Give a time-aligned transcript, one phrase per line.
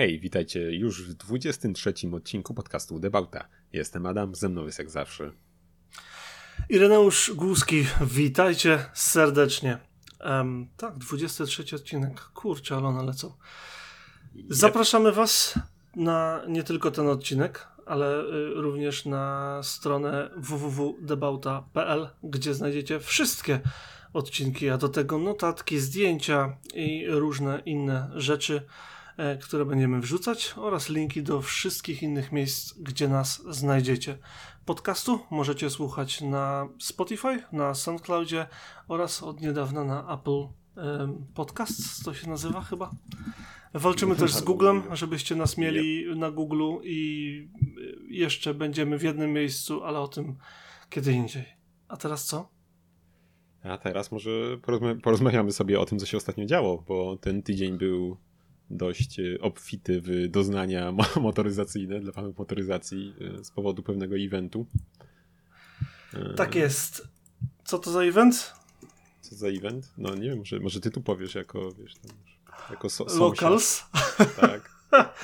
[0.00, 3.48] Hej, witajcie już w 23 odcinku podcastu Debauta.
[3.72, 5.32] Jestem Adam, ze mną jest jak zawsze.
[6.68, 9.78] Ireneusz Głuski, witajcie serdecznie.
[10.24, 12.20] Um, tak, 23 odcinek.
[12.20, 13.32] Kurczę, ale one lecą.
[14.48, 15.58] Zapraszamy Was
[15.96, 23.60] na nie tylko ten odcinek, ale y, również na stronę www.debauta.pl, gdzie znajdziecie wszystkie
[24.12, 28.62] odcinki, a do tego notatki, zdjęcia i różne inne rzeczy
[29.42, 34.18] które będziemy wrzucać oraz linki do wszystkich innych miejsc, gdzie nas znajdziecie.
[34.64, 38.46] Podcastu możecie słuchać na Spotify, na SoundCloudzie
[38.88, 40.46] oraz od niedawna na Apple
[41.34, 42.90] Podcasts, to się nazywa chyba.
[43.74, 47.48] Walczymy też z Googlem, żebyście nas mieli na Google i
[48.08, 50.36] jeszcze będziemy w jednym miejscu, ale o tym
[50.90, 51.44] kiedy indziej.
[51.88, 52.48] A teraz co?
[53.62, 54.30] A teraz może
[55.02, 58.16] porozmawiamy sobie o tym, co się ostatnio działo, bo ten tydzień był
[58.70, 64.66] dość e, obfity w doznania motoryzacyjne dla fanów motoryzacji e, z powodu pewnego eventu.
[66.14, 67.08] E, tak jest.
[67.64, 68.54] Co to za event?
[69.20, 69.92] Co za event?
[69.98, 72.16] No nie wiem, może, może ty tu powiesz jako, wiesz, tam,
[72.70, 73.84] jako so Locals.
[74.40, 74.80] Tak.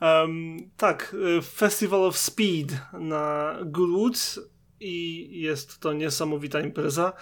[0.00, 4.38] um, tak, Festival of Speed na Goodwood
[4.80, 7.12] i jest to niesamowita impreza,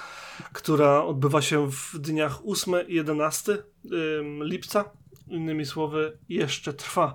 [0.52, 3.58] która odbywa się w dniach 8-11
[4.40, 4.90] lipca
[5.28, 7.14] Innymi słowy, jeszcze trwa.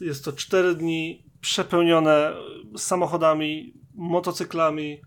[0.00, 2.32] Jest to 4 dni przepełnione
[2.76, 5.00] samochodami, motocyklami,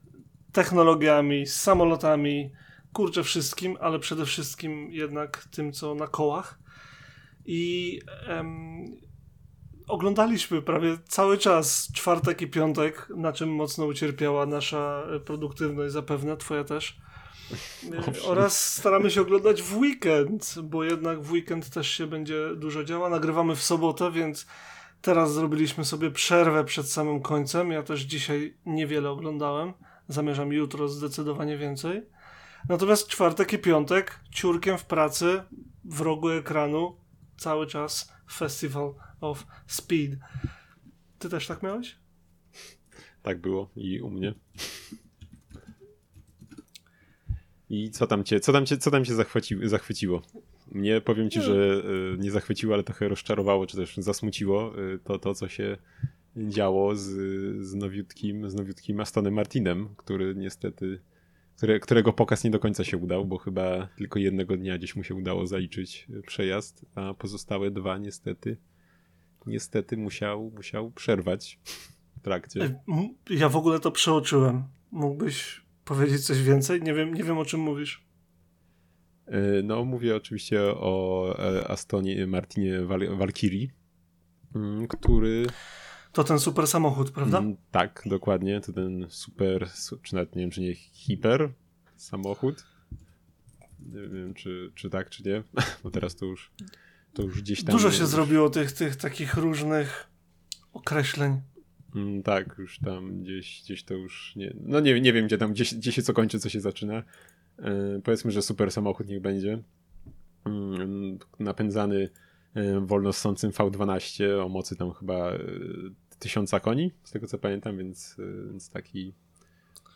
[0.52, 2.52] technologiami, samolotami,
[2.94, 6.60] kurczę wszystkim, ale przede wszystkim jednak tym, co na kołach.
[7.46, 8.86] I em,
[9.88, 16.64] oglądaliśmy prawie cały czas czwartek i piątek, na czym mocno ucierpiała nasza produktywność, zapewne twoja
[16.64, 16.98] też.
[18.26, 23.10] Oraz staramy się oglądać w weekend, bo jednak w weekend też się będzie dużo działa.
[23.10, 24.48] Nagrywamy w sobotę, więc
[25.02, 27.72] teraz zrobiliśmy sobie przerwę przed samym końcem.
[27.72, 29.74] Ja też dzisiaj niewiele oglądałem.
[30.08, 32.02] Zamierzam jutro zdecydowanie więcej.
[32.70, 35.44] Natomiast czwartek i piątek ciurkiem w pracy,
[35.86, 36.98] w rogu ekranu,
[37.38, 40.18] cały czas Festival of Speed.
[41.20, 41.96] Ty też tak miałeś?
[43.22, 44.34] Tak było i u mnie.
[47.70, 50.22] I co tam cię, co tam cię, co tam cię zachwyci, zachwyciło?
[50.72, 51.82] Mnie powiem ci, że
[52.16, 55.78] y, nie zachwyciło, ale trochę rozczarowało, czy też zasmuciło y, to, to co się
[56.36, 57.06] działo z,
[57.66, 61.00] z, nowiutkim, z nowiutkim Astonem Martinem, który niestety,
[61.58, 65.04] które, którego pokaz nie do końca się udał, bo chyba tylko jednego dnia gdzieś mu
[65.04, 68.58] się udało zaliczyć przejazd, a pozostałe dwa niestety,
[69.46, 71.60] niestety musiał, musiał przerwać
[72.18, 72.80] w trakcie.
[73.30, 74.64] Ja w ogóle to przeoczyłem.
[74.92, 76.82] Mógłbyś powiedzieć coś więcej?
[76.82, 78.08] Nie wiem, nie wiem o czym mówisz.
[79.26, 82.82] E, no, mówię oczywiście o e, Astonie Martinie
[83.18, 83.68] Valkyrie,
[84.56, 85.46] mm, który.
[86.12, 87.38] To ten super samochód, prawda?
[87.38, 88.62] Mm, tak, dokładnie.
[88.62, 89.68] To ten super,
[90.04, 91.54] czy nawet nie wiem, czy nie hiper
[91.96, 92.66] samochód.
[93.80, 95.44] Nie wiem, czy, czy tak, czy nie.
[95.84, 96.52] Bo teraz to już,
[97.14, 97.76] to już gdzieś tam.
[97.76, 98.10] Dużo się już...
[98.10, 100.08] zrobiło tych, tych takich różnych
[100.74, 101.42] określeń.
[101.98, 104.54] Mm, tak, już tam gdzieś, gdzieś to już nie.
[104.60, 107.04] No nie, nie wiem, gdzie tam, gdzie, gdzie się co kończy, co się zaczyna.
[107.60, 109.64] E, powiedzmy, że super samochód niech będzie.
[110.46, 112.10] Mm, napędzany
[112.54, 115.40] e, wolno ssącym V12 o mocy tam chyba e,
[116.20, 119.14] tysiąca koni, z tego co pamiętam, więc, e, więc taki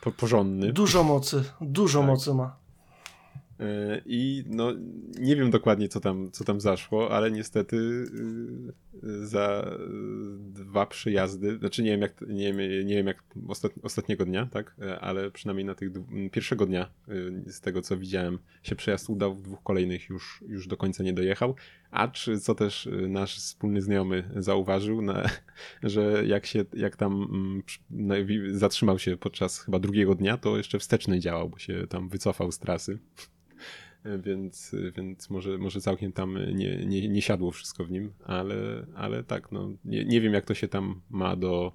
[0.02, 0.74] po, porządny.
[0.74, 2.08] Dużo mocy, dużo tak.
[2.08, 2.61] mocy ma.
[3.62, 4.74] E, I no,
[5.20, 7.76] nie wiem dokładnie, co tam, co tam zaszło, ale niestety
[9.04, 9.78] y, za
[10.40, 14.76] dwa przyjazdy, znaczy nie wiem jak, nie wiem, nie wiem jak ostat, ostatniego dnia, tak,
[14.82, 15.92] e, ale przynajmniej na tych
[16.32, 20.68] pierwszego dnia, y, z tego co widziałem, się przejazd udał, w dwóch kolejnych już, już
[20.68, 21.56] do końca nie dojechał,
[21.92, 25.30] acz co też y, nasz wspólny znajomy zauważył, na,
[25.84, 27.14] że jak się, jak tam
[27.92, 32.52] mm, zatrzymał się podczas chyba drugiego dnia, to jeszcze wsteczny działał, bo się tam wycofał
[32.52, 33.00] z trasy
[34.24, 38.56] więc, więc może, może całkiem tam nie, nie, nie siadło wszystko w nim, ale,
[38.96, 41.72] ale tak, no, nie, nie wiem jak to się tam ma do,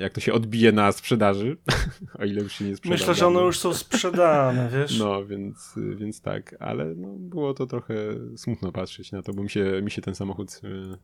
[0.00, 1.56] jak to się odbije na sprzedaży,
[2.20, 3.00] o ile już się nie sprzedaje.
[3.00, 4.98] Myślę, że one już są sprzedane, wiesz?
[4.98, 7.94] No, więc, więc tak, ale no, było to trochę
[8.36, 10.98] smutno patrzeć na to, bo mi się, mi się ten samochód e,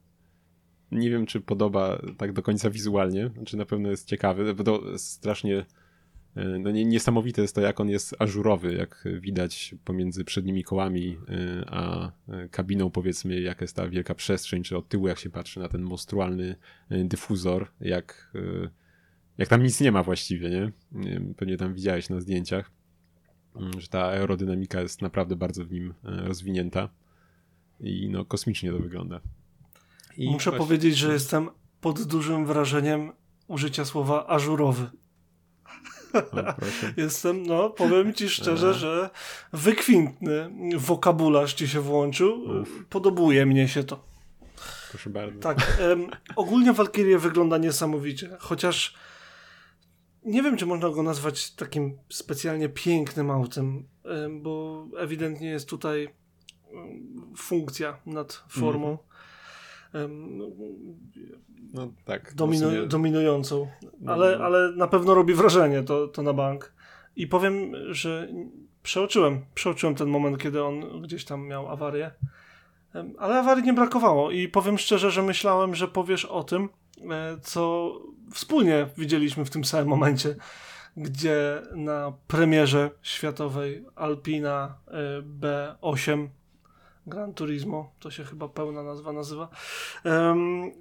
[0.92, 4.98] nie wiem, czy podoba tak do końca wizualnie, znaczy na pewno jest ciekawy, bo to
[4.98, 5.66] strasznie
[6.36, 11.64] E, no niesamowite jest to, jak on jest ażurowy, jak widać pomiędzy przednimi kołami e,
[11.70, 15.60] a e, kabiną, powiedzmy, jaka jest ta wielka przestrzeń, czy od tyłu, jak się patrzy
[15.60, 16.56] na ten monstrualny
[16.90, 18.32] dyfuzor, jak,
[19.38, 20.72] jak tam nic nie ma właściwie, nie?
[21.36, 22.70] Pewnie tam widziałeś na zdjęciach,
[23.56, 26.88] mm, że ta aerodynamika jest naprawdę bardzo w nim rozwinięta
[27.80, 29.20] i no kosmicznie to wygląda.
[30.16, 30.66] I Muszę właśnie...
[30.66, 31.48] powiedzieć, że jestem
[31.80, 33.12] pod dużym wrażeniem
[33.48, 34.90] użycia słowa ażurowy.
[36.96, 39.10] Jestem, no, powiem ci szczerze, że
[39.52, 42.60] wykwintny wokabularz ci się włączył.
[42.60, 42.86] Uf.
[42.90, 44.04] Podobuje mnie się to.
[44.90, 45.40] Proszę bardzo.
[45.40, 45.78] Tak.
[45.88, 48.94] Um, ogólnie Valkyrie wygląda niesamowicie, chociaż
[50.24, 53.88] nie wiem, czy można go nazwać takim specjalnie pięknym autem,
[54.30, 56.08] bo ewidentnie jest tutaj
[57.36, 58.86] funkcja nad formą.
[58.86, 58.98] Mm
[61.72, 62.34] no tak.
[62.34, 62.86] Dominu sumie...
[62.86, 63.68] Dominującą.
[64.00, 66.74] No, ale, ale na pewno robi wrażenie to, to na bank.
[67.16, 68.28] I powiem, że
[68.82, 72.10] przeoczyłem, przeoczyłem ten moment, kiedy on gdzieś tam miał awarię.
[73.18, 76.68] Ale awarii nie brakowało i powiem szczerze, że myślałem, że powiesz o tym,
[77.10, 77.92] e, co
[78.32, 80.34] wspólnie widzieliśmy w tym samym momencie,
[80.96, 86.28] gdzie na premierze światowej Alpina e, B8
[87.06, 89.48] Gran Turismo, to się chyba pełna nazwa nazywa,
[90.04, 90.72] um,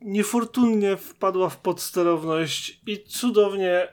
[0.00, 3.88] niefortunnie wpadła w podsterowność i cudownie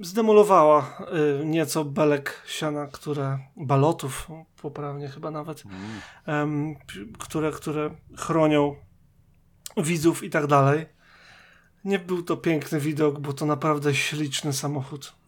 [0.00, 0.98] zdemolowała
[1.40, 4.28] y, nieco belek siana, które, balotów,
[4.62, 5.62] poprawnie chyba nawet,
[6.26, 6.76] mm.
[7.18, 8.76] które, które chronią
[9.76, 10.86] widzów i tak dalej.
[11.84, 15.21] Nie był to piękny widok, bo to naprawdę śliczny samochód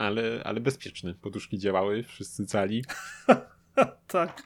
[0.00, 1.14] ale, ale bezpieczny.
[1.14, 2.84] Poduszki działały, wszyscy cali.
[4.06, 4.42] tak.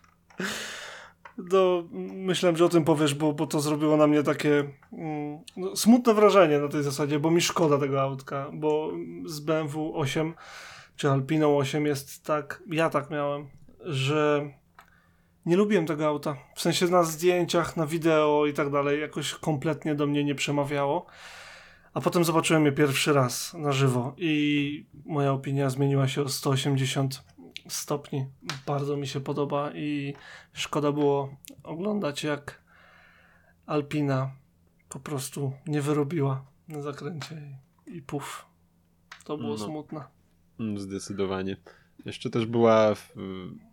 [1.38, 5.76] No, myślałem, że o tym powiesz, bo, bo to zrobiło na mnie takie mm, no,
[5.76, 8.92] smutne wrażenie na tej zasadzie, bo mi szkoda tego autka, bo
[9.26, 10.34] z BMW 8
[10.96, 13.48] czy Alpiną 8 jest tak, ja tak miałem,
[13.80, 14.50] że
[15.46, 16.36] nie lubiłem tego auta.
[16.54, 21.06] W sensie na zdjęciach, na wideo i tak dalej, jakoś kompletnie do mnie nie przemawiało.
[21.94, 27.24] A potem zobaczyłem je pierwszy raz na żywo i moja opinia zmieniła się o 180
[27.68, 28.26] stopni.
[28.66, 30.14] Bardzo mi się podoba i
[30.52, 32.62] szkoda było oglądać, jak
[33.66, 34.30] Alpina
[34.88, 37.42] po prostu nie wyrobiła na zakręcie
[37.86, 38.46] i, i puf.
[39.24, 40.04] To było no, smutne.
[40.76, 41.56] Zdecydowanie.
[42.04, 43.12] Jeszcze też była, w,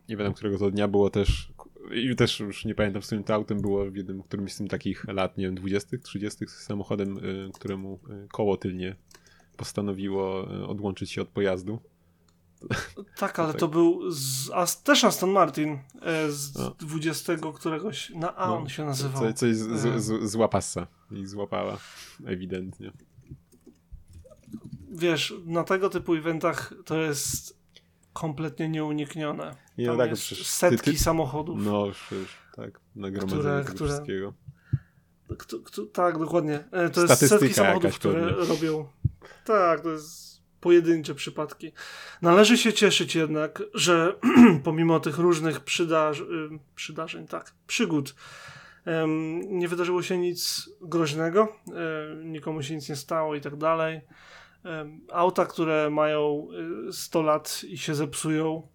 [0.09, 1.51] nie wiem którego to dnia było też
[1.91, 4.67] i też już nie pamiętam, z którym to autem było w jednym, którymś z tym
[4.67, 8.95] takich lat, nie wiem, 20., 30., samochodem, y, któremu y, koło tylnie
[9.57, 11.79] postanowiło y, odłączyć się od pojazdu.
[13.17, 13.59] Tak, ale to, tak.
[13.59, 16.75] to był z, a, też Aston Martin e, z no.
[16.79, 19.21] 20 któregoś, na A no, on się nazywał.
[19.21, 19.99] Co, coś z, z, e.
[20.27, 20.37] z,
[21.11, 21.77] i złapała,
[22.25, 22.91] ewidentnie.
[24.91, 27.61] Wiesz, na tego typu eventach to jest
[28.13, 29.55] kompletnie nieuniknione.
[29.77, 31.65] Nie, Tam tak, jest setki ty, ty, samochodów.
[31.65, 32.07] No, już,
[32.55, 34.33] tak, nagromadzenie które, które, wszystkiego.
[35.37, 36.63] Kto, kto, tak, dokładnie.
[36.71, 38.45] E, to jest setki samochodów, które pewnie.
[38.45, 38.87] robią.
[39.45, 41.71] Tak, to jest pojedyncze przypadki.
[42.21, 44.15] Należy się cieszyć jednak, że
[44.63, 46.25] pomimo tych różnych przydaż, y,
[46.75, 48.15] przydarzeń, tak, przygód,
[49.47, 54.01] nie wydarzyło się nic groźnego, e, nikomu się nic nie stało i tak dalej
[55.11, 56.47] auta, które mają
[56.91, 58.67] 100 y, lat i się zepsują,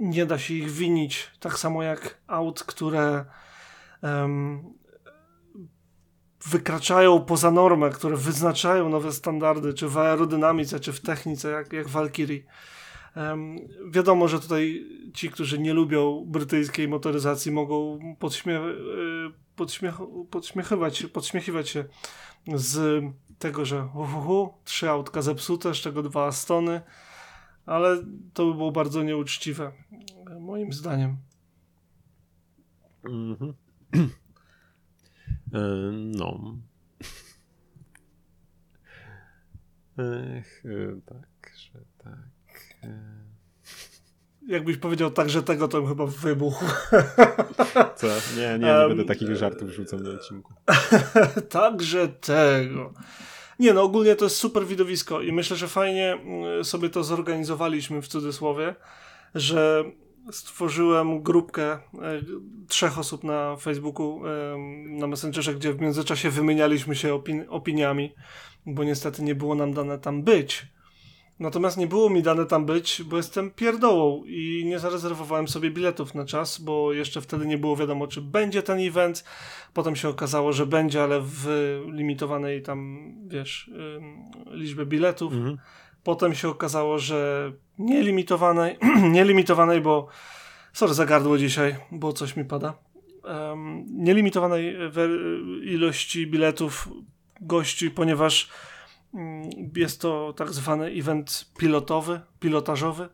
[0.00, 1.30] nie da się ich winić.
[1.40, 3.24] Tak samo jak aut, które
[4.02, 4.74] um,
[6.46, 11.88] wykraczają poza normę, które wyznaczają nowe standardy, czy w aerodynamice, czy w technice, jak, jak
[11.88, 12.42] Valkyrie.
[13.16, 13.56] Um,
[13.90, 18.60] wiadomo, że tutaj ci, którzy nie lubią brytyjskiej motoryzacji, mogą podśmie
[19.56, 19.94] podśmiech
[20.30, 21.84] podśmiechywać, podśmiechiwać się
[22.54, 23.04] z
[23.38, 26.80] tego, że uhuhu, trzy autka zepsute, z czego dwa Astony,
[27.66, 28.04] ale
[28.34, 29.72] to by było bardzo nieuczciwe,
[30.40, 31.16] moim zdaniem.
[33.04, 33.54] Mhm.
[35.52, 35.58] e,
[35.92, 36.56] no.
[39.98, 40.62] Ech,
[41.06, 42.76] tak, że tak.
[42.82, 43.26] E
[44.46, 46.64] jakbyś powiedział tak, że tego, to chyba wybuchł.
[47.96, 48.06] Co?
[48.36, 50.54] Nie, nie, nie um, będę takich żartów rzucał na odcinku.
[51.48, 52.92] Także tego.
[53.58, 58.02] Nie, no ogólnie to jest super widowisko i myślę, że fajnie mm, sobie to zorganizowaliśmy
[58.02, 58.74] w cudzysłowie,
[59.34, 59.84] że
[60.32, 61.80] stworzyłem grupkę e,
[62.68, 64.22] trzech osób na Facebooku,
[64.86, 68.14] na Messengerze, gdzie w międzyczasie wymienialiśmy się opin opiniami,
[68.66, 70.66] bo niestety nie było nam dane tam być.
[71.40, 76.14] Natomiast nie było mi dane tam być, bo jestem pierdołą i nie zarezerwowałem sobie biletów
[76.14, 79.24] na czas, bo jeszcze wtedy nie było wiadomo, czy będzie ten event.
[79.74, 81.46] Potem się okazało, że będzie, ale w
[81.92, 83.70] limitowanej tam, wiesz,
[84.46, 85.32] liczbie biletów.
[85.32, 85.58] Mhm.
[86.04, 88.78] Potem się okazało, że nielimitowanej,
[89.16, 90.08] nielimitowanej, bo
[90.72, 92.74] sorry za gardło dzisiaj, bo coś mi pada.
[93.24, 94.76] Um, nielimitowanej
[95.62, 96.88] ilości biletów
[97.40, 98.48] gości, ponieważ
[99.76, 103.08] jest to tak zwany event pilotowy, pilotażowy.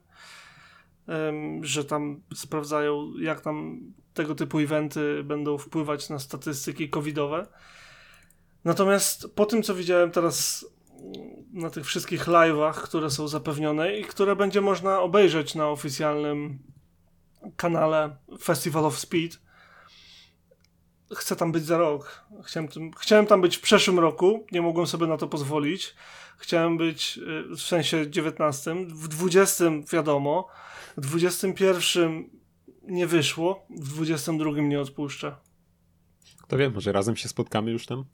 [1.61, 3.81] że tam sprawdzają, jak tam
[4.15, 7.47] tego typu eventy będą wpływać na statystyki covidowe.
[8.65, 10.67] Natomiast po tym, co widziałem teraz
[11.53, 16.59] na tych wszystkich live'ach, które są zapewnione i które będzie można obejrzeć na oficjalnym
[17.57, 19.39] kanale Festival of Speed,
[21.15, 22.25] chcę tam być za rok.
[22.45, 25.95] Chciałem, chciałem tam być w przeszłym roku, nie mogłem sobie na to pozwolić.
[26.39, 30.49] Chciałem być y, w sensie 19, w 20 wiadomo,
[30.97, 32.31] w 21
[32.83, 35.37] nie wyszło, w 22 nie odpuszczę.
[36.43, 38.05] Kto wie, może razem się spotkamy już tam?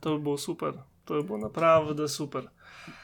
[0.00, 0.74] To by było super.
[1.04, 2.50] To by było naprawdę super.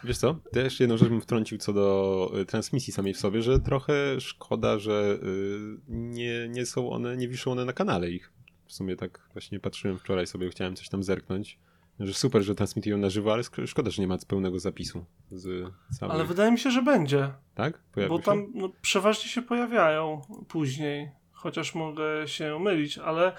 [0.04, 3.60] Wiesz co, jeszcze jedną rzecz bym wtrącił co do y, transmisji samej w sobie, że
[3.60, 8.32] trochę szkoda, że y, nie, nie są one, nie wiszą one na kanale ich.
[8.72, 11.58] W sumie tak właśnie patrzyłem wczoraj sobie, chciałem coś tam zerknąć.
[12.00, 15.72] Że super, że transmitują na żywo, ale szkoda, że nie ma pełnego zapisu z.
[16.00, 17.32] Ale wydaje mi się, że będzie.
[17.54, 17.80] Tak?
[18.08, 23.32] Bo tam no, przeważnie się pojawiają później, chociaż mogę się mylić, ale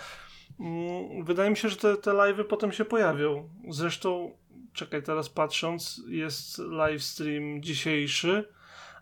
[0.60, 3.50] mm, wydaje mi się, że te, te live'y potem się pojawią.
[3.70, 4.32] Zresztą,
[4.74, 8.48] czekaj, teraz patrząc, jest live stream dzisiejszy,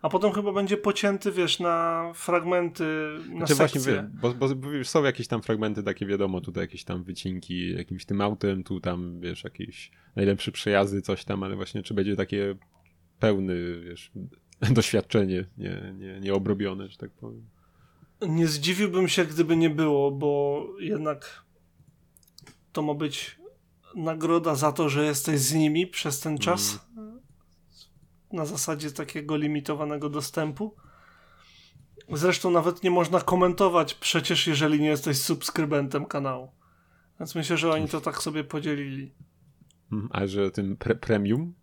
[0.02, 2.84] a potem chyba będzie pocięty, wiesz, na fragmenty,
[3.28, 3.80] na znaczy sekcje.
[3.80, 8.20] Właśnie, bo, bo są jakieś tam fragmenty takie, wiadomo, tutaj jakieś tam wycinki jakimś tym
[8.20, 12.54] autem, tu tam, wiesz, jakieś najlepsze przejazdy, coś tam, ale właśnie czy będzie takie
[13.18, 14.12] pełny, wiesz,
[14.70, 17.46] doświadczenie, nie, nie, nie obrobione, że tak powiem.
[18.28, 21.44] Nie zdziwiłbym się, gdyby nie było, bo jednak
[22.72, 23.38] to ma być
[23.94, 26.70] nagroda za to, że jesteś z nimi przez ten czas.
[26.70, 26.91] Mm
[28.32, 30.76] na zasadzie takiego limitowanego dostępu.
[32.12, 36.50] Zresztą nawet nie można komentować przecież, jeżeli nie jesteś subskrybentem kanału.
[37.20, 39.14] Więc myślę, że oni to tak sobie podzielili.
[39.92, 41.54] Mhm, a że tym pre premium?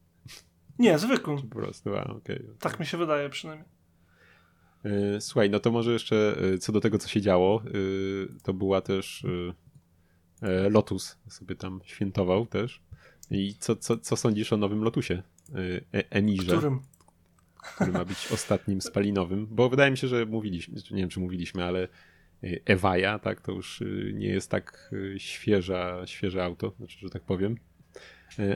[0.79, 1.37] Nie, zwykłym.
[1.37, 2.45] Po prostu, a, okay.
[2.59, 3.67] Tak mi się wydaje przynajmniej.
[4.83, 7.71] E, słuchaj, no to może jeszcze e, co do tego, co się działo, e,
[8.43, 9.25] to była też
[10.69, 12.81] Lotus sobie tam świętował też.
[13.31, 15.23] I co, co, co sądzisz o nowym Lotusie?
[15.93, 16.57] E, Emirze.
[16.57, 16.79] Którym?
[17.75, 21.63] Który ma być ostatnim spalinowym, bo wydaje mi się, że mówiliśmy, nie wiem czy mówiliśmy,
[21.63, 21.87] ale
[22.65, 27.57] Ewaja, tak, to już nie jest tak świeża, świeże auto, znaczy, że tak powiem.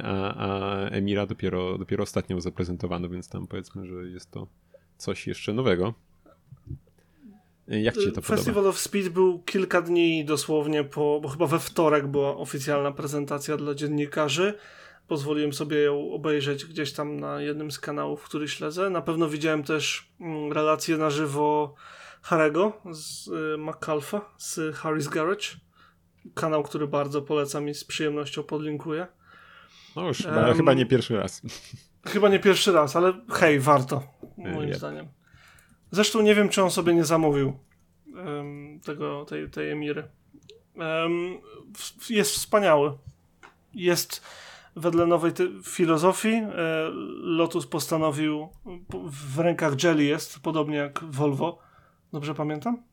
[0.03, 4.47] A, a Emira dopiero, dopiero ostatnio zaprezentowano, więc tam powiedzmy, że jest to
[4.97, 5.93] coś jeszcze nowego.
[7.67, 8.69] Jak ci to Festival podoba?
[8.69, 13.75] of Speed był kilka dni dosłownie po, bo chyba we wtorek była oficjalna prezentacja dla
[13.75, 14.53] dziennikarzy.
[15.07, 18.89] Pozwoliłem sobie ją obejrzeć gdzieś tam na jednym z kanałów, który śledzę.
[18.89, 21.75] Na pewno widziałem też mm, relację na żywo
[22.21, 25.47] Harego z y, McAlpha z Harry's Garage.
[26.33, 29.07] Kanał, który bardzo polecam i z przyjemnością podlinkuję.
[29.95, 31.41] No już, um, chyba nie pierwszy raz.
[32.05, 34.03] Chyba nie pierwszy raz, ale hej, warto,
[34.37, 34.77] moim yep.
[34.77, 35.07] zdaniem.
[35.91, 37.53] Zresztą nie wiem, czy on sobie nie zamówił
[38.15, 40.03] um, tego, tej, tej Emiry.
[40.75, 41.37] Um,
[42.09, 42.97] jest wspaniały.
[43.73, 44.21] Jest
[44.75, 45.31] wedle nowej
[45.63, 46.35] filozofii.
[46.35, 46.89] E,
[47.21, 48.49] Lotus postanowił,
[49.05, 51.59] w rękach Jelly jest, podobnie jak Volvo.
[52.13, 52.83] Dobrze pamiętam?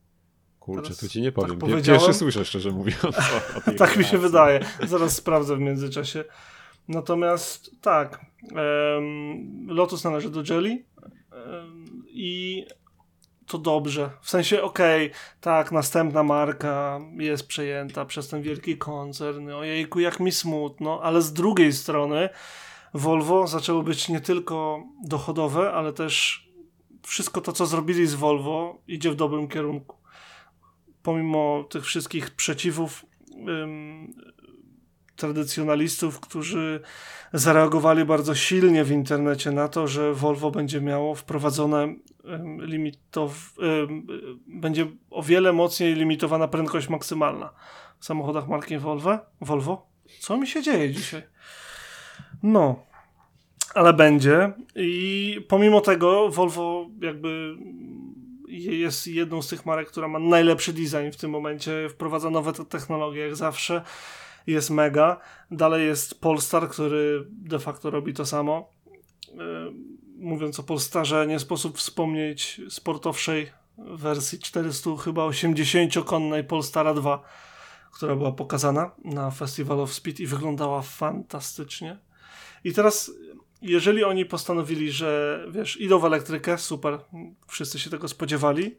[0.59, 1.59] Kurczę, Teraz tu ci nie powiem.
[1.59, 3.15] Tak Pierwszy słyszę, szczerze mówiąc.
[3.77, 4.59] Tak mi się wydaje.
[4.83, 6.23] Zaraz sprawdzę w międzyczasie.
[6.87, 10.85] Natomiast tak, um, Lotus należy do Jelly
[11.31, 12.65] um, i
[13.51, 14.09] to dobrze.
[14.21, 19.49] W sensie, okej, okay, tak, następna marka jest przejęta przez ten wielki koncern.
[19.49, 22.29] Ojejku, jak mi smutno, ale z drugiej strony
[22.93, 26.47] Volvo zaczęło być nie tylko dochodowe, ale też
[27.03, 29.97] wszystko to, co zrobili z Volvo, idzie w dobrym kierunku.
[31.03, 33.05] Pomimo tych wszystkich przeciwów,
[33.47, 34.13] ym,
[35.15, 36.81] tradycjonalistów, którzy
[37.33, 41.95] zareagowali bardzo silnie w internecie na to, że Volvo będzie miało wprowadzone
[42.59, 43.53] limitow...
[44.47, 47.53] będzie o wiele mocniej limitowana prędkość maksymalna
[47.99, 49.17] w samochodach marki Volvo.
[49.41, 49.87] Volvo?
[50.19, 51.23] Co mi się dzieje dzisiaj?
[52.43, 52.83] No,
[53.73, 57.55] ale będzie i pomimo tego Volvo jakby
[58.47, 63.21] jest jedną z tych marek, która ma najlepszy design w tym momencie, wprowadza nowe technologie
[63.21, 63.81] jak zawsze
[64.47, 65.19] jest mega.
[65.51, 68.69] Dalej jest Polestar, który de facto robi to samo.
[70.21, 77.23] Mówiąc o Polestarze, nie sposób wspomnieć sportowszej wersji 400 chyba 80-konnej Polestara 2,
[77.93, 81.97] która była pokazana na Festival of Speed i wyglądała fantastycznie.
[82.63, 83.11] I teraz,
[83.61, 86.99] jeżeli oni postanowili, że wiesz, idą w elektrykę, super,
[87.47, 88.77] wszyscy się tego spodziewali,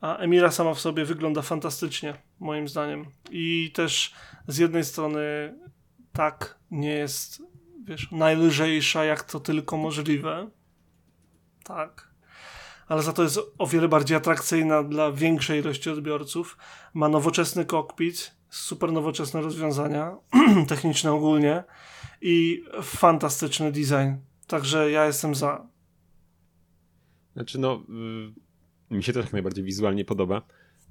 [0.00, 3.06] a Emira sama w sobie wygląda fantastycznie, moim zdaniem.
[3.30, 4.14] I też
[4.48, 5.54] z jednej strony
[6.12, 7.42] tak nie jest,
[7.84, 10.50] wiesz, najlżejsza jak to tylko możliwe.
[11.74, 12.10] Tak.
[12.88, 16.58] ale za to jest o wiele bardziej atrakcyjna dla większej ilości odbiorców.
[16.94, 20.16] Ma nowoczesny kokpit, super nowoczesne rozwiązania
[20.68, 21.64] techniczne ogólnie
[22.20, 24.14] i fantastyczny design.
[24.46, 25.66] Także ja jestem za.
[27.32, 27.82] Znaczy, no,
[28.90, 30.42] y, mi się też jak najbardziej wizualnie podoba.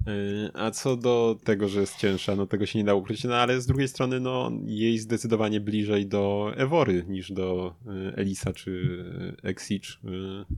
[0.08, 3.36] Y, a co do tego, że jest cięższa, no tego się nie da ukryć, no
[3.36, 9.04] ale z drugiej strony, no jej zdecydowanie bliżej do Ewory niż do y, Elisa czy
[9.42, 9.88] Exige,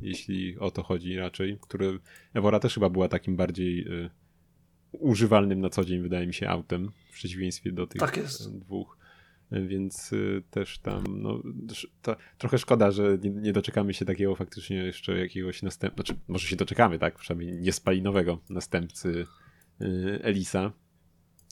[0.03, 1.99] jeśli o to chodzi raczej, które
[2.35, 3.87] Ewora też chyba była takim bardziej
[4.93, 8.21] używalnym na co dzień, wydaje mi się, autem, w przeciwieństwie do tych tak
[8.51, 9.02] dwóch.
[9.53, 11.43] Więc y, też tam, no,
[12.39, 16.57] trochę szkoda, że nie, nie, doczekamy się takiego faktycznie jeszcze jakiegoś następnego, znaczy może się
[16.57, 19.27] doczekamy, tak, przynajmniej niespalinowego następcy
[19.81, 20.73] y, Elisa,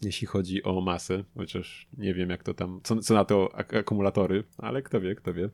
[0.02, 3.74] jeśli chodzi o masę, chociaż nie wiem jak to tam, co, co na to ak
[3.74, 5.50] akumulatory, ale kto wie, kto wie,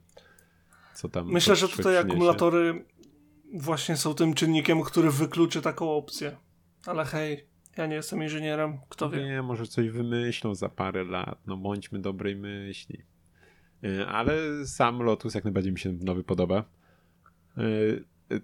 [0.95, 1.33] co tam.
[1.33, 2.01] Myślę, że tutaj przyniesie.
[2.01, 2.85] akumulatory
[3.55, 6.37] właśnie są tym czynnikiem, który wykluczy taką opcję,
[6.87, 7.47] ale hej,
[7.77, 9.25] ja nie jestem inżynierem, kto wie.
[9.25, 13.03] Nie, może coś wymyślą za parę lat, no bądźmy dobrej myśli.
[13.85, 16.65] E, ale sam Lotus jak najbardziej mi się nowy podoba.
[17.59, 17.63] E,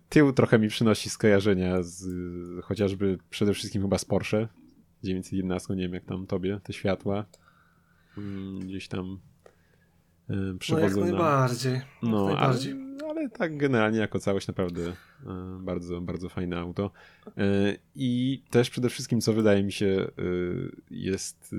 [0.08, 2.04] tył trochę mi przynosi skojarzenia z
[2.64, 4.48] chociażby przede wszystkim chyba z Porsche
[5.02, 7.26] 911, nie wiem jak tam tobie, te światła
[8.18, 9.20] mm, gdzieś tam
[10.58, 11.00] przewodzą.
[11.00, 11.80] No jak najbardziej.
[12.02, 12.72] No, najbardziej.
[12.72, 14.94] Ale ale tak generalnie jako całość naprawdę e,
[15.60, 16.90] bardzo, bardzo fajne auto.
[17.26, 20.10] E, I też przede wszystkim, co wydaje mi się
[20.90, 21.54] jest,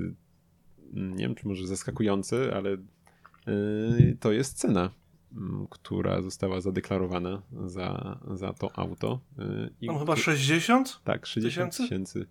[0.94, 2.77] nie wiem czy może zaskakujące, ale
[4.20, 4.89] to jest cena,
[5.70, 9.20] która została zadeklarowana za, za to auto.
[9.82, 11.01] I Tam chyba 60?
[11.03, 12.25] Tak, 60 tysięcy.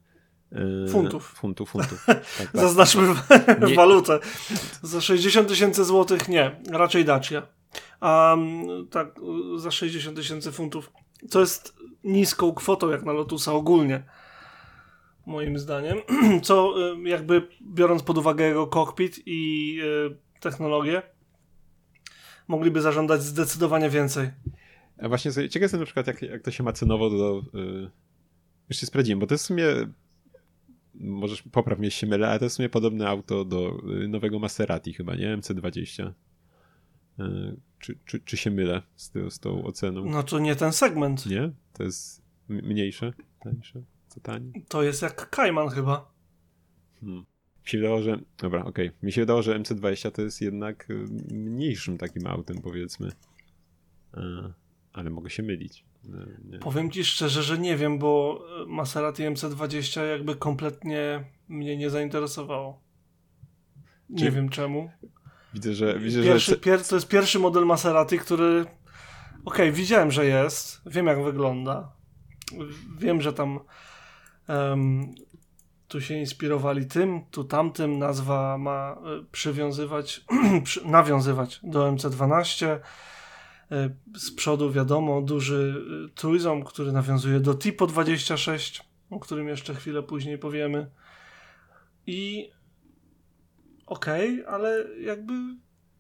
[0.91, 1.35] Funtów.
[1.37, 2.05] Funtów, funtów.
[2.07, 2.49] Tak, tak.
[2.55, 3.15] Zaznaczmy
[3.77, 4.19] walutę.
[4.83, 7.43] Za 60 tysięcy złotych nie, raczej Dacia
[8.03, 8.37] a
[8.91, 9.21] tak
[9.57, 10.93] za 60 tysięcy funtów.
[11.31, 14.03] To jest niską kwotą jak na Lotusa ogólnie.
[15.27, 15.99] Moim zdaniem.
[16.43, 21.03] Co y, jakby biorąc pod uwagę jego kokpit i y, technologię,
[22.49, 24.31] mogliby zażądać zdecydowanie więcej.
[25.03, 27.43] A właśnie ciekaw jestem na przykład, jak, jak to się ma cenowo do.
[27.55, 27.91] Yy,
[28.69, 29.65] jeszcze sprawdziłem, bo to jest w sumie.
[30.95, 34.39] Możesz popraw mnie, się mylę, ale to jest w sumie podobne auto do y, nowego
[34.39, 35.39] Maserati, chyba, nie?
[35.39, 36.13] MC20.
[37.19, 40.05] Yy, czy, czy, czy się mylę z, ty, z tą oceną?
[40.05, 41.27] No to nie ten segment.
[41.27, 41.53] Nie?
[41.73, 43.13] To jest mniejsze?
[43.41, 43.83] Tańsze?
[44.09, 44.53] Co taniej?
[44.69, 46.13] To jest jak Kajman chyba.
[47.01, 47.19] Hmm.
[47.65, 48.19] Mi się wydawało, że...
[48.39, 48.89] Dobra, okej.
[48.89, 48.99] Okay.
[49.03, 50.95] Mi się wydawało, że MC20 to jest jednak y,
[51.31, 53.13] mniejszym takim autem, powiedzmy.
[54.93, 55.85] Ale mogę się mylić.
[56.05, 56.59] E, nie.
[56.59, 62.83] Powiem ci szczerze, że nie wiem, bo Maserati MC20 jakby kompletnie mnie nie zainteresowało.
[64.09, 64.31] Nie Czy...
[64.31, 64.91] wiem czemu.
[65.55, 65.99] Widzę, że.
[65.99, 66.57] Widzę, pierwszy, że...
[66.57, 68.61] Pier, to jest pierwszy model Maserati, który.
[68.61, 68.71] Okej,
[69.45, 70.81] okay, widziałem, że jest.
[70.87, 71.93] Wiem, jak wygląda.
[72.99, 73.61] Wiem, że tam.
[74.49, 75.15] Um,
[75.89, 77.99] tu się inspirowali tym, tu tamtym.
[77.99, 80.25] Nazwa ma e, przywiązywać,
[80.85, 82.79] nawiązywać do MC12.
[83.73, 89.75] E, z przodu wiadomo, duży e, trójząb, który nawiązuje do Tipo 26, o którym jeszcze
[89.75, 90.87] chwilę później powiemy.
[92.07, 92.51] I
[93.87, 95.33] okej, okay, ale jakby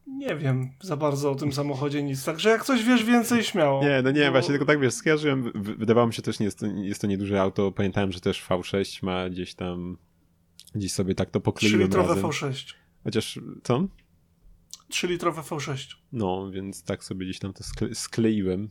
[0.06, 2.24] nie wiem za bardzo o tym samochodzie nic.
[2.24, 3.82] Także jak coś wiesz więcej, śmiało.
[3.82, 4.30] Nie, no nie, bo...
[4.30, 7.40] właśnie tylko tak wiesz, skojarzyłem, wydawało mi się też, nie jest to, jest to nieduże
[7.40, 7.72] auto.
[7.72, 9.96] Pamiętałem, że też V6 ma gdzieś tam,
[10.74, 12.74] gdzieś sobie tak to pokleiłem 3-litrowe V6.
[13.04, 13.86] Chociaż, co?
[14.92, 15.94] 3-litrowe V6.
[16.12, 18.68] No, więc tak sobie gdzieś tam to skle skleiłem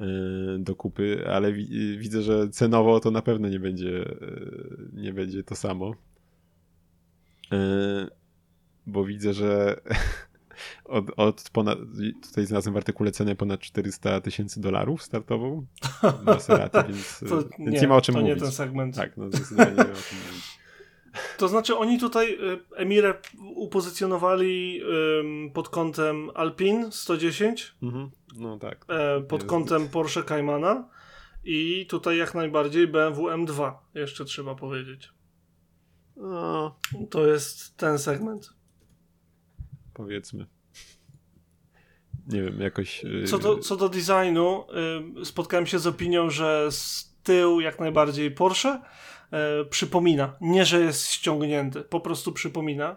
[0.00, 0.06] yy,
[0.58, 5.44] do kupy, ale wi widzę, że cenowo to na pewno nie będzie, yy, nie będzie
[5.44, 5.94] to samo.
[7.50, 7.58] Yy,
[8.86, 9.80] bo widzę, że
[10.84, 11.78] od, od ponad,
[12.22, 15.66] tutaj znalazłem w artykule cenę ponad 400 tysięcy dolarów startową
[16.22, 18.34] Maserati, więc, to więc nie, nie, ma o czym to mówić.
[18.34, 18.96] nie ten segment.
[18.96, 20.44] Tak, no zdecydowanie nie ma o czym mówić.
[21.36, 23.14] To znaczy oni tutaj y, Emirę
[23.54, 24.82] upozycjonowali
[25.54, 28.10] pod kątem Alpine 110, mhm.
[28.36, 28.84] no tak.
[28.88, 29.50] E, pod jest...
[29.50, 30.88] kątem Porsche Caymana
[31.44, 35.08] i tutaj jak najbardziej BMW M2 jeszcze trzeba powiedzieć.
[36.16, 36.78] No.
[37.10, 38.56] To jest ten segment
[39.96, 40.46] powiedzmy.
[42.26, 43.04] Nie wiem, jakoś.
[43.04, 44.66] Y, co do, co do designu,
[45.24, 48.80] spotkałem się z opinią, że z tyłu jak najbardziej Porsche
[49.32, 50.36] y, przypomina.
[50.40, 52.96] Nie, że jest ściągnięty, po prostu przypomina.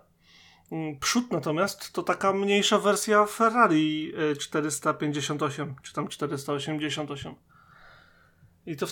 [0.72, 7.36] Mm, przód natomiast to taka mniejsza wersja Ferrari 458 czy tam 488.
[8.66, 8.88] I to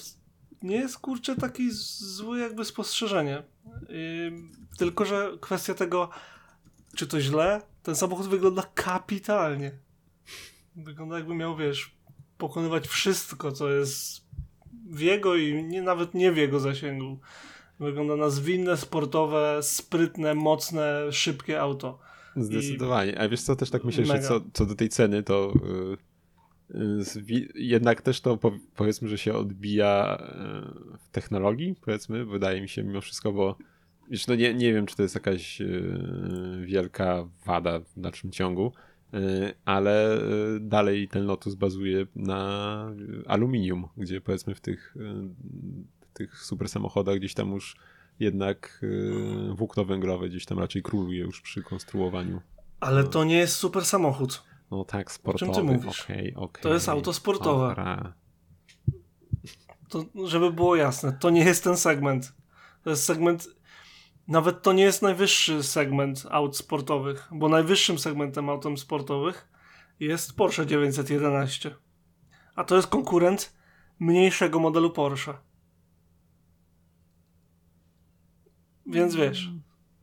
[0.61, 3.43] nie jest kurczę taki zły jakby spostrzeżenie.
[4.77, 6.09] Tylko, że kwestia tego,
[6.95, 9.71] czy to źle, ten samochód wygląda kapitalnie.
[10.75, 11.97] Wygląda jakby miał, wiesz,
[12.37, 14.26] pokonywać wszystko, co jest
[14.89, 17.19] w jego i nie, nawet nie w jego zasięgu.
[17.79, 21.99] Wygląda na zwinne, sportowe, sprytne, mocne, szybkie auto.
[22.35, 23.11] Zdecydowanie.
[23.11, 23.15] I...
[23.15, 24.21] A wiesz co, też tak myślę, Mega.
[24.21, 25.53] że co, co do tej ceny, to
[26.73, 32.69] yy, jednak też to po, powiedzmy, że się odbija yy, w technologii, powiedzmy, wydaje mi
[32.69, 33.57] się mimo wszystko, bo
[34.09, 38.71] wiesz, no nie, nie wiem, czy to jest jakaś yy, wielka wada w dalszym ciągu,
[38.75, 38.86] y,
[39.65, 40.17] ale
[40.55, 42.91] y, dalej ten Lotus bazuje na
[43.27, 44.95] aluminium, gdzie powiedzmy w tych,
[46.01, 47.75] w tych super samochodach gdzieś tam już
[48.19, 48.85] jednak
[49.55, 52.41] włókno węglowe gdzieś tam raczej króluje już przy konstruowaniu.
[52.79, 54.43] Ale to nie jest super samochód.
[54.71, 55.51] No tak, sportowy.
[55.51, 56.01] O czym ty mówisz?
[56.01, 56.63] Okay, okay.
[56.63, 57.75] To jest auto sportowe.
[59.89, 62.33] To, żeby było jasne, to nie jest ten segment.
[62.83, 63.49] To jest segment,
[64.27, 69.49] nawet to nie jest najwyższy segment aut sportowych, bo najwyższym segmentem autem sportowych
[69.99, 71.75] jest Porsche 911.
[72.55, 73.57] A to jest konkurent
[73.99, 75.37] mniejszego modelu Porsche.
[78.85, 79.49] Więc wiesz,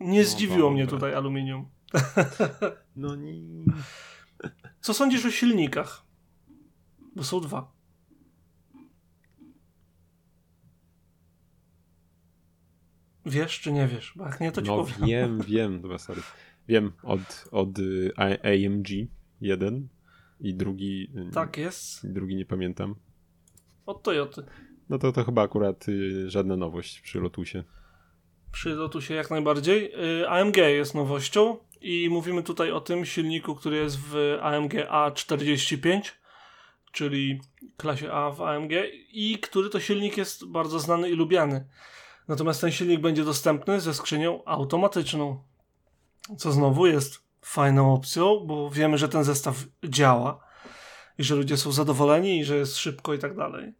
[0.00, 1.68] nie no zdziwiło mnie tutaj aluminium.
[2.96, 3.32] No nie.
[4.80, 6.04] Co sądzisz o silnikach?
[7.16, 7.73] Bo są dwa.
[13.26, 14.12] Wiesz czy nie wiesz?
[14.16, 15.08] Bo jak nie, to ci no, powiem.
[15.08, 16.22] wiem, wiem, dobra, sorry.
[16.68, 18.88] Wiem od, od y, AMG
[19.40, 19.88] jeden
[20.40, 21.10] i drugi...
[21.28, 22.12] Y, tak jest.
[22.12, 22.94] Drugi nie pamiętam.
[23.86, 24.44] Od Toyoty.
[24.88, 27.64] No to, to chyba akurat y, żadna nowość przy Lotusie
[28.54, 29.92] przy Lotusie jak najbardziej.
[30.20, 36.00] Y, AMG jest nowością i mówimy tutaj o tym silniku, który jest w AMG A45,
[36.92, 37.40] czyli
[37.76, 38.70] klasie A w AMG
[39.12, 41.66] i który to silnik jest bardzo znany i lubiany.
[42.28, 45.42] Natomiast ten silnik będzie dostępny ze skrzynią automatyczną,
[46.38, 50.44] co znowu jest fajną opcją, bo wiemy, że ten zestaw działa
[51.18, 53.74] i że ludzie są zadowoleni i że jest szybko i tak dalej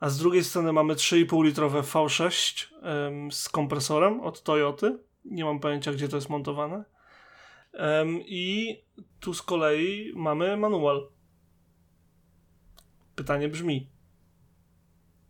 [0.00, 2.66] a z drugiej strony mamy 3,5 litrowe V6
[3.08, 4.98] ym, z kompresorem od Toyoty.
[5.24, 6.84] Nie mam pojęcia, gdzie to jest montowane.
[7.74, 8.76] Ym, I
[9.20, 11.08] tu z kolei mamy manual.
[13.14, 13.90] Pytanie brzmi: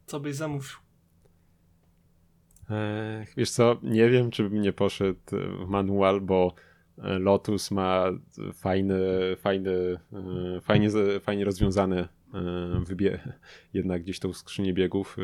[0.07, 0.88] co byś zamówił?
[3.37, 5.21] Wiesz co, nie wiem, czy bym nie poszedł
[5.65, 6.55] w manual, bo
[6.99, 8.05] e, Lotus ma
[8.55, 8.99] fajne,
[9.37, 10.89] fajne, e, fajnie,
[11.21, 13.19] fajnie rozwiązane E, wybie
[13.75, 15.17] jednak gdzieś tą skrzynię biegów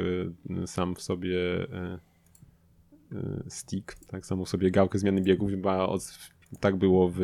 [0.66, 1.38] sam w sobie
[3.48, 6.18] stick, tak samo sobie gałkę zmiany biegów, chyba od,
[6.60, 7.18] tak było w,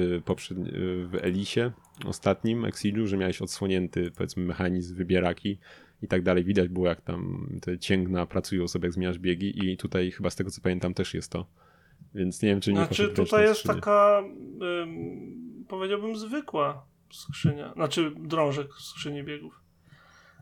[1.07, 1.73] w Elisie
[2.07, 5.59] ostatnim Exilu, że miałeś odsłonięty powiedzmy mechanizm wybieraki
[6.03, 6.45] i tak dalej.
[6.45, 10.37] Widać było jak tam te cięgna pracują sobie jak zmieniasz biegi i tutaj chyba z
[10.37, 11.47] tego co pamiętam też jest to.
[12.15, 14.23] Więc nie wiem czy nie Znaczy tutaj jest taka
[14.83, 19.61] ym, powiedziałbym zwykła skrzynia, znaczy drążek skrzyni biegów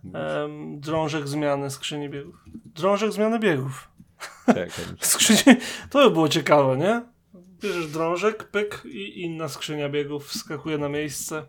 [0.05, 2.45] um, drążek zmiany skrzyni biegów.
[2.65, 3.89] Drążek zmiany biegów.
[4.47, 5.61] Tak, Skrzyni...
[5.91, 7.03] To by było ciekawe, nie?
[7.63, 11.47] Bierzesz drążek, pyk i inna skrzynia biegów wskakuje na miejsce.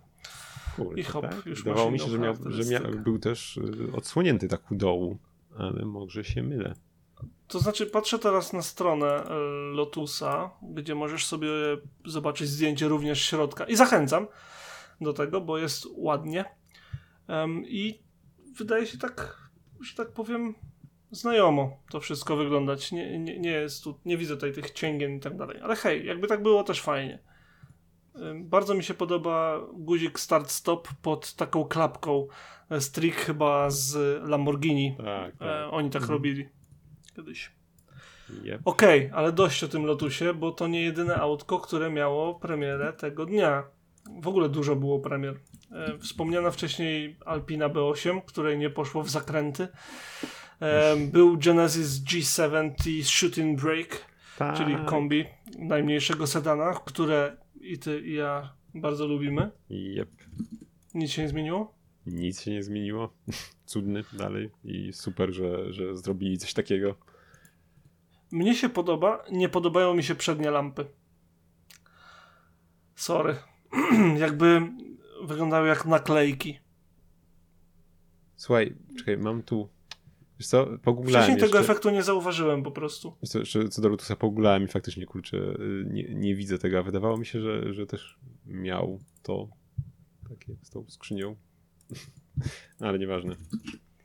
[0.85, 1.45] Kurde, I hop, tak?
[1.45, 5.17] już Wydawało mi się, że, miał, że miał, był też y, odsłonięty tak u dołu,
[5.57, 6.73] ale może się mylę.
[7.47, 9.29] To znaczy, patrzę teraz na stronę y,
[9.75, 11.49] Lotusa, gdzie możesz sobie
[12.05, 13.65] zobaczyć zdjęcie również środka.
[13.65, 14.27] I zachęcam
[15.01, 16.45] do tego, bo jest ładnie.
[17.27, 17.99] Um, I
[18.57, 19.49] wydaje się tak,
[19.81, 20.55] że tak powiem,
[21.11, 22.91] znajomo to wszystko wyglądać.
[22.91, 25.59] Nie, nie, nie jest tu, nie widzę tutaj tych cięgien i tak dalej.
[25.61, 27.19] Ale hej, jakby tak było też fajnie.
[28.35, 32.27] Bardzo mi się podoba guzik start-stop pod taką klapką.
[32.79, 33.95] Strik chyba z
[34.29, 34.95] Lamborghini.
[34.97, 35.47] Tak, tak.
[35.47, 36.13] E, oni tak mhm.
[36.13, 36.49] robili
[37.15, 37.51] kiedyś.
[38.43, 38.61] Yep.
[38.65, 42.93] Okej, okay, ale dość o tym Lotusie, bo to nie jedyne autko, które miało premierę
[42.93, 43.63] tego dnia.
[44.21, 45.39] W ogóle dużo było premier.
[45.71, 49.67] E, wspomniana wcześniej Alpina B8, której nie poszło w zakręty.
[50.59, 53.97] E, był Genesis G70 Shooting Brake,
[54.37, 54.57] tak.
[54.57, 55.25] czyli kombi
[55.59, 59.51] najmniejszego sedana, które i ty i ja bardzo lubimy.
[59.69, 60.09] Yep.
[60.93, 61.73] Nic się nie zmieniło?
[62.05, 63.13] Nic się nie zmieniło.
[63.65, 66.95] Cudny dalej i super, że, że zrobili coś takiego.
[68.31, 70.85] Mnie się podoba, nie podobają mi się przednie lampy.
[72.95, 73.35] Sorry.
[74.17, 74.61] Jakby
[75.23, 76.59] wyglądały jak naklejki.
[78.35, 79.69] Słuchaj, czekaj, mam tu.
[80.39, 83.13] Wiesz co, pogooglałem Wcześniej tego efektu nie zauważyłem po prostu.
[83.21, 85.37] Wiesz co, jeszcze co do Lotusa pogooglałem i faktycznie, kurczę,
[85.85, 89.49] nie, nie widzę tego, a wydawało mi się, że, że też miał to
[90.29, 91.35] takie z tą skrzynią.
[92.79, 93.35] Ale nieważne.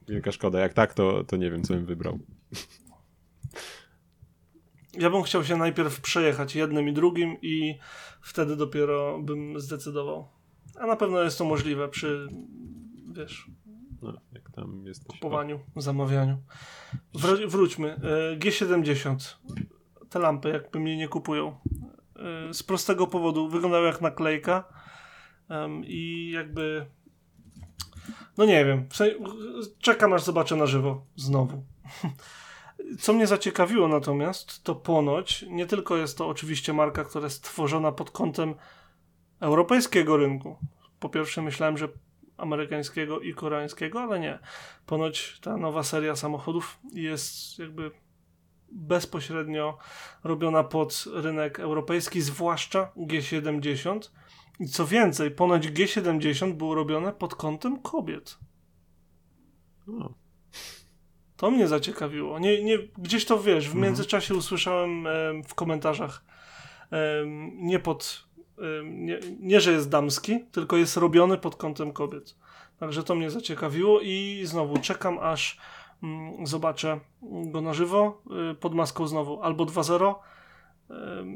[0.09, 0.61] Wielka szkoda.
[0.61, 2.19] Jak tak, to, to nie wiem, co bym wybrał.
[4.99, 7.79] Ja bym chciał się najpierw przejechać jednym i drugim i
[8.21, 10.29] wtedy dopiero bym zdecydował.
[10.77, 12.29] A na pewno jest to możliwe przy,
[13.13, 13.51] wiesz,
[14.05, 15.07] No, jak tam jesteś.
[15.07, 16.39] Kupowaniu, zamawianiu.
[17.15, 18.01] Wr wróćmy.
[18.33, 19.37] E, G70.
[20.11, 21.57] Te lampy jakby mnie nie kupują.
[22.49, 23.49] E, z prostego powodu.
[23.49, 24.65] Wyglądały jak naklejka
[25.85, 26.87] i jakby
[28.39, 28.89] no nie wiem.
[29.79, 31.07] Czekam aż zobaczę na żywo.
[31.17, 31.65] Znowu.
[33.01, 37.93] Co mnie zaciekawiło natomiast, to ponoć nie tylko jest to oczywiście marka, która jest tworzona
[37.93, 38.55] pod kątem
[39.41, 40.57] europejskiego rynku.
[41.01, 41.89] Po pierwsze myślałem, że
[42.37, 44.39] amerykańskiego i koreańskiego, ale nie.
[44.87, 47.91] Ponoć ta nowa seria samochodów jest jakby
[48.73, 49.79] bezpośrednio
[50.25, 54.11] robiona pod rynek europejski, zwłaszcza G70.
[54.61, 58.39] I co więcej, ponoć G70 było robione pod kątem kobiet.
[59.89, 60.15] O.
[61.37, 62.39] To mnie zaciekawiło.
[62.39, 63.85] Nie, nie, gdzieś to wiesz, w mhm.
[63.85, 65.11] międzyczasie usłyszałem e,
[65.47, 66.25] w komentarzach
[66.93, 68.29] e, nie pod.
[68.85, 72.37] Nie, nie, że jest damski, tylko jest robiony pod kątem kobiet.
[72.79, 75.59] Także to mnie zaciekawiło i znowu czekam aż
[76.03, 80.15] mm, zobaczę go na żywo y, pod maską znowu albo 2.0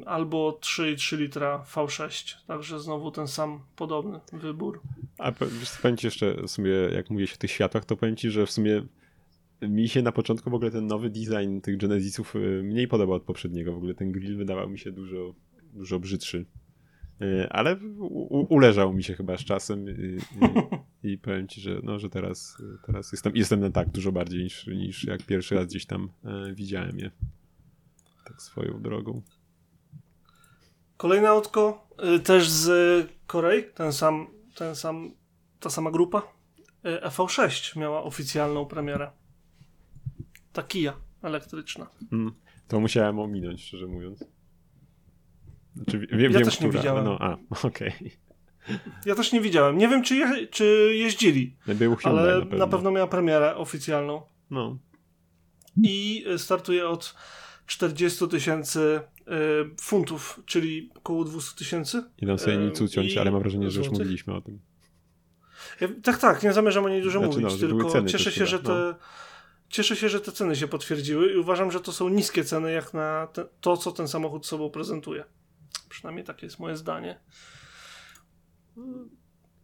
[0.06, 2.36] albo 3,3 litra V6.
[2.46, 4.80] Także znowu ten sam podobny wybór.
[5.18, 8.46] A wiesz, powiem ci jeszcze sobie, jak mówię o tych światłach, to powiem ci, że
[8.46, 8.82] w sumie
[9.62, 13.22] mi się na początku w ogóle ten nowy design tych Genesisów y, mniej podobał od
[13.22, 13.72] poprzedniego.
[13.72, 15.34] W ogóle ten grill wydawał mi się dużo,
[15.72, 16.44] dużo brzydszy.
[17.22, 20.18] Y, ale u, uleżał mi się chyba z czasem i, i,
[21.12, 24.66] i powiem ci, że, no, że teraz, teraz jestem, jestem na tak dużo bardziej niż,
[24.66, 27.10] niż jak pierwszy raz gdzieś tam e, widziałem je.
[28.24, 29.22] Tak swoją drogą.
[30.96, 35.10] Kolejne autko y, też z Korei, ten sam, ten sam,
[35.60, 36.22] ta sama grupa.
[36.86, 39.10] Y, EV6 miała oficjalną premierę.
[40.52, 41.86] Ta Kia elektryczna.
[42.12, 42.32] Mm,
[42.68, 44.24] to musiałem ominąć, szczerze mówiąc.
[45.84, 47.04] Znaczy, wiem, ja wiem, też która, nie widziałem.
[47.04, 47.36] No, a,
[47.66, 47.92] okej.
[47.96, 48.10] Okay.
[49.06, 49.78] Ja też nie widziałem.
[49.78, 51.56] Nie wiem, czy, je, czy jeździli.
[51.66, 52.58] Był Hyundai ale na pewno.
[52.58, 54.22] na pewno miała premierę oficjalną.
[54.50, 54.78] No.
[55.82, 57.14] I startuje od
[57.66, 62.04] 40 tysięcy E, funtów, czyli około 200 tysięcy.
[62.18, 64.58] I nam sobie nic uciąć, ale mam wrażenie, że już mówiliśmy o tym.
[65.80, 68.58] Ja, tak, tak, nie zamierzam o niej dużo znaczy, mówić, no, tylko cieszę się, że
[68.58, 68.94] te, no.
[69.68, 72.94] cieszę się, że te ceny się potwierdziły i uważam, że to są niskie ceny jak
[72.94, 75.24] na te, to, co ten samochód sobą prezentuje.
[75.88, 77.20] Przynajmniej takie jest moje zdanie.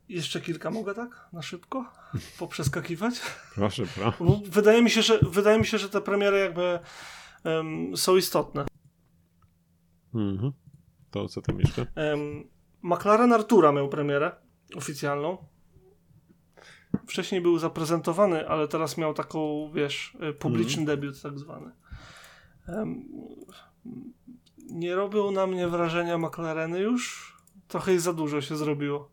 [0.08, 1.28] Jeszcze kilka mogę tak?
[1.32, 1.92] Na szybko?
[2.38, 3.20] Poprzeskakiwać?
[3.54, 4.24] Proszę, proszę.
[4.44, 6.78] Wydaje mi się, że, wydaje mi się, że te premiery jakby
[7.44, 8.64] um, są istotne.
[10.14, 10.52] Mhm.
[11.10, 11.86] To co tam jeszcze?
[11.96, 12.48] Um,
[12.82, 14.32] McLaren Artura miał premierę
[14.76, 15.46] oficjalną.
[17.06, 20.86] Wcześniej był zaprezentowany, ale teraz miał taką, wiesz, publiczny mhm.
[20.86, 21.70] debiut tak zwany.
[22.68, 23.08] Um,
[24.74, 27.34] nie robią na mnie wrażenia McLareny już.
[27.68, 29.10] Trochę za dużo się zrobiło.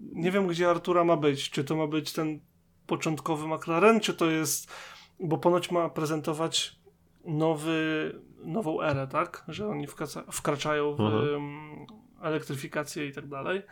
[0.00, 1.50] Nie wiem, gdzie Artura ma być.
[1.50, 2.40] Czy to ma być ten
[2.86, 4.72] początkowy McLaren, czy to jest.
[5.20, 6.78] Bo ponoć ma prezentować
[7.24, 8.12] nowy
[8.44, 9.44] nową erę, tak?
[9.48, 11.86] Że oni wkracza, wkraczają w um,
[12.22, 13.62] elektryfikację i tak dalej.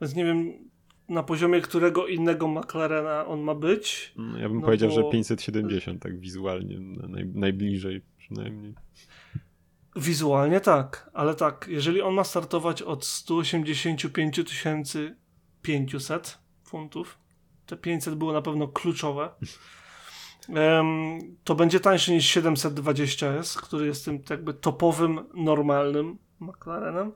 [0.00, 0.52] Więc nie wiem,
[1.08, 4.14] na poziomie którego innego McLarena on ma być.
[4.18, 4.94] Mm, ja bym no powiedział, bo...
[4.94, 8.74] że 570, tak wizualnie, naj, najbliżej przynajmniej.
[9.96, 14.46] Wizualnie tak, ale tak, jeżeli on ma startować od 185
[15.62, 17.18] 500 funtów,
[17.66, 19.30] te 500 było na pewno kluczowe.
[21.44, 27.12] to będzie tańszy niż 720S, który jest tym jakby topowym, normalnym McLarenem.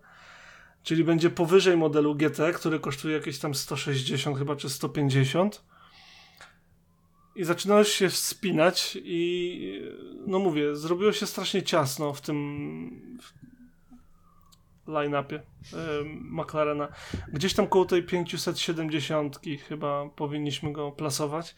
[0.82, 5.64] Czyli będzie powyżej modelu GT, który kosztuje jakieś tam 160 chyba, czy 150.
[7.36, 9.82] I zaczynałeś się wspinać i
[10.26, 12.36] no mówię, zrobiło się strasznie ciasno w tym
[14.86, 15.40] line-upie
[16.04, 16.88] McLarena.
[17.32, 21.54] Gdzieś tam koło tej 570 chyba powinniśmy go plasować.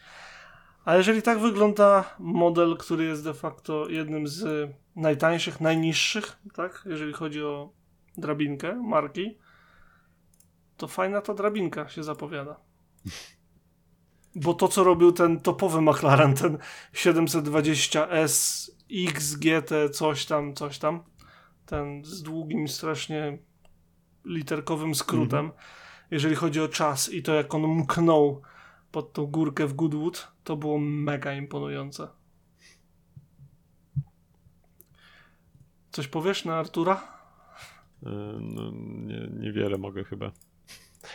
[0.85, 7.13] A jeżeli tak wygląda model, który jest de facto jednym z najtańszych, najniższych, tak, jeżeli
[7.13, 7.73] chodzi o
[8.17, 9.37] drabinkę marki,
[10.77, 12.59] to fajna ta drabinka się zapowiada.
[14.35, 16.57] Bo to, co robił ten topowy McLaren, ten
[16.93, 18.69] 720S
[19.07, 21.03] XGT, coś tam, coś tam,
[21.65, 23.37] ten z długim, strasznie
[24.25, 25.55] literkowym skrótem, mm -hmm.
[26.11, 28.41] jeżeli chodzi o czas i to, jak on mknął
[28.91, 32.07] pod tą górkę w Goodwood, to było mega imponujące.
[35.91, 37.01] Coś powiesz na Artura?
[38.03, 38.09] E,
[38.41, 40.31] no, nie, niewiele mogę chyba.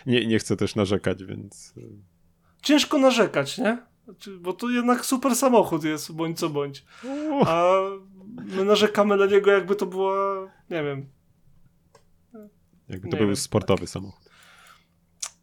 [0.06, 1.74] Nie, nie chcę też narzekać, więc.
[2.64, 3.78] Ciężko narzekać, nie?
[4.04, 6.84] Znaczy, bo to jednak super samochód jest, bądź co bądź.
[7.46, 7.72] A
[8.44, 11.08] my narzekamy na niego, jakby to była, nie wiem.
[12.88, 13.88] Jakby to nie był wiem, sportowy tak.
[13.88, 14.30] samochód.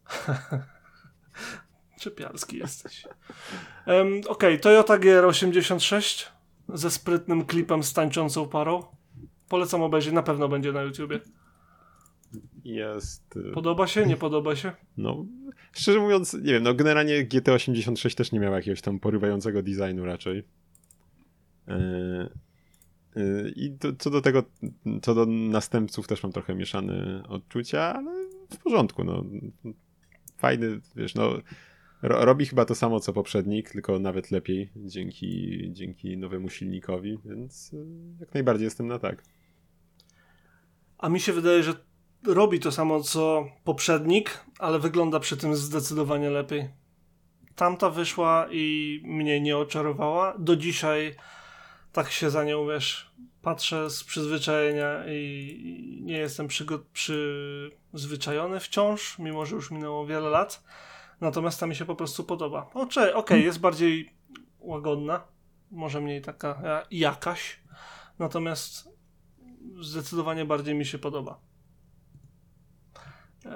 [2.00, 3.06] Czepialski jesteś.
[3.86, 6.26] Um, Okej, okay, Toyota GR86
[6.68, 8.84] ze sprytnym klipem z tańczącą parą.
[9.48, 11.20] Polecam obejrzeć, na pewno będzie na YouTubie.
[12.64, 13.36] Jest.
[13.36, 14.72] Y, podoba się, nie podoba się?
[14.96, 15.26] No,
[15.72, 20.44] szczerze mówiąc, nie wiem, no generalnie GT86 też nie miał jakiegoś tam porywającego designu raczej.
[21.68, 21.74] Yy,
[23.16, 24.42] yy, I co do tego,
[25.02, 28.10] co do następców też mam trochę mieszane odczucia, ale
[28.50, 29.24] w porządku, no.
[30.38, 31.32] Fajny, wiesz, no
[32.02, 37.86] robi chyba to samo co poprzednik, tylko nawet lepiej dzięki, dzięki nowemu silnikowi, więc y,
[38.20, 39.22] jak najbardziej jestem na tak.
[40.98, 41.74] A mi się wydaje, że
[42.26, 46.68] robi to samo co poprzednik, ale wygląda przy tym zdecydowanie lepiej.
[47.56, 50.34] Tamta wyszła i mnie nie oczarowała.
[50.38, 51.14] Do dzisiaj
[51.92, 56.48] tak się za nią, wiesz, patrzę z przyzwyczajenia i nie jestem
[56.92, 60.64] przyzwyczajony wciąż, mimo że już minęło wiele lat.
[61.20, 62.70] Natomiast ta mi się po prostu podoba.
[62.74, 64.12] Okej, okay, jest bardziej
[64.58, 65.24] łagodna,
[65.70, 67.60] może mniej taka jakaś,
[68.18, 68.88] natomiast
[69.80, 71.51] zdecydowanie bardziej mi się podoba.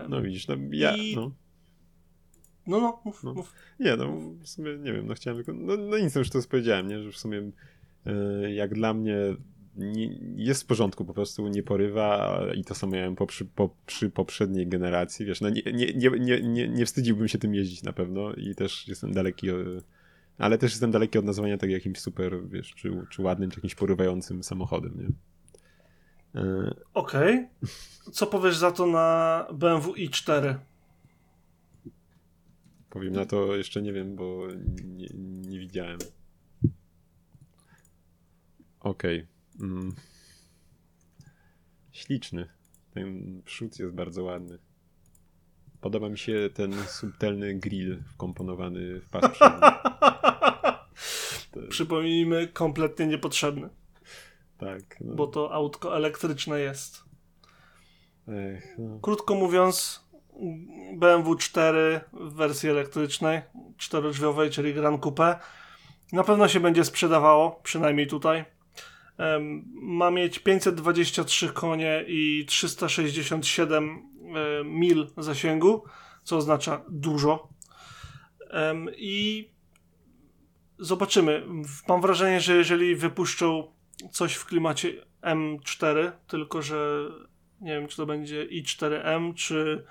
[0.09, 1.17] No widzisz, no ja, I...
[1.17, 1.33] no.
[2.67, 3.35] No, no, mów, no.
[3.35, 3.53] mów.
[3.81, 6.39] Nie, no w sumie, nie wiem, no chciałem tylko, no, no nic, no już to
[6.51, 7.51] powiedziałem, nie, że w sumie
[8.07, 9.17] yy, jak dla mnie
[9.77, 13.77] nie, jest w porządku, po prostu nie porywa i to samo miałem po, przy, po,
[13.87, 17.93] przy poprzedniej generacji, wiesz, no nie, nie, nie, nie, nie wstydziłbym się tym jeździć na
[17.93, 19.49] pewno i też jestem daleki,
[20.39, 23.75] ale też jestem daleki od nazwania tego jakimś super, wiesz, czy, czy ładnym, czy jakimś
[23.75, 25.09] porywającym samochodem, nie?
[26.95, 27.35] Okej.
[27.35, 27.49] Okay.
[28.13, 30.55] Co powiesz za to na BMW i4?
[32.91, 34.47] Powiem na to jeszcze nie wiem, bo
[34.85, 35.09] nie,
[35.51, 35.99] nie widziałem.
[38.81, 39.27] Okej.
[39.57, 39.69] Okay.
[39.69, 39.95] Mm.
[41.93, 42.49] Śliczny.
[42.95, 44.59] Ten przód jest bardzo ładny.
[45.81, 49.25] Podoba mi się ten subtelny grill wkomponowany w pas
[51.69, 53.69] Przypomnijmy, kompletnie niepotrzebny.
[54.59, 55.01] Tak.
[55.01, 55.15] No.
[55.15, 57.05] Bo to autko elektryczne jest.
[58.29, 58.99] Ech, no.
[59.03, 60.05] Krótko mówiąc,
[60.95, 63.43] BMW 4 w wersji elektrycznej,
[63.77, 65.39] czterodrzwiowej, czyli Grand Coupe,
[66.13, 68.45] na pewno się będzie sprzedawało, przynajmniej tutaj
[69.73, 75.85] ma mieć 523 konie i 367 e, mil zasięgu,
[76.23, 77.49] co oznacza dużo.
[78.97, 79.51] I
[80.79, 81.47] zobaczymy.
[81.89, 83.73] Mam wrażenie, że jeżeli wypuszczą
[84.11, 87.09] coś w klimacie M4, tylko że
[87.61, 89.85] nie wiem, czy to będzie i4M, czy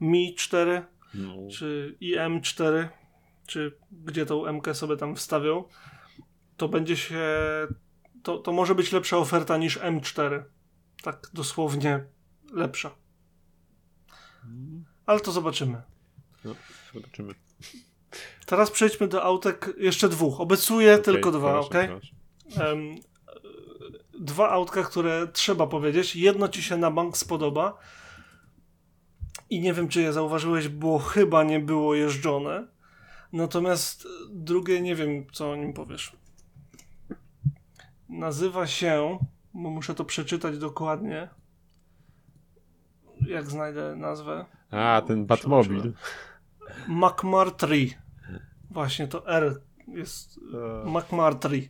[0.00, 0.82] Mi 4,
[1.14, 1.34] no.
[1.52, 2.88] czy IM4,
[3.46, 5.64] czy gdzie tą MK sobie tam wstawią,
[6.56, 7.26] to będzie się
[8.22, 10.42] to, to może być lepsza oferta niż M4.
[11.02, 12.04] Tak dosłownie
[12.52, 12.90] lepsza.
[15.06, 15.82] Ale to zobaczymy.
[16.44, 16.54] No,
[16.94, 17.34] zobaczymy.
[18.46, 20.40] Teraz przejdźmy do autek jeszcze dwóch.
[20.40, 21.74] Obiecuję okay, tylko dwa, ok?
[22.56, 22.96] Um,
[24.20, 26.16] dwa autka, które trzeba powiedzieć.
[26.16, 27.78] Jedno ci się na bank spodoba.
[29.50, 32.66] I nie wiem, czy je zauważyłeś, bo chyba nie było jeżdżone.
[33.32, 36.20] Natomiast drugie nie wiem, co o nim powiesz
[38.10, 39.18] nazywa się,
[39.54, 41.28] bo muszę to przeczytać dokładnie,
[43.26, 44.44] jak znajdę nazwę.
[44.70, 45.92] A, ten Batmobil.
[47.56, 47.88] 3.
[48.70, 50.40] Właśnie to R jest
[51.40, 51.68] 3.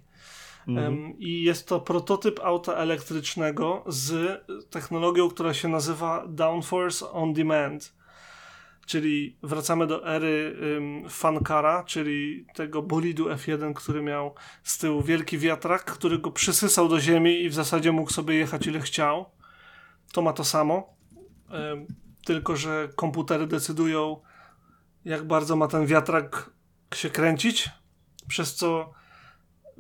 [0.69, 1.19] Mhm.
[1.19, 8.01] I jest to prototyp auta elektrycznego z technologią, która się nazywa Downforce on Demand
[8.91, 15.39] czyli wracamy do ery ym, Fankara, czyli tego bolidu F1, który miał z tyłu wielki
[15.39, 19.31] wiatrak, który go przysysał do ziemi i w zasadzie mógł sobie jechać ile chciał.
[20.13, 20.97] To ma to samo,
[21.73, 21.87] ym,
[22.25, 24.21] tylko że komputery decydują,
[25.05, 26.51] jak bardzo ma ten wiatrak
[26.95, 27.71] się kręcić,
[28.29, 28.93] przez co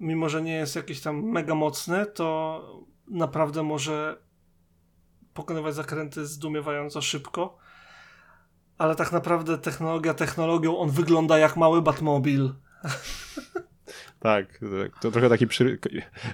[0.00, 2.60] mimo, że nie jest jakiś tam mega mocny, to
[3.08, 4.22] naprawdę może
[5.34, 7.58] pokonywać zakręty zdumiewająco szybko.
[8.78, 12.54] Ale tak naprawdę technologia technologią, on wygląda jak mały Batmobil.
[14.20, 14.60] Tak,
[15.00, 15.78] to trochę taki przy...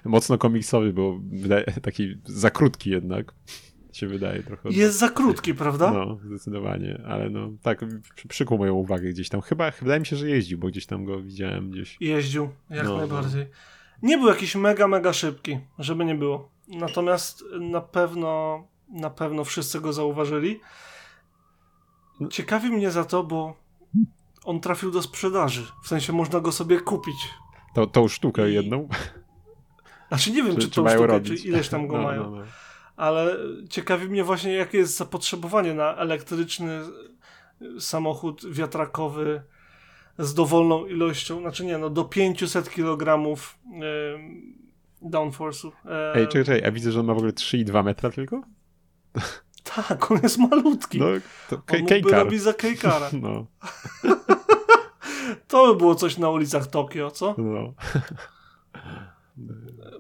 [0.05, 1.21] mocno komiksowy, bo
[1.83, 3.35] taki za krótki jednak
[3.97, 4.69] się wydaje trochę.
[4.69, 5.91] Jest za krótki, prawda?
[5.91, 7.85] No, zdecydowanie, ale no tak
[8.29, 9.41] przykuł moją uwagę gdzieś tam.
[9.41, 11.97] Chyba, wydaje mi się, że jeździł, bo gdzieś tam go widziałem gdzieś.
[12.01, 12.99] Jeździł, jak no, no.
[12.99, 13.47] najbardziej.
[13.51, 14.09] No.
[14.09, 16.51] Nie był jakiś mega, mega szybki, żeby nie było.
[16.69, 20.61] Natomiast na pewno, na pewno wszyscy go zauważyli.
[22.31, 23.57] Ciekawi mnie za to, bo
[24.45, 25.67] on trafił do sprzedaży.
[25.85, 27.17] W sensie można go sobie kupić.
[27.75, 28.55] To, tą sztukę I...
[28.55, 28.89] jedną?
[30.09, 31.43] Znaczy nie wiem, czy, czy tą sztukę, robić.
[31.43, 32.23] czy ileś tam go no, mają.
[32.23, 32.45] No, no.
[32.97, 33.37] Ale
[33.71, 36.81] ciekawi mnie właśnie, jakie jest zapotrzebowanie na elektryczny
[37.79, 39.43] samochód wiatrakowy
[40.19, 43.27] z dowolną ilością, znaczy nie, no do 500 kg
[45.03, 45.71] downforce'u.
[46.15, 48.43] Ej, czekaj, czekaj, a widzę, że on ma w ogóle 3,2 metra tylko?
[49.75, 50.99] Tak, on jest malutki.
[50.99, 51.07] No,
[51.49, 53.11] to on mógłby robić za Kejkara.
[53.23, 53.47] No.
[55.49, 57.35] to by było coś na ulicach Tokio, co?
[57.39, 57.75] No.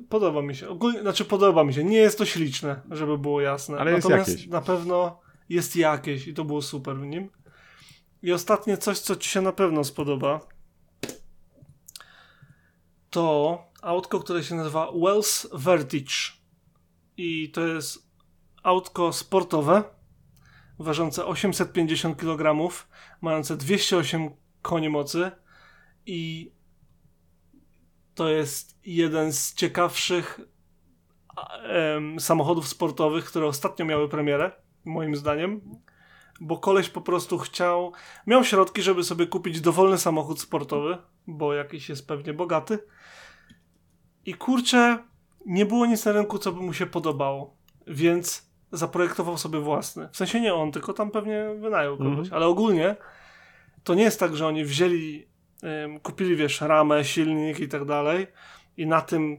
[0.08, 0.68] Podoba mi się.
[0.68, 1.84] Ogólnie, znaczy podoba mi się.
[1.84, 3.78] Nie jest to śliczne, żeby było jasne.
[3.78, 4.52] Ale Natomiast jest jakieś.
[4.52, 7.30] na pewno jest jakieś i to było super w nim.
[8.22, 10.40] I ostatnie coś, co ci się na pewno spodoba,
[13.10, 16.12] to autko, które się nazywa Wells Vertige.
[17.16, 18.10] I to jest
[18.62, 19.84] autko sportowe,
[20.78, 22.72] ważące 850 kg,
[23.20, 24.30] mające 208
[24.62, 25.30] koni mocy
[26.06, 26.50] i
[28.16, 30.40] to jest jeden z ciekawszych
[32.18, 34.52] samochodów sportowych, które ostatnio miały premierę,
[34.84, 35.60] moim zdaniem,
[36.40, 37.92] bo koleś po prostu chciał,
[38.26, 42.78] miał środki, żeby sobie kupić dowolny samochód sportowy, bo jakiś jest pewnie bogaty
[44.26, 44.98] i kurczę,
[45.46, 47.56] nie było nic na rynku, co by mu się podobało,
[47.86, 50.08] więc zaprojektował sobie własny.
[50.12, 52.34] W sensie nie on, tylko tam pewnie wynajął kogoś, mm -hmm.
[52.34, 52.96] ale ogólnie
[53.84, 55.28] to nie jest tak, że oni wzięli
[56.02, 58.26] kupili, wiesz, ramę, silnik i tak dalej
[58.76, 59.38] i na tym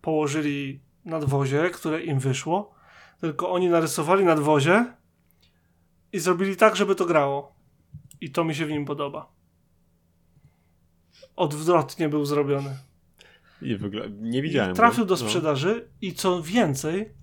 [0.00, 2.74] położyli nadwozie, które im wyszło,
[3.20, 4.94] tylko oni narysowali nadwozie
[6.12, 7.54] i zrobili tak, żeby to grało.
[8.20, 9.32] I to mi się w nim podoba.
[11.36, 12.76] Odwrotnie był zrobiony.
[13.62, 13.78] I
[14.20, 14.72] nie widziałem.
[14.72, 15.16] I trafił do no.
[15.16, 15.92] sprzedaży no.
[16.00, 17.14] i co więcej,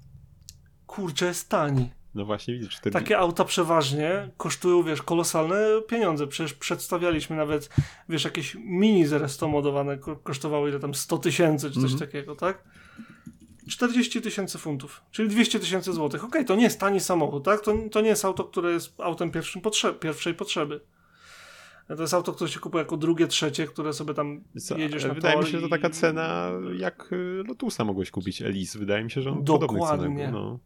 [0.88, 1.92] kurczę, jest tani.
[2.16, 2.76] No właśnie, widzisz.
[2.76, 3.04] 40...
[3.04, 6.28] Takie auta przeważnie kosztują, wiesz, kolosalne pieniądze.
[6.28, 7.70] Przecież przedstawialiśmy nawet,
[8.10, 12.00] wiesz, jakieś mini zrestomodowane kosztowały ile tam 100 tysięcy czy coś mm -hmm.
[12.00, 12.64] takiego, tak?
[13.70, 16.24] 40 tysięcy funtów, czyli 200 tysięcy złotych.
[16.24, 17.62] Okej, okay, to nie jest tani samochód, tak?
[17.62, 20.82] To, to nie jest auto, które jest autem pierwszym potrzeb, pierwszej potrzeby.
[21.88, 25.14] To jest auto, które się kupuje jako drugie, trzecie, które sobie tam Co, jedziesz na
[25.14, 28.80] Wydaje mi się, że to taka cena, jak y, Lotusa mogłeś kupić, Elise.
[28.80, 30.32] Wydaje mi się, że on Dokładnie.
[30.32, 30.60] No.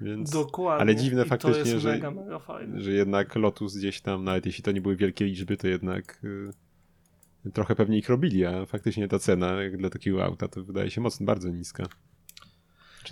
[0.00, 0.30] Więc...
[0.30, 0.82] Dokładnie.
[0.82, 2.40] Ale dziwne I faktycznie, że, mega, mega
[2.76, 6.20] że jednak Lotus gdzieś tam, nawet jeśli to nie były wielkie liczby, to jednak
[7.44, 10.90] y, trochę pewnie ich robili, a faktycznie ta cena jak dla takiego auta to wydaje
[10.90, 11.84] się mocno, bardzo niska.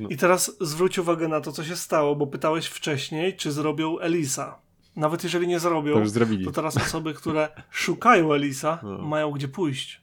[0.01, 0.09] No...
[0.09, 4.59] I teraz zwróć uwagę na to, co się stało, bo pytałeś wcześniej, czy zrobią Elisa.
[4.97, 8.99] Nawet jeżeli nie zrobią, to, to teraz osoby, które szukają Elisa, no.
[8.99, 10.01] mają gdzie pójść.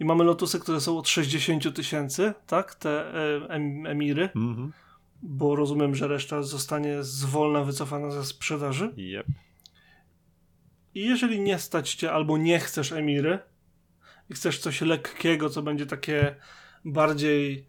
[0.00, 2.74] I mamy lotusy, które są od 60 tysięcy, tak?
[2.74, 3.48] Te e,
[3.84, 4.28] emiry.
[4.36, 4.72] Mhm
[5.22, 8.94] bo rozumiem, że reszta zostanie zwolna wycofana ze sprzedaży.
[8.96, 9.26] Yep.
[10.94, 13.38] I jeżeli nie stać cię albo nie chcesz Emiry
[14.30, 16.36] i chcesz coś lekkiego, co będzie takie
[16.84, 17.66] bardziej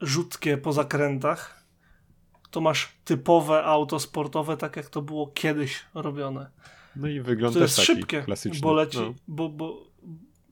[0.00, 1.64] rzutkie po zakrętach,
[2.50, 6.50] to masz typowe auto sportowe, tak jak to było kiedyś robione.
[6.96, 8.60] No i wygląda to jest szybkie, klasyczny.
[8.60, 9.14] bo leci, no.
[9.28, 9.90] bo, bo,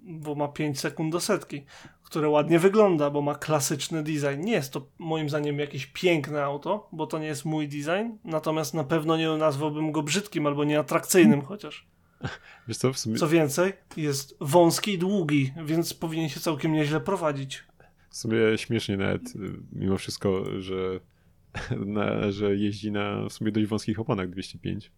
[0.03, 1.65] bo ma 5 sekund do setki
[2.13, 4.41] które ładnie wygląda, bo ma klasyczny design.
[4.45, 8.75] Nie jest to moim zdaniem jakieś piękne auto, bo to nie jest mój design, natomiast
[8.75, 11.87] na pewno nie nazwałbym go brzydkim albo nieatrakcyjnym chociaż.
[12.79, 13.17] Co, sumie...
[13.17, 17.65] co więcej, jest wąski i długi, więc powinien się całkiem nieźle prowadzić.
[18.11, 19.39] W sumie śmiesznie nawet, y,
[19.73, 21.01] mimo wszystko, że,
[21.97, 24.93] na, że jeździ na w sumie dość wąskich oponach 205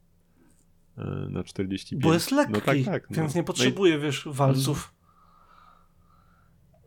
[0.98, 2.02] y, na 45.
[2.02, 3.16] Bo jest lekki, no tak, tak, no.
[3.16, 4.02] więc nie potrzebuje, no i...
[4.02, 4.93] wiesz, walców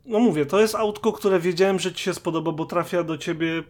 [0.08, 3.62] no mówię, to jest autko, które wiedziałem, że ci się spodoba, bo trafia do ciebie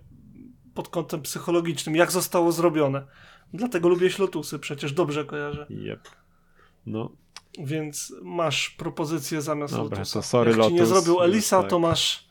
[0.75, 1.97] pod kątem psychologicznym.
[1.97, 3.07] Jak zostało zrobione.
[3.53, 5.67] Dlatego lubię Lotusy, przecież dobrze kojarzę.
[5.71, 6.09] Yep.
[6.87, 7.11] No.
[7.59, 10.19] Więc masz propozycję zamiast Dobra, Lotusa.
[10.19, 11.71] To sorry, Jak Lotus, ci nie zrobił Elisa, tak.
[11.71, 12.29] to masz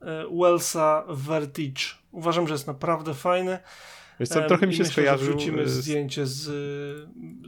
[0.00, 1.82] e, Wellsa Vertige.
[2.12, 3.58] Uważam, że jest naprawdę fajny.
[4.22, 5.28] Wiesz co, trochę mi się myślę, skojarzył...
[5.28, 5.72] wrzucimy z...
[5.72, 6.40] zdjęcie z,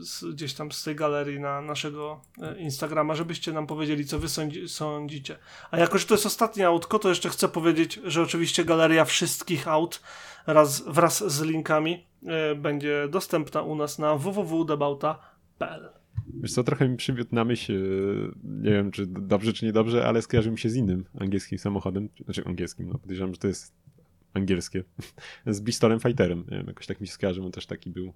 [0.01, 4.29] z, gdzieś tam z tej galerii na naszego e, Instagrama, żebyście nam powiedzieli, co wy
[4.29, 5.37] sądzi, sądzicie.
[5.71, 9.69] A jako, że to jest ostatnie autko, to jeszcze chcę powiedzieć, że oczywiście galeria wszystkich
[9.69, 10.01] aut
[10.47, 15.89] raz, wraz z linkami e, będzie dostępna u nas na www.debauta.pl
[16.41, 17.79] Wiesz co, trochę mi przywiódł na myśl, e,
[18.45, 22.45] nie wiem czy dobrze czy niedobrze, ale skojarzył mi się z innym angielskim samochodem, znaczy
[22.47, 23.84] angielskim, no podejrzewam, że to jest
[24.35, 24.85] angielskie,
[25.47, 26.45] z Bristolem Fighterem.
[26.51, 28.13] Nie wiem, jakoś tak mi się skojarzy, on też taki był.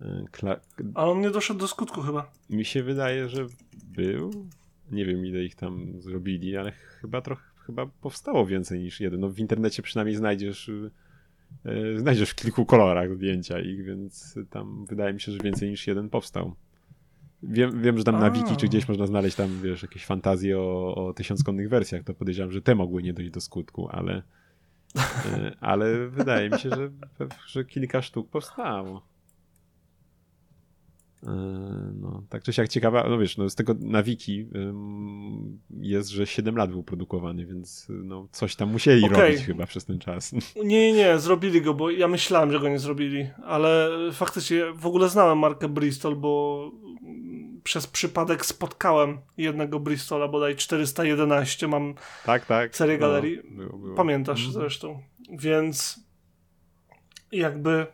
[0.00, 0.60] E, kla...
[0.94, 2.32] Ale on nie doszedł do skutku chyba.
[2.50, 3.46] Mi się wydaje, że
[3.84, 4.48] był.
[4.90, 9.20] Nie wiem ile ich tam zrobili, ale chyba trochę chyba powstało więcej niż jeden.
[9.20, 10.70] No w internecie przynajmniej znajdziesz
[11.64, 15.86] yy, znajdziesz w kilku kolorach zdjęcia ich, więc tam wydaje mi się, że więcej niż
[15.86, 16.54] jeden powstał.
[17.42, 20.94] Wiem, wiem że tam na wiki czy gdzieś można znaleźć tam, wiesz, jakieś fantazje o,
[20.94, 24.22] o tysiąckonnych wersjach, to podejrzewam, że te mogły nie dojść do skutku, ale E,
[25.60, 26.90] ale wydaje mi się, że,
[27.46, 29.02] że kilka sztuk powstało.
[31.94, 34.46] no, tak czy siak ciekawa, no wiesz, no z tego na wiki
[35.80, 39.20] jest, że 7 lat był produkowany, więc no, coś tam musieli okay.
[39.20, 40.32] robić chyba przez ten czas.
[40.64, 45.08] Nie, nie, zrobili go, bo ja myślałem, że go nie zrobili, ale faktycznie w ogóle
[45.08, 46.70] znałem markę Bristol, bo
[47.64, 51.94] przez przypadek spotkałem jednego Bristola, bodaj 411, mam
[52.24, 52.76] tak, tak.
[52.76, 53.40] serię no, galerii.
[53.44, 53.96] No, było, było.
[53.96, 54.52] Pamiętasz mhm.
[54.52, 55.02] zresztą.
[55.30, 56.00] Więc
[57.32, 57.86] jakby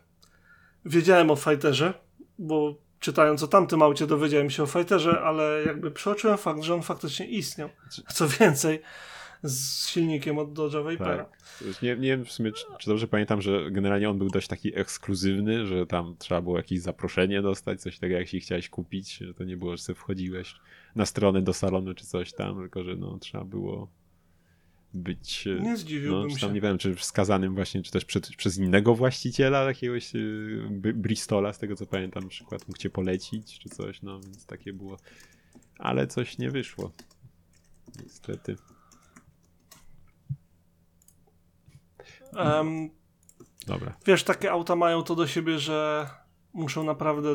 [0.85, 1.95] wiedziałem o Fighterze,
[2.39, 6.83] bo czytając o tamtym aucie dowiedziałem się o Fighterze, ale jakby przeoczyłem fakt, że on
[6.83, 7.69] faktycznie istniał.
[8.15, 8.83] Co więcej,
[9.43, 11.25] z silnikiem od Dodge'a Vipera.
[11.25, 11.83] Tak.
[11.83, 14.79] Nie, nie wiem w sumie, czy, czy, dobrze pamiętam, że generalnie on był dość taki
[14.79, 19.35] ekskluzywny, że tam trzeba było jakieś zaproszenie dostać, coś takiego, jak się chciałeś kupić, że
[19.35, 20.55] to nie było, że sobie wchodziłeś
[20.95, 23.89] na stronę do salonu czy coś tam, tylko że no trzeba było
[24.95, 25.47] być.
[25.47, 26.55] E, nie zdziwiłbym no, czy tam, się.
[26.55, 31.59] Nie wiem, czy wskazanym właśnie, czy też przed, przez innego właściciela jakiegoś y, Bristola, z
[31.59, 34.97] tego co pamiętam, na przykład mógł cię polecić, czy coś, no więc takie było.
[35.79, 36.93] Ale coś nie wyszło.
[38.03, 38.57] Niestety.
[42.37, 42.91] Um,
[43.67, 43.95] Dobra.
[44.07, 46.11] Wiesz, takie auta mają to do siebie, że
[46.53, 47.29] muszą naprawdę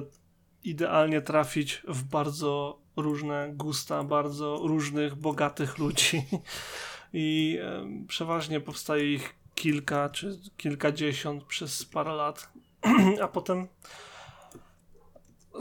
[0.63, 6.23] idealnie trafić w bardzo różne gusta, bardzo różnych, bogatych ludzi.
[7.13, 12.49] I um, przeważnie powstaje ich kilka czy kilkadziesiąt przez parę lat,
[13.23, 13.67] a potem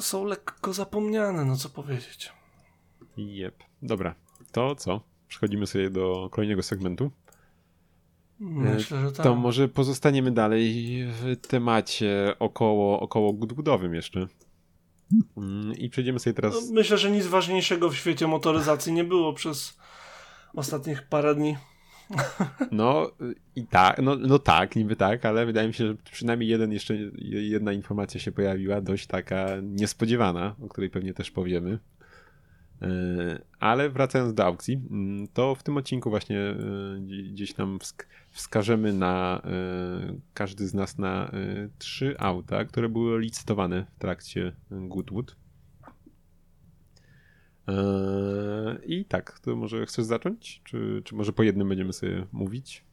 [0.00, 2.32] są lekko zapomniane, no co powiedzieć.
[3.16, 3.64] Jep.
[3.82, 4.14] Dobra,
[4.52, 5.00] to co?
[5.28, 7.10] Przechodzimy sobie do kolejnego segmentu.
[8.40, 9.24] Myślę, że tak.
[9.24, 14.26] To może pozostaniemy dalej w temacie około, około budowym jeszcze.
[15.36, 16.54] Mm, I przejdziemy sobie teraz.
[16.54, 19.78] No, myślę, że nic ważniejszego w świecie motoryzacji nie było przez
[20.54, 21.56] ostatnich parę dni.
[22.70, 23.10] No
[23.56, 26.94] i tak, no, no tak, niby tak, ale wydaje mi się, że przynajmniej jeden jeszcze,
[27.22, 31.78] jedna informacja się pojawiła, dość taka niespodziewana, o której pewnie też powiemy.
[32.82, 36.56] E, ale wracając do aukcji, mm, to w tym odcinku właśnie e,
[37.32, 37.78] gdzieś tam
[38.30, 39.50] wskażemy na e,
[40.34, 41.30] każdy z nas na
[41.78, 45.36] trzy auta, które były licytowane w trakcie Goodwood.
[48.86, 50.60] I tak, to może chcesz zacząć?
[50.64, 52.84] Czy, czy może po jednym będziemy sobie mówić?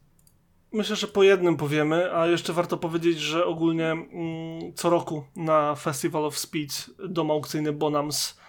[0.74, 5.76] Myślę, że po jednym powiemy, a jeszcze warto powiedzieć, że ogólnie mm, co roku na
[5.76, 6.74] Festival of Speed
[7.10, 8.42] dom aukcyjny Bonams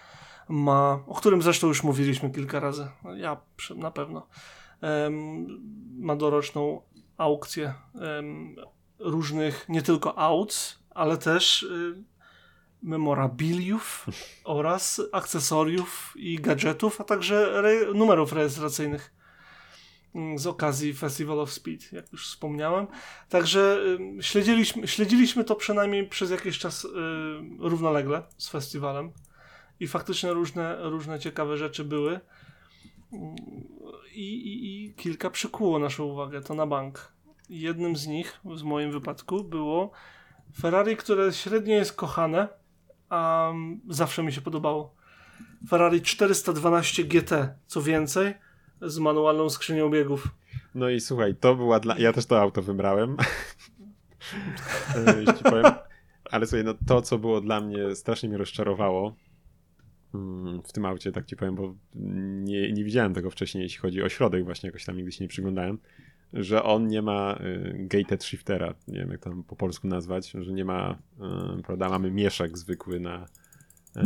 [0.48, 3.40] ma, o którym zresztą już mówiliśmy kilka razy, ja
[3.76, 4.26] na pewno,
[5.98, 6.82] ma doroczną
[7.16, 7.74] aukcję
[8.98, 12.04] różnych, nie tylko aut, ale też y,
[12.82, 14.06] memorabiliów
[14.44, 19.14] oraz akcesoriów i gadżetów, a także re numerów rejestracyjnych
[20.14, 22.86] mm, z okazji Festival of Speed, jak już wspomniałem.
[23.28, 23.78] Także
[24.20, 26.88] śledziliśmy, śledziliśmy to przynajmniej przez jakiś czas y,
[27.58, 29.12] równolegle z festiwalem
[29.80, 32.20] i faktycznie różne, różne ciekawe rzeczy były.
[34.14, 37.12] I, i, I kilka przykuło naszą uwagę, to na bank.
[37.48, 39.90] Jednym z nich, w moim wypadku, było
[40.60, 42.48] Ferrari, które średnio jest kochane,
[43.08, 43.52] a
[43.88, 44.94] zawsze mi się podobało.
[45.68, 48.34] Ferrari 412 GT, co więcej,
[48.80, 50.28] z manualną skrzynią biegów.
[50.74, 51.98] No i słuchaj, to była dla...
[51.98, 53.16] Ja też to auto wybrałem.
[55.26, 55.64] Jeśli powiem.
[56.30, 59.31] Ale słuchaj, no to, co było dla mnie, strasznie mnie rozczarowało, Mm,
[60.64, 61.74] w tym aucie, tak ci powiem, bo
[62.44, 65.28] nie, nie widziałem tego wcześniej, jeśli chodzi o środek, właśnie jakoś tam nigdy się nie
[65.28, 65.78] przyglądałem,
[66.32, 70.52] że on nie ma y, gated shiftera, nie wiem jak to po polsku nazwać, że
[70.52, 70.98] nie ma,
[71.58, 73.26] y, prawda, mamy mieszek zwykły na
[73.96, 74.00] y,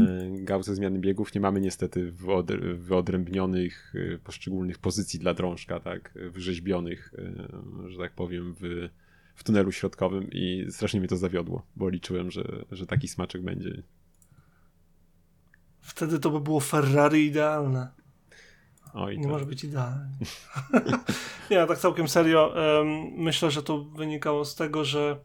[0.44, 3.94] gałce zmiany biegów, nie mamy niestety wyodr wyodrębnionych
[4.24, 7.14] poszczególnych pozycji dla drążka, tak, wyrzeźbionych,
[7.86, 8.88] że tak powiem, w,
[9.34, 13.82] w tunelu środkowym i strasznie mnie to zawiodło, bo liczyłem, że, że taki smaczek będzie
[15.86, 17.88] Wtedy to by było Ferrari idealne.
[18.94, 19.32] Oj, nie tak.
[19.32, 20.08] może być idealne.
[21.50, 22.54] nie, tak całkiem serio.
[23.16, 25.20] myślę, że to wynikało z tego, że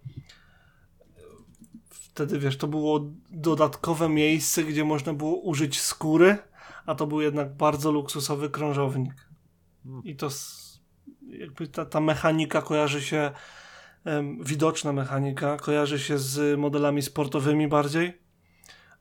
[1.90, 3.00] wtedy, wiesz, to było
[3.30, 6.38] dodatkowe miejsce, gdzie można było użyć skóry,
[6.86, 9.14] a to był jednak bardzo luksusowy krążownik.
[9.84, 10.04] Hmm.
[10.04, 10.30] I to
[11.28, 13.32] jakby ta, ta mechanika kojarzy się,
[14.42, 18.21] widoczna mechanika kojarzy się z modelami sportowymi bardziej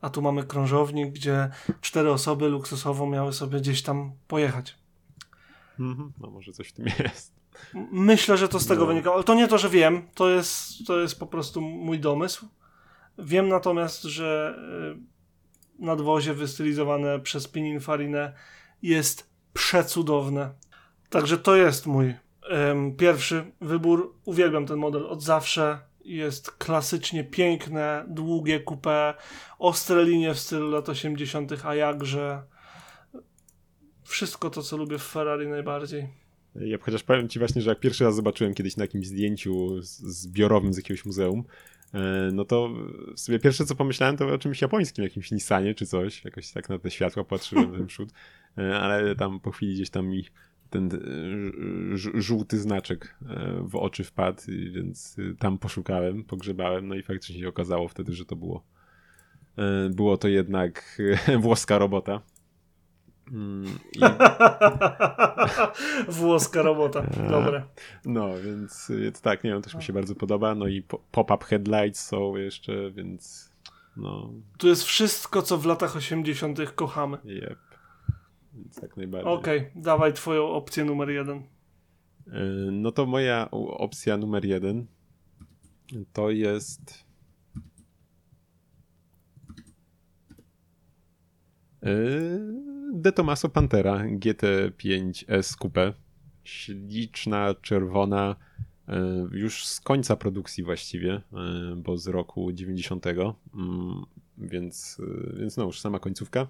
[0.01, 4.79] a tu mamy krążownik, gdzie cztery osoby luksusowo miały sobie gdzieś tam pojechać.
[5.81, 6.13] Mhm.
[6.21, 7.41] No może coś w tym jest.
[7.93, 8.87] Myślę, że to z tego no.
[8.87, 12.49] wynika, ale to nie to, że wiem, to jest, to jest po prostu mój domysł.
[13.19, 14.59] Wiem natomiast, że
[15.79, 18.33] y, nadwozie wystylizowane przez Pininfarinę
[18.83, 20.51] jest przecudowne.
[21.11, 22.15] Także to jest mój
[22.51, 24.15] um, pierwszy wybór.
[24.25, 25.90] Uwielbiam ten model od zawsze.
[26.05, 29.15] Jest klasycznie piękne, długie coupe,
[29.59, 32.43] ostre linie w stylu lat 80., a jakże
[34.05, 36.09] wszystko to, co lubię w Ferrari najbardziej.
[36.55, 40.75] Ja chociaż powiem ci właśnie, że jak pierwszy raz zobaczyłem kiedyś na jakimś zdjęciu zbiorowym
[40.75, 41.45] z jakiegoś muzeum,
[41.95, 42.71] e, no to
[43.17, 46.79] sobie pierwsze co pomyślałem to o czymś japońskim, jakimś Nissanie czy coś, jakoś tak na
[46.79, 48.11] te światła patrzyłem ten przód,
[48.59, 50.25] e, ale tam po chwili gdzieś tam mi
[50.71, 53.19] ten e, żółty znaczek
[53.63, 54.43] w oczy wpadł,
[54.73, 58.65] więc tam poszukałem, pogrzebałem, no i faktycznie się okazało wtedy, że to było
[59.91, 61.03] było to jednak
[61.43, 62.21] włoska robota.
[63.33, 64.01] Mm, I...
[66.13, 67.63] Włoska robota, dobre.
[68.05, 70.55] No, więc, więc tak, nie wiem, też mi się bardzo podoba.
[70.55, 73.53] No i pop-up headlights są jeszcze, więc
[73.97, 74.33] no.
[74.59, 76.59] Tu jest wszystko, co w latach 80.
[76.75, 77.19] kochamy.
[77.25, 77.59] Yep.
[78.55, 79.33] Więc jak najbardziej.
[79.33, 81.39] Okej, okay, dawaj twoją opcję numer jeden.
[81.39, 81.43] Y,
[82.73, 84.87] no to moja opcja numer jeden
[86.13, 87.05] to jest
[91.85, 92.41] y,
[92.93, 95.93] De Tomaso Pantera GT5S Coupe.
[96.45, 98.37] Śliczna, czerwona,
[98.89, 101.23] e, już z końca produkcji właściwie, e,
[101.77, 104.05] bo z roku 90, mm,
[104.39, 106.47] więc, e, więc no już sama końcówka.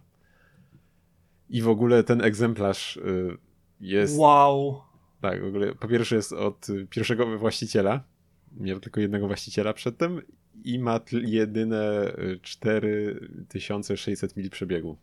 [1.51, 2.99] I w ogóle ten egzemplarz
[3.81, 4.19] jest...
[4.19, 4.81] Wow!
[5.21, 8.05] Tak, w ogóle po pierwsze jest od pierwszego właściciela,
[8.57, 10.23] miał tylko jednego właściciela przedtem
[10.65, 14.97] i ma jedyne 4600 mil przebiegu.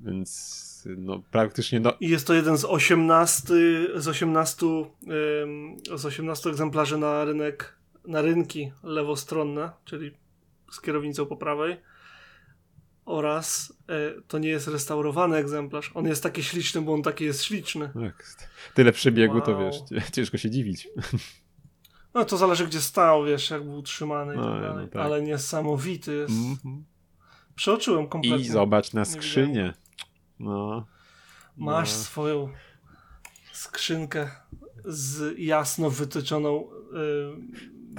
[0.00, 1.80] Więc no, praktycznie.
[1.80, 1.92] No...
[2.00, 3.54] I jest to jeden z 18,
[3.94, 4.66] z 18,
[5.96, 10.10] z 18 egzemplarzy na rynek, na rynki lewostronne, czyli
[10.72, 11.76] z kierownicą po prawej.
[13.08, 15.90] Oraz e, to nie jest restaurowany egzemplarz.
[15.94, 17.90] On jest taki śliczny, bo on taki jest śliczny.
[17.94, 18.36] Tak.
[18.74, 19.42] Tyle przebiegu, wow.
[19.42, 19.76] to wiesz,
[20.12, 20.88] ciężko się dziwić.
[22.14, 24.86] No to zależy, gdzie stał, wiesz, jak był utrzymany i no, tak dalej.
[24.86, 25.02] No tak.
[25.02, 26.32] Ale niesamowity jest.
[26.32, 26.82] Mm -hmm.
[27.54, 28.46] Przeoczyłem kompletnie.
[28.46, 29.74] I zobacz na skrzynię.
[30.40, 30.86] No.
[31.56, 31.98] Masz no.
[31.98, 32.52] swoją
[33.52, 34.30] skrzynkę
[34.84, 36.68] z jasno wytyczoną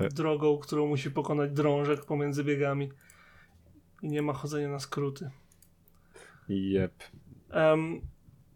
[0.02, 2.90] y, drogą, którą musi pokonać drążek pomiędzy biegami.
[4.02, 5.30] I nie ma chodzenia na skróty.
[6.50, 7.04] Jep.
[7.54, 8.02] Um,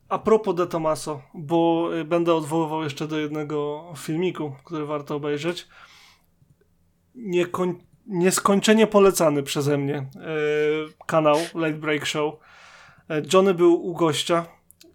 [0.10, 5.68] a propos De Tomaso, bo y, będę odwoływał jeszcze do jednego filmiku, który warto obejrzeć.
[7.16, 7.76] Niekoń
[8.08, 12.36] nieskończenie polecany przeze mnie y, kanał Late Break Show
[13.10, 14.46] E, Johnny był u gościa,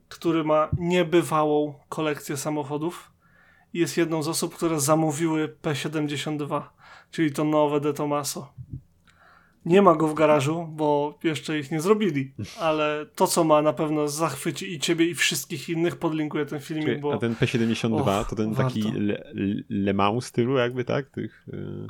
[0.09, 3.12] który ma niebywałą kolekcję samochodów
[3.72, 6.62] i jest jedną z osób, które zamówiły P72,
[7.11, 8.53] czyli to nowe De Tomaso.
[9.64, 13.72] Nie ma go w garażu, bo jeszcze ich nie zrobili, ale to, co ma, na
[13.72, 15.96] pewno zachwyci i ciebie, i wszystkich innych.
[15.96, 17.14] Podlinkuję ten filmik, Czyli, bo...
[17.14, 18.74] A ten P72 Och, to ten warto.
[18.74, 19.32] taki Le,
[19.68, 21.11] Le Mans stylu jakby, tak?
[21.11, 21.46] Tych...
[21.52, 21.86] Yy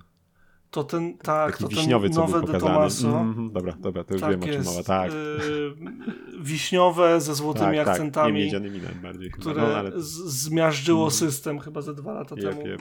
[0.71, 3.21] to ten, tak, to wiśniowy, ten nowe De Tomaso.
[3.21, 4.61] Mm, dobra, dobra, to już tak wiem jest.
[4.61, 5.13] o czym mowa, tak.
[5.13, 5.77] Yy,
[6.41, 8.51] wiśniowe ze złotymi tak, akcentami.
[8.51, 9.93] Tak, bardziej które no, ale...
[10.27, 11.11] zmiażdżyło mm.
[11.11, 12.67] system chyba ze dwa lata yep, temu.
[12.67, 12.81] Yep.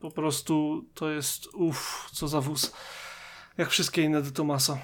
[0.00, 2.74] Po prostu to jest uff, co za wóz.
[3.58, 4.78] Jak wszystkie inne De Tomaso.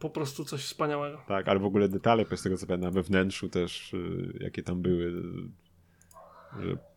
[0.00, 1.22] Po prostu coś wspaniałego.
[1.28, 4.82] Tak, ale w ogóle detale, z tego co pamiętam, we wnętrzu też, yy, jakie tam
[4.82, 5.12] były,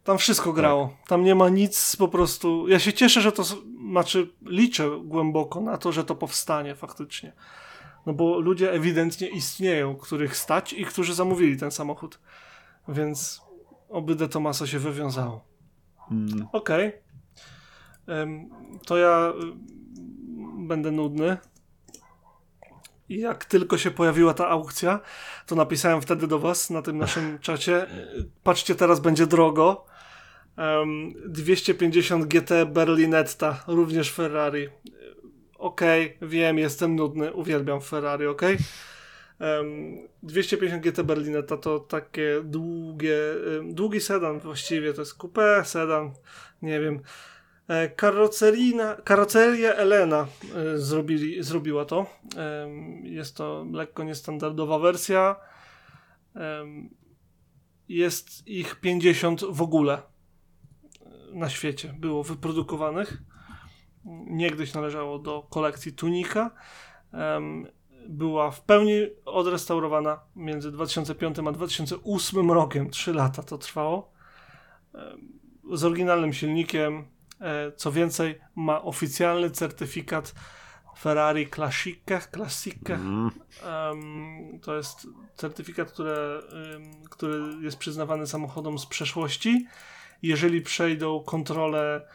[0.04, 0.88] tam wszystko grało.
[0.88, 1.08] Tak.
[1.08, 2.68] Tam nie ma nic po prostu.
[2.68, 3.44] Ja się cieszę, że to.
[3.92, 7.34] Znaczy, liczę głęboko na to, że to powstanie faktycznie.
[8.06, 12.20] No bo ludzie ewidentnie istnieją, których stać i którzy zamówili ten samochód.
[12.88, 13.42] Więc
[13.90, 15.46] oby De Tomaso się wywiązało.
[16.12, 16.48] Mm.
[16.52, 16.88] Okej.
[16.88, 18.40] Okay.
[18.86, 19.87] To ja y,
[20.68, 21.38] będę nudny.
[23.10, 25.00] I jak tylko się pojawiła ta aukcja,
[25.46, 27.88] to napisałem wtedy do was na tym naszym czacie.
[28.44, 29.86] Patrzcie, teraz będzie drogo.
[30.58, 34.70] Um, 250 GT Berlinetta, również Ferrari.
[35.58, 38.42] Okej, okay, wiem, jestem nudny, uwielbiam Ferrari, ok?
[39.40, 43.18] Um, 250 GT Berlinetta to takie długie,
[43.64, 46.12] długi sedan właściwie, to jest coupé, sedan,
[46.62, 47.00] nie wiem.
[47.68, 47.90] E,
[49.04, 52.06] karoceria Elena e, zrobili, zrobiła to.
[53.04, 55.36] Jest to lekko niestandardowa wersja.
[57.90, 60.02] Jest ich 50 w ogóle e,
[61.34, 63.18] na świecie było wyprodukowanych.
[64.28, 66.52] Niegdyś należało do kolekcji Tunika.
[68.10, 68.94] Była w pełni
[69.26, 72.90] odrestaurowana między 2005 a 2008 rokiem.
[72.90, 74.12] Trzy lata to trwało.
[75.74, 77.06] Z oryginalnym silnikiem,
[77.76, 80.34] co więcej, ma oficjalny certyfikat
[81.00, 82.20] Ferrari Classica.
[82.22, 82.94] Classica.
[82.94, 83.32] Mm.
[83.66, 86.42] Um, to jest certyfikat, który,
[86.74, 89.68] um, który jest przyznawany samochodom z przeszłości.
[90.22, 92.08] Jeżeli przejdą kontrolę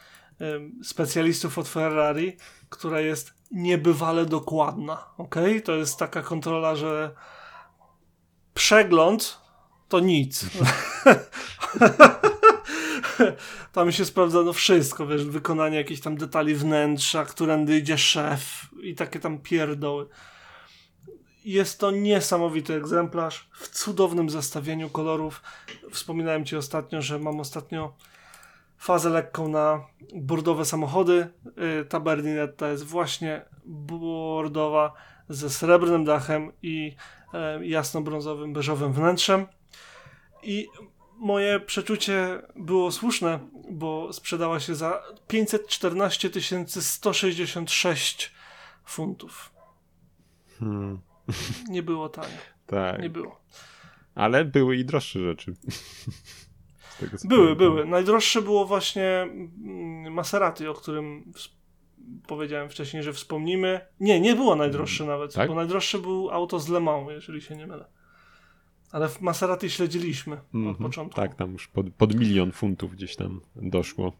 [0.82, 2.36] specjalistów od Ferrari,
[2.68, 5.04] która jest niebywale dokładna.
[5.18, 5.34] Ok?
[5.64, 7.14] To jest taka kontrola, że
[8.54, 9.40] przegląd
[9.88, 10.46] to nic.
[13.72, 18.94] tam się sprawdza no wszystko, wiesz, wykonanie jakichś tam detali wnętrza, którędy idzie szef i
[18.94, 20.08] takie tam pierdoły.
[21.44, 25.42] Jest to niesamowity egzemplarz w cudownym zestawieniu kolorów.
[25.90, 27.96] Wspominałem Ci ostatnio, że mam ostatnio
[28.78, 31.28] fazę lekką na bordowe samochody.
[31.80, 34.92] Y, ta Berlinetta jest właśnie bordowa
[35.28, 36.96] ze srebrnym dachem i
[37.34, 39.46] e, jasno-brązowym, beżowym wnętrzem.
[40.42, 40.68] I
[41.22, 43.38] moje przeczucie było słuszne,
[43.70, 46.30] bo sprzedała się za 514
[46.66, 48.32] 166
[48.84, 49.52] funtów.
[50.58, 51.00] Hmm.
[51.68, 52.38] Nie było tanie.
[52.66, 53.02] tak.
[53.02, 53.40] Nie było.
[54.14, 55.54] Ale były i droższe rzeczy.
[57.24, 57.86] były, były.
[57.86, 61.32] Najdroższe było właśnie mm, Maserati, o którym
[62.26, 63.80] powiedziałem wcześniej, że wspomnimy.
[64.00, 65.48] Nie, nie było najdroższe nawet, tak?
[65.48, 68.01] bo najdroższe był auto z Le Mans, jeżeli się nie mylę.
[68.92, 70.70] Ale w Maserati śledziliśmy mm -hmm.
[70.70, 70.90] od mhm.
[70.90, 71.16] początku.
[71.16, 74.12] Tak, tam już pod, pod milion funtów gdzieś tam doszło.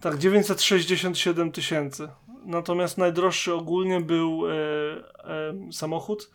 [0.00, 2.08] Tak, 967 tysięcy.
[2.44, 6.30] Natomiast najdroższy ogólnie był e, e, samochód,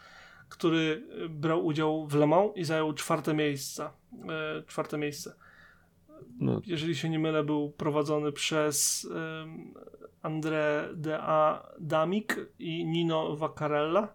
[0.50, 3.90] który brał udział w Le Mans i zajął czwarte miejsce.
[4.30, 5.36] E, czwarte miejsce.
[6.40, 6.62] No.
[6.66, 9.08] Jeżeli się nie mylę, był prowadzony przez
[10.24, 11.20] André de
[11.80, 14.14] Damik i Nino Vaccarella.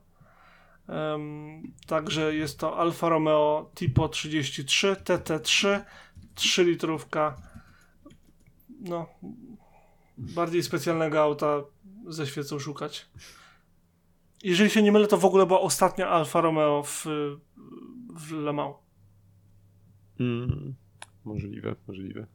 [1.86, 5.80] Także jest to Alfa Romeo Tipo 33 TT3
[6.34, 7.36] 3 litrówka
[8.80, 9.06] no
[10.18, 11.62] bardziej specjalnego auta
[12.06, 13.06] ze świecą szukać.
[14.42, 17.06] Jeżeli się nie mylę, to w ogóle była ostatnia Alfa Romeo w,
[18.14, 18.76] w Le Mans.
[20.20, 20.74] Mm,
[21.24, 22.26] możliwe, możliwe.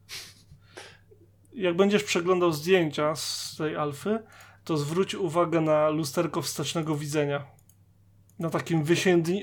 [1.54, 4.20] Jak będziesz przeglądał zdjęcia z tej Alfy,
[4.64, 7.46] to zwróć uwagę na lusterko wstecznego widzenia
[8.40, 8.84] na takim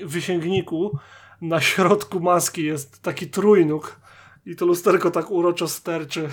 [0.05, 0.99] wysięgniku
[1.41, 4.01] na środku maski jest taki trójnóg
[4.45, 6.29] i to lusterko tak uroczo sterczy.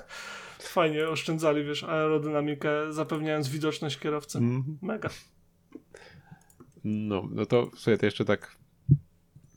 [0.58, 4.38] Fajnie oszczędzali, wiesz, aerodynamikę, zapewniając widoczność kierowcy.
[4.38, 4.78] Mm.
[4.82, 5.10] Mega.
[6.84, 8.56] No, no to sobie to jeszcze tak.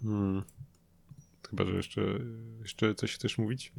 [0.03, 0.43] Hmm.
[1.49, 2.01] Chyba, że jeszcze,
[2.61, 3.73] jeszcze coś chcesz mówić?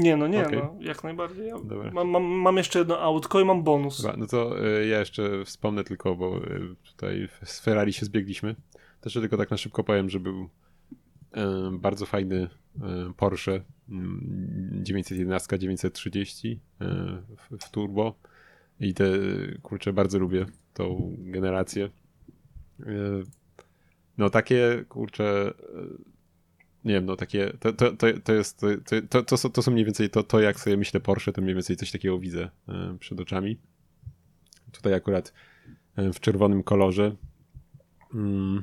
[0.00, 0.56] Nie, no nie, okay.
[0.56, 1.48] no, jak najbardziej.
[1.48, 1.54] Ja
[1.92, 4.02] mam, mam, mam, jeszcze jedno autko i mam bonus.
[4.02, 8.56] Dobra, no to y, ja jeszcze wspomnę tylko, bo y, tutaj z Ferrari się zbiegliśmy.
[9.00, 11.38] Też tylko tak na szybko powiem, że był y,
[11.72, 12.48] bardzo fajny
[13.16, 13.60] Porsche
[14.72, 18.14] 911 930 w, w turbo
[18.80, 19.04] i te,
[19.62, 21.90] kurczę, bardzo lubię tą generację.
[24.18, 25.54] No takie, kurczę,
[26.84, 28.60] nie wiem, no takie, to, to, to, to jest,
[29.08, 31.54] to, to, to, to są mniej więcej to, to, jak sobie myślę Porsche, to mniej
[31.54, 33.58] więcej coś takiego widzę e, przed oczami.
[34.72, 35.32] Tutaj akurat
[35.96, 37.16] e, w czerwonym kolorze.
[38.14, 38.62] Mm,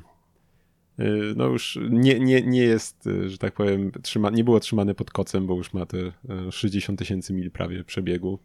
[0.98, 1.04] e,
[1.36, 5.46] no już nie, nie, nie jest, że tak powiem, trzyma, nie było trzymane pod kocem,
[5.46, 6.12] bo już ma te
[6.50, 8.38] 60 tysięcy mil prawie przebiegu,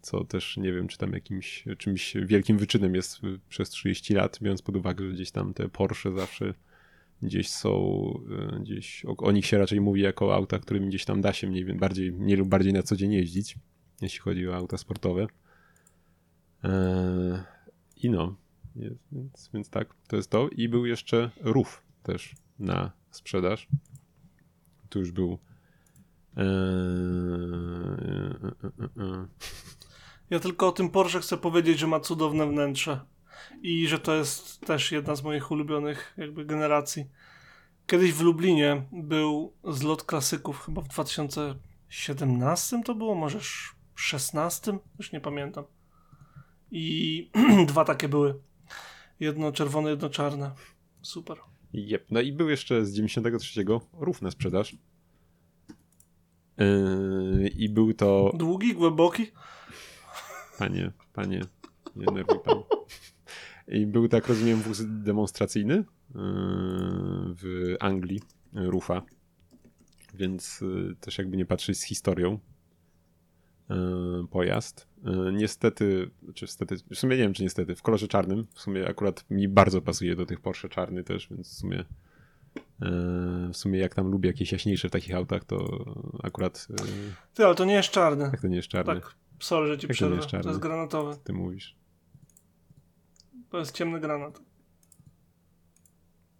[0.00, 4.62] co też nie wiem, czy tam jakimś czymś wielkim wyczynem jest przez 30 lat, biorąc
[4.62, 6.54] pod uwagę, że gdzieś tam te Porsche zawsze
[7.22, 7.70] gdzieś są,
[8.54, 11.46] e, gdzieś o, o, nich się raczej mówi jako auta, którym gdzieś tam da się
[11.46, 13.56] mniej bardziej, mniej lub bardziej na co dzień jeździć,
[14.00, 15.26] jeśli chodzi o auta sportowe.
[16.62, 17.38] Eee,
[17.96, 18.36] I no,
[19.12, 20.48] więc, więc tak, to jest to.
[20.48, 23.68] I był jeszcze RUF też na sprzedaż.
[24.88, 25.38] Tu już był
[26.36, 26.46] eee,
[28.98, 29.26] e,
[30.30, 33.00] ja tylko o tym Porsche chcę powiedzieć, że ma cudowne wnętrze
[33.62, 37.06] i że to jest też jedna z moich ulubionych jakby generacji.
[37.86, 43.38] Kiedyś w Lublinie był zlot klasyków, chyba w 2017 to było, może
[43.94, 45.64] 16, już nie pamiętam.
[46.70, 47.30] I
[47.68, 48.40] dwa takie były.
[49.20, 50.52] Jedno czerwone, jedno czarne.
[51.02, 51.36] Super.
[51.74, 52.06] Yep.
[52.10, 54.76] No i był jeszcze z 93 rów na sprzedaż.
[56.58, 58.32] Yy, I był to.
[58.34, 59.26] Długi, głęboki?
[60.58, 61.40] Panie, panie,
[61.96, 62.62] nie nerwuj pan.
[63.68, 65.84] I był, tak rozumiem, wóz demonstracyjny yy,
[67.34, 68.20] w Anglii,
[68.52, 69.02] Rufa.
[70.14, 72.38] Więc yy, też jakby nie patrzeć z historią
[73.70, 73.76] yy,
[74.30, 74.88] pojazd.
[75.32, 78.46] Niestety, czy niestety, w sumie nie wiem, czy niestety, w kolorze czarnym.
[78.54, 81.84] W sumie akurat mi bardzo pasuje do tych Porsche czarny też, więc w sumie
[83.52, 85.84] w sumie jak tam lubię jakieś jaśniejsze w takich autach, to
[86.22, 86.68] akurat...
[87.34, 88.24] Ty, ale to nie jest czarny.
[88.24, 88.94] Jak to nie jest czarny?
[88.94, 90.18] Tak, sorry, że ci przerwę.
[90.18, 91.16] To, to jest granatowy.
[91.24, 91.76] Ty mówisz.
[93.50, 94.40] To jest ciemny granat.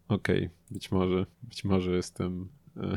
[0.08, 2.48] Okej, okay, być może, być może jestem.
[2.76, 2.80] E,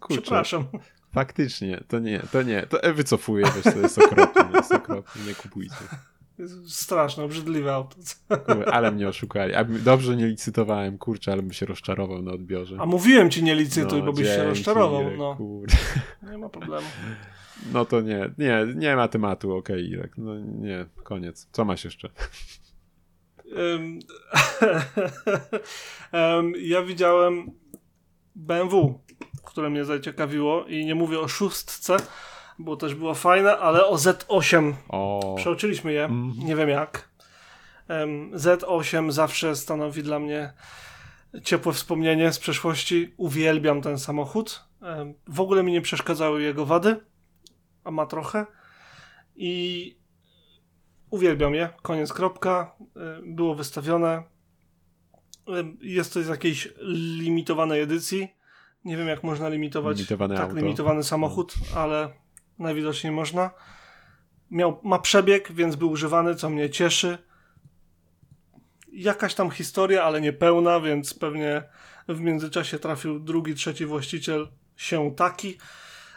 [0.00, 0.64] kurczę, Przepraszam.
[1.12, 5.24] Faktycznie, to nie, to nie, to e, wycofuję, wiesz, to jest okropne, to jest okropne,
[5.24, 5.84] nie kupujcie.
[6.66, 7.96] Straszne, obrzydliwe auto.
[8.72, 9.54] ale mnie oszukali.
[9.84, 12.76] Dobrze nie licytowałem, kurczę, ale bym się rozczarował na odbiorze.
[12.80, 15.16] A mówiłem ci nie licytuj, no, bo byś się rozczarował.
[15.16, 15.36] No.
[15.36, 15.76] Kurde.
[16.30, 16.86] Nie ma problemu.
[17.72, 20.18] No to nie, nie, nie ma tematu, okej, okay, Irek.
[20.18, 21.48] No nie, koniec.
[21.52, 22.08] Co masz jeszcze?
[23.56, 23.98] Um,
[26.12, 27.50] um, ja widziałem
[28.34, 29.00] BMW,
[29.44, 31.96] które mnie zaciekawiło i nie mówię o szóstce,
[32.58, 35.34] bo też było fajne, ale o Z8 o.
[35.38, 36.32] przeoczyliśmy je, mm.
[36.38, 37.08] nie wiem jak.
[37.88, 40.52] Um, Z8 zawsze stanowi dla mnie
[41.44, 43.14] ciepłe wspomnienie z przeszłości.
[43.16, 44.64] Uwielbiam ten samochód.
[45.28, 47.00] w ogóle mi nie przeszkadzały jego wady,
[47.84, 48.46] a ma trochę.
[49.36, 49.96] I
[51.10, 51.68] uwielbiam je.
[51.82, 52.76] Koniec, kropka.
[53.22, 54.22] było wystawione.
[55.80, 56.68] jest to z jakiejś
[57.18, 58.28] limitowanej edycji.
[58.84, 60.56] Nie wiem, jak można limitować Limitowane tak auto.
[60.56, 62.21] limitowany samochód, ale
[62.62, 63.50] najwidoczniej można.
[64.50, 67.18] Miał, ma przebieg, więc był używany, co mnie cieszy.
[68.92, 71.62] Jakaś tam historia, ale niepełna, więc pewnie
[72.08, 75.58] w międzyczasie trafił drugi, trzeci właściciel się taki,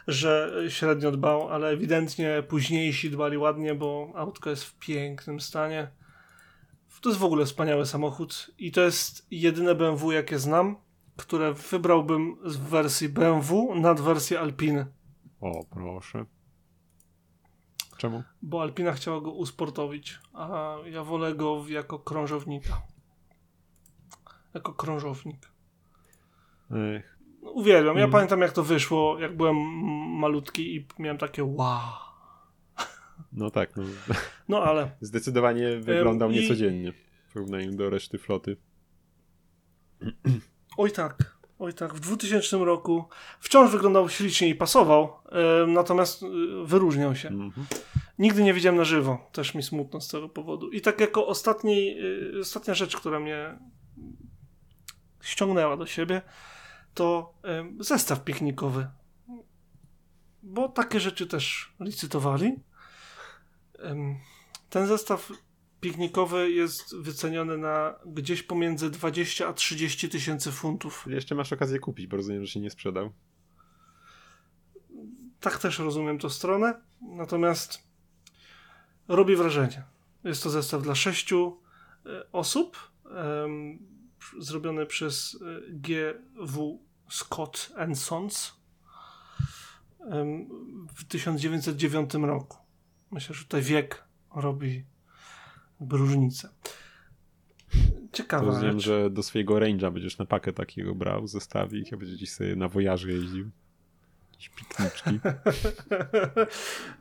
[0.06, 5.88] że średnio dbał, ale ewidentnie późniejsi dbali ładnie, bo autko jest w pięknym stanie.
[7.00, 10.76] To jest w ogóle wspaniały samochód i to jest jedyne BMW, jakie znam,
[11.16, 14.86] które wybrałbym z wersji BMW nad wersję Alpiny.
[15.40, 16.24] O, proszę.
[17.96, 18.22] Czemu?
[18.42, 22.82] Bo Alpina chciała go usportowić, a ja wolę go jako krążownika.
[24.54, 25.50] Jako krążownik.
[26.70, 27.18] Ech.
[27.42, 27.96] No, uwielbiam.
[27.96, 28.12] Ja mm.
[28.12, 29.56] pamiętam jak to wyszło, jak byłem
[30.18, 31.80] malutki i miałem takie wow.
[33.32, 33.76] No tak.
[33.76, 33.82] No,
[34.48, 34.90] no ale.
[35.00, 38.56] Zdecydowanie wyglądał niecodziennie w porównaniu do reszty floty.
[40.76, 41.35] Oj tak.
[41.58, 43.04] Oj tak, w 2000 roku
[43.40, 47.28] wciąż wyglądał ślicznie i pasował, yy, natomiast yy, wyróżniał się.
[47.28, 47.64] Mm -hmm.
[48.18, 50.70] Nigdy nie widziałem na żywo, też mi smutno z tego powodu.
[50.70, 53.58] I tak jako ostatni, yy, ostatnia rzecz, która mnie
[55.20, 56.22] ściągnęła do siebie,
[56.94, 57.34] to
[57.80, 58.86] zestaw piknikowy.
[60.42, 62.56] Bo takie rzeczy też licytowali.
[64.70, 65.32] Ten zestaw
[65.86, 71.06] piknikowy jest wyceniony na gdzieś pomiędzy 20 a 30 tysięcy funtów.
[71.10, 73.12] Jeszcze masz okazję kupić, bo rozumiem, że się nie sprzedał.
[75.40, 77.82] Tak też rozumiem tą stronę, natomiast
[79.08, 79.82] robi wrażenie.
[80.24, 81.60] Jest to zestaw dla sześciu
[82.06, 82.78] e, osób,
[84.38, 88.52] zrobiony przez e, GW Scott Sons
[90.94, 92.58] w 1909 roku.
[93.10, 94.84] Myślę, że tutaj wiek robi
[95.80, 96.48] różnicę.
[98.12, 98.46] Ciekawe.
[98.46, 102.56] Rozumiem, że do swojego range'a będziesz na pakę takiego brał, zestawić, a będziesz gdzieś sobie
[102.56, 103.50] na wojaży jeździł.
[104.32, 105.10] Jakieś pikniczki.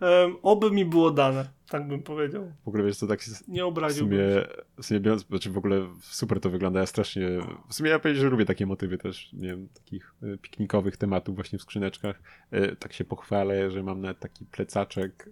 [0.02, 2.52] um, oby mi było dane, tak bym powiedział.
[2.66, 4.48] W ogóle wiesz, to tak jest, Nie obraziłbym w sumie,
[4.82, 7.28] w sumie biorąc, znaczy w ogóle super to wygląda, ja strasznie,
[7.70, 11.36] w sumie ja powiedzieć, że lubię takie motywy też, nie wiem, takich e, piknikowych tematów
[11.36, 12.22] właśnie w skrzyneczkach.
[12.52, 15.30] E, tak się pochwalę, że mam nawet taki plecaczek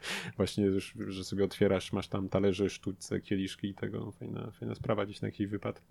[0.36, 0.66] Właśnie,
[1.08, 4.12] że sobie otwierasz, masz tam talerze, sztućce, kieliszki i tego.
[4.12, 5.82] Fajna, fajna sprawa gdzieś na jakiś wypad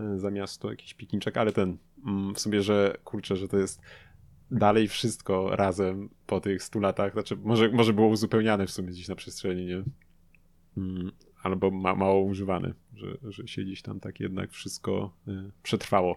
[0.00, 1.76] e, za miasto, jakiś pikniczek, ale ten,
[2.06, 3.80] mm, w sobie, że kurczę, że to jest
[4.50, 9.08] dalej wszystko razem po tych 100 latach, znaczy może, może było uzupełniane w sumie gdzieś
[9.08, 9.82] na przestrzeni, nie?
[10.76, 16.16] Mm, albo ma, mało używane, że, że się gdzieś tam tak jednak wszystko y, przetrwało.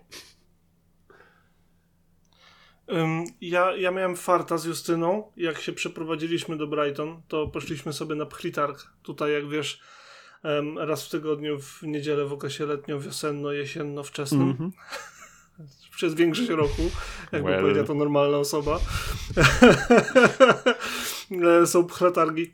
[3.42, 5.32] Ja, ja miałem farta z Justyną.
[5.38, 8.88] Jak się przeprowadziliśmy do Brighton, to poszliśmy sobie na pchlitarg.
[9.04, 9.82] Tutaj, jak wiesz,
[10.78, 14.42] raz w tygodniu, w niedzielę w okresie letnio-wiosenno-jesienno-wczesnym.
[14.42, 14.72] Mm -hmm.
[15.98, 16.82] Przez większość roku,
[17.32, 17.62] jakby well.
[17.62, 18.80] powiedziała to normalna osoba.
[21.64, 22.54] E, są pchletargi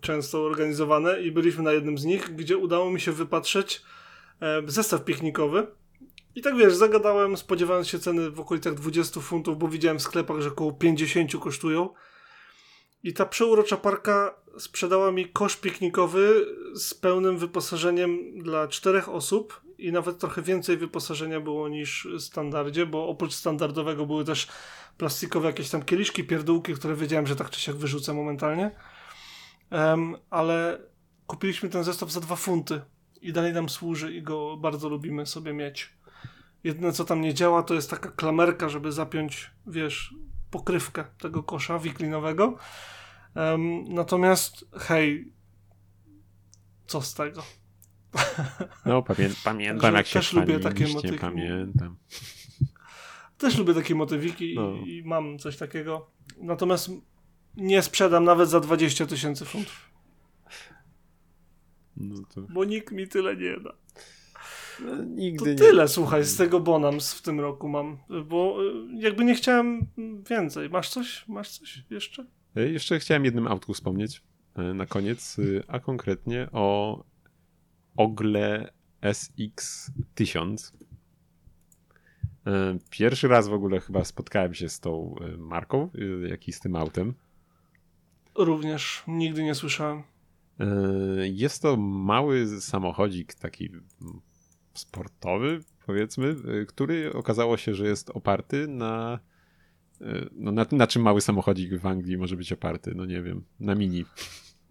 [0.00, 3.82] często organizowane i byliśmy na jednym z nich, gdzie udało mi się wypatrzeć
[4.66, 5.66] zestaw piknikowy
[6.36, 10.40] i tak wiesz, zagadałem, spodziewając się ceny w okolicach 20 funtów, bo widziałem w sklepach,
[10.40, 11.88] że około 50 kosztują.
[13.02, 19.92] I ta przeurocza parka sprzedała mi kosz piknikowy z pełnym wyposażeniem dla czterech osób i
[19.92, 24.48] nawet trochę więcej wyposażenia było niż w standardzie, bo oprócz standardowego były też
[24.98, 28.70] plastikowe jakieś tam kieliszki, pierdółki, które wiedziałem, że tak czy siak wyrzucę momentalnie.
[29.70, 30.78] Um, ale
[31.26, 32.80] kupiliśmy ten zestaw za dwa funty
[33.22, 35.95] i dalej nam służy i go bardzo lubimy sobie mieć.
[36.64, 40.14] Jedyne co tam nie działa to jest taka klamerka, żeby zapiąć, wiesz,
[40.50, 42.58] pokrywkę tego kosza wiklinowego.
[43.34, 45.32] Um, natomiast hej,
[46.86, 47.42] co z tego?
[48.86, 51.18] No, pamię pamiętam jak się też lubię takie motywy.
[51.18, 51.96] Pamiętam.
[53.38, 54.72] Też lubię takie motywiki no.
[54.72, 56.10] i, i mam coś takiego.
[56.40, 56.90] Natomiast
[57.56, 59.90] nie sprzedam nawet za 20 tysięcy funtów.
[61.96, 62.40] No to...
[62.40, 63.72] Bo nikt mi tyle nie da.
[65.06, 65.88] Nigdy to tyle, nie.
[65.88, 69.86] słuchaj, z tego Bonams w tym roku mam, bo y, jakby nie chciałem
[70.30, 70.70] więcej.
[70.70, 71.28] Masz coś?
[71.28, 72.26] Masz coś jeszcze?
[72.56, 74.22] E, jeszcze chciałem jednym autku wspomnieć
[74.56, 77.04] e, na koniec, y, a konkretnie o
[77.96, 78.72] Ogle
[79.02, 80.72] SX1000.
[82.46, 85.90] E, pierwszy raz w ogóle chyba spotkałem się z tą marką,
[86.28, 87.14] jak i z tym autem.
[88.34, 90.02] Również nigdy nie słyszałem.
[91.22, 93.70] Jest to mały samochodzik, taki
[94.76, 99.20] sportowy, powiedzmy, y, który okazało się, że jest oparty na.
[100.00, 102.92] Y, no na, na czym mały samochodzik w Anglii może być oparty?
[102.94, 104.04] No nie wiem, na mini.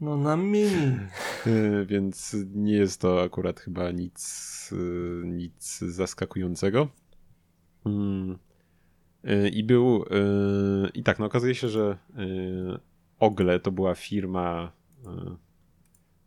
[0.02, 0.98] No na mini.
[1.48, 4.74] Y, więc nie jest to akurat chyba nic,
[5.24, 6.88] nic zaskakującego.
[7.86, 8.38] Mm.
[9.52, 10.06] I był.
[10.94, 11.98] I tak, no okazuje się, że
[13.20, 14.72] Ogle to była firma,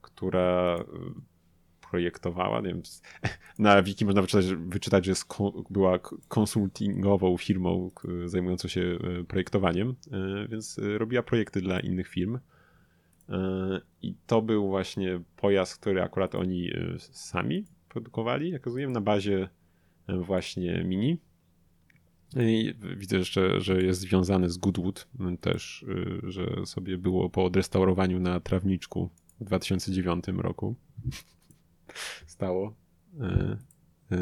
[0.02, 0.78] która
[1.91, 2.61] projektowała.
[2.61, 2.82] Nie wiem,
[3.59, 5.14] na wiki można wyczytać, wyczytać że
[5.70, 7.91] była konsultingową firmą
[8.24, 12.39] zajmującą się e, projektowaniem, e, więc e, robiła projekty dla innych firm.
[14.03, 19.49] I to był właśnie pojazd, który akurat oni sami produkowali, jak rozumiem, na bazie
[20.09, 21.18] właśnie Mini.
[22.36, 25.09] I widzę jeszcze, że jest związany z Goodwood
[25.41, 25.84] też,
[26.22, 29.11] że sobie było po odrestaurowaniu na trawniczku
[29.41, 30.76] w 2009 roku
[32.26, 32.74] stało.
[33.20, 33.57] E,
[34.11, 34.16] e,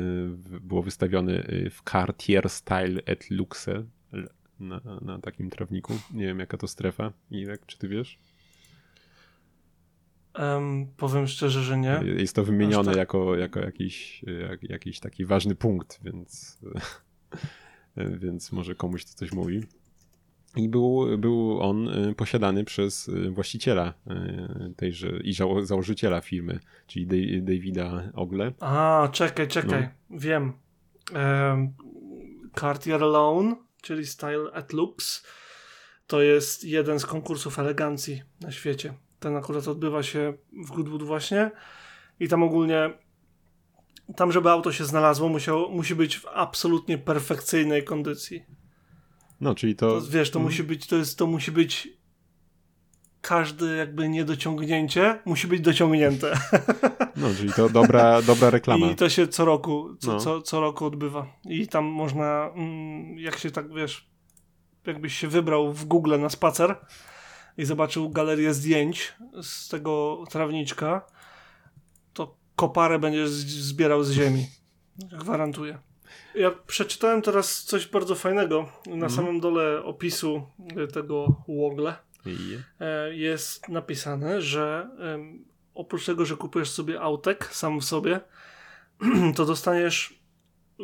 [0.60, 3.84] było wystawiony e, w Cartier Style et Luxe
[4.60, 5.98] na, na takim trawniku.
[6.12, 7.12] Nie wiem, jaka to strefa.
[7.30, 8.18] Irek, czy ty wiesz?
[10.38, 12.00] Um, powiem szczerze, że nie.
[12.04, 12.96] Jest to wymienione tak.
[12.96, 16.58] jako, jako jakiś, jak, jakiś taki ważny punkt, więc,
[18.22, 19.60] więc może komuś to coś mówi.
[20.56, 25.32] I był, był on y, posiadany przez y, właściciela y, tejże i
[25.62, 28.52] założyciela firmy, czyli Davida Ogle.
[28.60, 30.18] A, czekaj, czekaj, no.
[30.18, 30.52] wiem.
[31.14, 31.74] Um,
[32.60, 35.26] Cartier Loan, czyli Style at Lux,
[36.06, 38.94] to jest jeden z konkursów elegancji na świecie.
[39.20, 40.34] Ten akurat odbywa się
[40.66, 41.50] w Goodwood właśnie
[42.20, 42.90] i tam ogólnie
[44.16, 48.44] tam, żeby auto się znalazło, musiał, musi być w absolutnie perfekcyjnej kondycji.
[49.40, 50.00] No, czyli to...
[50.00, 50.52] to wiesz, to hmm.
[50.52, 51.88] musi być, to jest, to musi być
[53.20, 56.32] każde jakby niedociągnięcie musi być dociągnięte.
[57.16, 58.86] No, czyli to dobra, dobra reklama.
[58.86, 60.20] I to się co roku, co, no.
[60.20, 61.26] co, co roku odbywa.
[61.44, 64.10] I tam można, mm, jak się tak, wiesz,
[64.86, 66.76] jakbyś się wybrał w Google na spacer
[67.58, 71.06] i zobaczył galerię zdjęć z tego trawniczka,
[72.12, 74.46] to koparę będziesz zbierał z ziemi.
[74.98, 75.78] Gwarantuję.
[76.34, 78.68] Ja przeczytałem teraz coś bardzo fajnego.
[78.86, 79.10] Na mm.
[79.10, 80.42] samym dole opisu
[80.92, 81.96] tego Łogle
[82.80, 84.90] e, jest napisane, że
[85.74, 88.20] oprócz tego, że kupujesz sobie autek sam w sobie,
[89.36, 90.20] to dostaniesz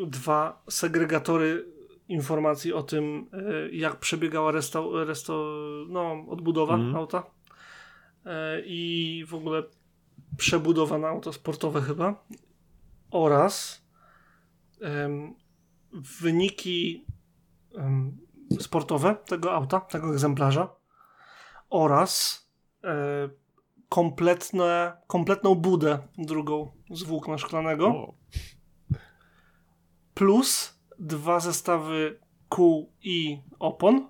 [0.06, 1.72] dwa segregatory
[2.08, 5.56] informacji o tym, e, jak przebiegała resto, resto,
[5.88, 6.96] no, odbudowa mm.
[6.96, 7.22] auta
[8.26, 9.62] e, i w ogóle
[10.36, 12.24] przebudowa na auto sportowe chyba
[13.10, 13.81] oraz
[16.20, 17.06] wyniki
[18.60, 20.68] sportowe tego auta, tego egzemplarza
[21.70, 22.46] oraz
[22.84, 23.28] e,
[23.88, 28.14] kompletne, kompletną budę drugą z włókna szklanego.
[30.14, 34.08] Plus dwa zestawy kół i opon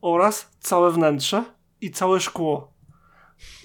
[0.00, 1.44] oraz całe wnętrze
[1.80, 2.74] i całe szkło.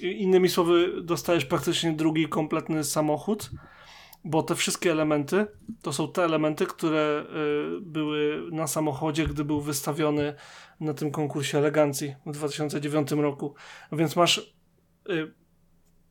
[0.01, 3.51] Innymi słowy, dostajesz praktycznie drugi kompletny samochód
[4.23, 5.47] bo te wszystkie elementy
[5.81, 7.25] to są te elementy, które
[7.77, 10.35] y, były na samochodzie, gdy był wystawiony
[10.79, 13.55] na tym konkursie elegancji w 2009 roku.
[13.91, 14.55] Więc masz
[15.09, 15.33] y,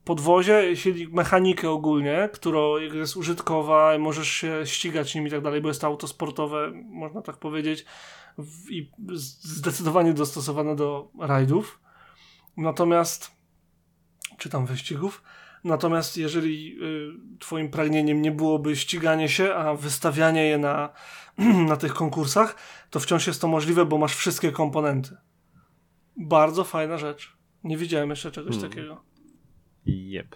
[0.03, 2.59] podwozie, silnik, mechanikę ogólnie, która
[2.93, 7.21] jest użytkowa, możesz się ścigać nim i tak dalej, bo jest to auto sportowe, można
[7.21, 7.85] tak powiedzieć,
[8.69, 8.91] i
[9.43, 11.79] zdecydowanie dostosowane do rajdów.
[12.57, 13.31] Natomiast,
[14.37, 15.23] czy tam wyścigów,
[15.63, 20.89] Natomiast jeżeli y, twoim pragnieniem nie byłoby ściganie się, a wystawianie je na,
[21.69, 22.55] na tych konkursach,
[22.89, 25.17] to wciąż jest to możliwe, bo masz wszystkie komponenty.
[26.17, 27.37] Bardzo fajna rzecz.
[27.63, 28.69] Nie widziałem jeszcze czegoś hmm.
[28.71, 29.03] takiego.
[29.85, 30.35] Jep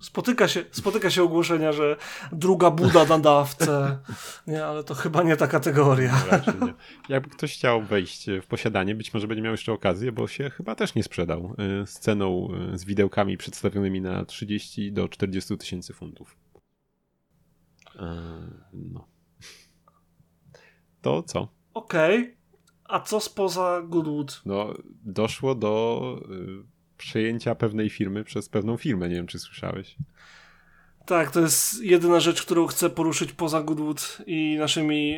[0.00, 1.96] spotyka się, spotyka się ogłoszenia, że
[2.32, 3.98] druga buda na dawce,
[4.46, 6.12] nie, ale to chyba nie ta kategoria.
[6.46, 6.74] No, nie.
[7.08, 10.74] Jakby ktoś chciał wejść w posiadanie, być może będzie miał jeszcze okazję, bo się chyba
[10.74, 15.92] też nie sprzedał y, z ceną, y, z widełkami przedstawionymi na 30 do 40 tysięcy
[15.92, 16.36] funtów.
[17.96, 18.06] E,
[18.72, 19.08] no.
[21.00, 21.48] To co?
[21.74, 22.20] Okej.
[22.20, 22.36] Okay.
[22.84, 24.42] A co spoza Goodwood?
[24.46, 24.74] No,
[25.04, 26.00] doszło do
[27.00, 29.08] przejęcia pewnej firmy przez pewną firmę.
[29.08, 29.96] Nie wiem, czy słyszałeś.
[31.06, 35.16] Tak, to jest jedyna rzecz, którą chcę poruszyć poza Goodwood i naszymi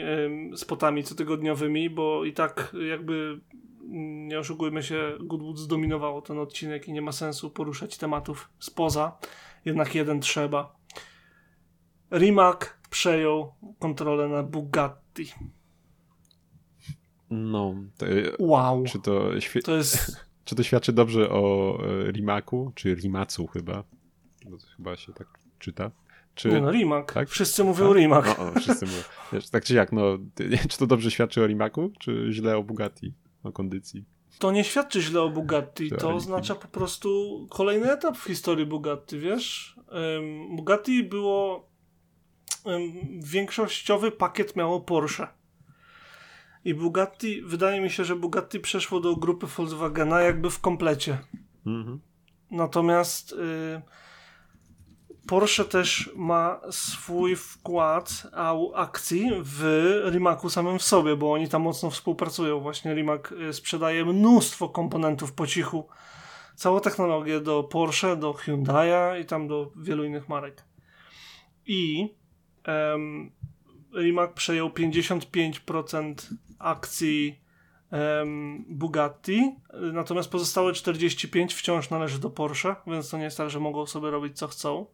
[0.52, 3.40] y, spotami cotygodniowymi, bo i tak jakby
[4.28, 9.18] nie oszukujmy się, Goodwood zdominowało ten odcinek i nie ma sensu poruszać tematów spoza.
[9.64, 10.76] Jednak jeden trzeba.
[12.12, 12.58] Rimac
[12.90, 15.32] przejął kontrolę nad Bugatti.
[17.30, 17.74] No.
[17.98, 18.06] To,
[18.38, 18.84] wow.
[18.84, 19.30] Czy to,
[19.64, 20.16] to jest...
[20.44, 21.78] czy to świadczy dobrze o
[22.08, 23.84] e, Rimaku, czy Rimacu chyba?
[24.50, 25.28] Bo to chyba się tak
[25.58, 25.90] czyta.
[26.34, 26.48] Czy...
[26.48, 27.12] Nie no, Rimac.
[27.12, 27.28] Tak?
[27.28, 27.96] Wszyscy mówią tak?
[27.96, 28.24] Rimac.
[28.38, 29.02] No, o, wszyscy mówią.
[29.32, 30.18] Wiesz, tak czy jak, no,
[30.70, 34.04] czy to dobrze świadczy o Rimaku, czy źle o Bugatti, o kondycji?
[34.38, 39.18] To nie świadczy źle o Bugatti, to oznacza po prostu kolejny etap w historii Bugatti,
[39.18, 39.76] wiesz?
[40.50, 41.68] Bugatti było
[43.18, 45.28] większościowy pakiet miało Porsche.
[46.64, 51.18] I Bugatti, wydaje mi się, że Bugatti przeszło do grupy Volkswagena jakby w komplecie.
[51.66, 52.00] Mhm.
[52.50, 53.82] Natomiast y,
[55.26, 58.26] Porsche też ma swój wkład
[58.74, 59.62] akcji w
[60.10, 62.60] Rimacu samym w sobie, bo oni tam mocno współpracują.
[62.60, 65.88] Właśnie Rimac y, sprzedaje mnóstwo komponentów po cichu.
[66.56, 70.64] Całą technologię do Porsche, do Hyundai'a i tam do wielu innych marek.
[71.66, 72.08] I
[72.66, 73.32] um,
[73.94, 76.14] Rimac przejął 55%
[76.62, 77.42] akcji
[78.68, 79.56] Bugatti,
[79.92, 84.10] natomiast pozostałe 45 wciąż należy do Porsche, więc to nie jest tak, że mogą sobie
[84.10, 84.86] robić co chcą.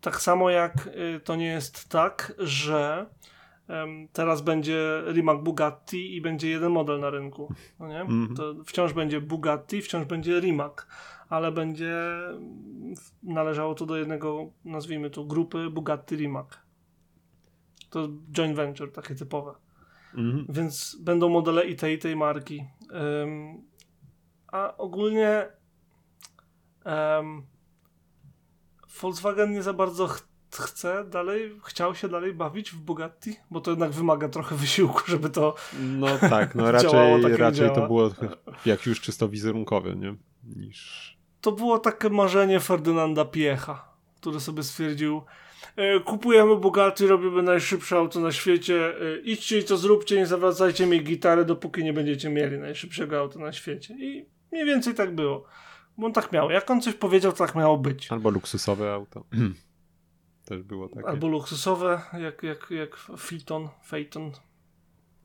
[0.00, 3.06] Tak samo jak y, to nie jest tak, że
[4.12, 7.54] teraz będzie Rimac Bugatti i będzie jeden model na rynku.
[7.80, 8.00] No nie?
[8.00, 8.36] Mm -hmm.
[8.36, 10.72] To wciąż będzie Bugatti, wciąż będzie Rimac,
[11.28, 11.94] ale będzie
[13.22, 16.46] należało to do jednego, nazwijmy to, grupy Bugatti Rimac.
[17.90, 19.54] To joint venture, takie typowe.
[20.14, 20.46] Mhm.
[20.48, 22.64] Więc będą modele i tej, i tej marki.
[22.90, 23.62] Um,
[24.52, 25.46] a ogólnie
[26.84, 27.46] um,
[29.00, 33.70] Volkswagen nie za bardzo ch chce dalej, chciał się dalej bawić w Bugatti, bo to
[33.70, 38.10] jednak wymaga trochę wysiłku, żeby to No tak, no raczej, tak raczej to było
[38.66, 40.14] jak już czysto wizerunkowe, nie?
[40.56, 41.18] Niż...
[41.40, 43.88] To było takie marzenie Ferdynanda Piecha,
[44.20, 45.22] który sobie stwierdził,
[46.04, 51.04] kupujemy Bugatti, robimy najszybsze auto na świecie, e, idźcie i to zróbcie, nie zawracajcie mi
[51.04, 53.94] gitary, dopóki nie będziecie mieli najszybszego auta na świecie.
[53.94, 55.44] I mniej więcej tak było.
[55.98, 56.50] Bo on tak miał.
[56.50, 58.12] Jak on coś powiedział, to tak miało być.
[58.12, 59.24] Albo luksusowe auto.
[60.44, 61.08] Też było takie.
[61.08, 63.68] Albo luksusowe, jak, jak, jak Phaeton.
[63.82, 64.32] Phaeton.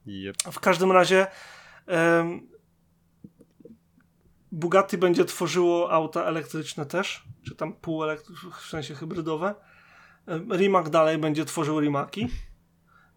[0.08, 0.38] Yep.
[0.52, 1.28] W każdym razie
[1.88, 2.48] um,
[4.52, 9.56] Bugatti będzie tworzyło auta elektryczne też, czy tam półelektryczne, w sensie hybrydowe.
[10.28, 12.28] Rimac dalej będzie tworzył Rimaki.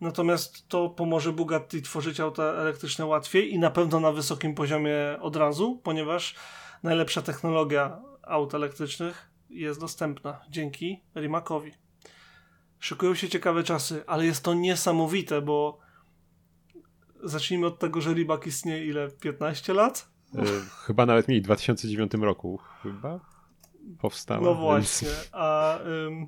[0.01, 5.37] Natomiast to pomoże Bugatti tworzyć auta elektryczne łatwiej i na pewno na wysokim poziomie od
[5.37, 6.35] razu, ponieważ
[6.83, 11.73] najlepsza technologia aut elektrycznych jest dostępna dzięki Rimacowi.
[12.79, 15.79] Szykują się ciekawe czasy, ale jest to niesamowite, bo
[17.25, 19.09] zacznijmy od tego, że Rimac istnieje ile?
[19.09, 20.09] 15 lat?
[20.35, 20.43] Yy,
[20.87, 23.36] chyba nawet mniej, w 2009 roku chyba
[23.99, 24.41] powstała.
[24.41, 25.29] No właśnie, więc...
[25.33, 26.27] a ym,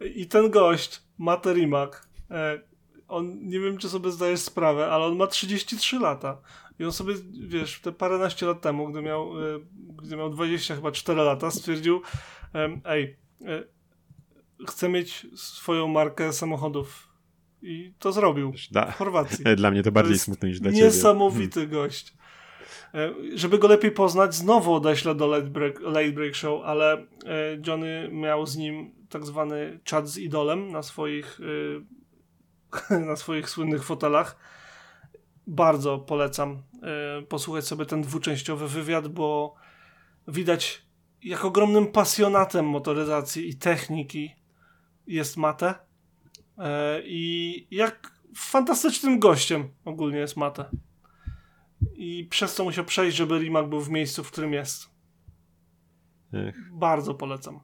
[0.14, 1.90] I ten gość, Matt Rimac,
[2.30, 2.60] e,
[3.08, 6.40] on, nie wiem czy sobie zdajesz sprawę, ale on ma 33 lata.
[6.78, 7.14] I on sobie,
[7.48, 9.60] wiesz, te paręnaście lat temu, gdy miał, e,
[10.02, 12.02] gdy miał 20 chyba 4 lata, stwierdził,
[12.84, 13.16] ej,
[13.46, 13.64] e,
[14.68, 17.10] chcę mieć swoją markę samochodów.
[17.62, 18.52] I to zrobił
[18.88, 19.44] w Chorwacji.
[19.56, 20.84] Dla mnie to bardziej to smutne niż dla ciebie.
[20.84, 22.14] Niesamowity gość.
[22.94, 27.06] E, żeby go lepiej poznać, znowu odeślę do Late Break, Late Break Show, ale e,
[27.66, 31.40] Johnny miał z nim tak zwany chat z idolem na swoich,
[32.90, 34.36] e, na swoich słynnych fotelach.
[35.46, 36.62] Bardzo polecam
[37.28, 39.54] posłuchać sobie ten dwuczęściowy wywiad, bo
[40.28, 40.82] widać
[41.22, 44.34] jak ogromnym pasjonatem motoryzacji i techniki
[45.06, 45.74] jest Mate
[47.04, 50.70] i jak fantastycznym gościem ogólnie jest Mate
[51.94, 54.90] i przez co musiał przejść, żeby Rimac był w miejscu, w którym jest.
[56.32, 56.56] Ech.
[56.72, 57.60] Bardzo polecam.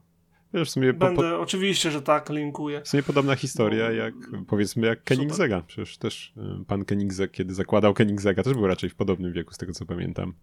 [0.54, 1.40] Wiesz, w sumie Będę, po, po...
[1.40, 2.82] oczywiście, że tak, linkuję.
[2.82, 4.14] W sumie podobna historia, jak
[4.46, 5.62] powiedzmy, jak Koenigsegga.
[5.62, 6.34] Przecież też
[6.66, 10.34] pan Koenigsegg, kiedy zakładał Koenigsegga, też był raczej w podobnym wieku, z tego co pamiętam.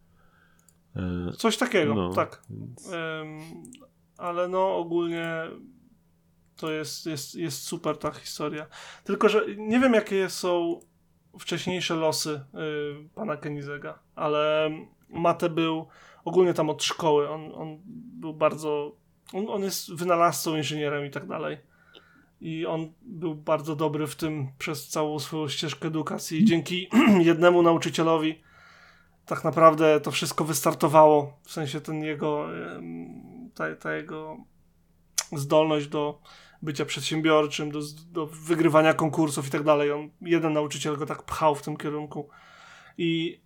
[0.96, 2.42] E, Coś takiego, no, tak.
[2.50, 2.88] Więc...
[2.88, 3.40] Um,
[4.18, 5.28] ale no, ogólnie
[6.56, 8.68] to jest, jest, jest super ta historia.
[9.04, 10.80] Tylko, że nie wiem, jakie są
[11.40, 14.72] wcześniejsze losy y, pana Kenizega, ale
[15.10, 15.88] Mate był
[16.26, 17.30] ogólnie tam od szkoły.
[17.30, 17.80] On, on
[18.20, 18.96] był bardzo.
[19.34, 21.58] On, on jest wynalazcą, inżynierem i tak dalej.
[22.42, 26.46] i on był bardzo dobry w tym przez całą swoją ścieżkę edukacji.
[26.46, 26.90] Dzięki
[27.20, 28.44] jednemu nauczycielowi
[29.26, 31.40] tak naprawdę to wszystko wystartowało.
[31.44, 32.48] W sensie ten jego,
[33.56, 34.38] ta, ta jego
[35.32, 36.22] zdolność do
[36.64, 37.80] bycia przedsiębiorczym, do,
[38.12, 39.92] do wygrywania konkursów i tak dalej.
[39.92, 42.30] On, jeden nauczyciel go tak pchał w tym kierunku.
[42.98, 43.42] I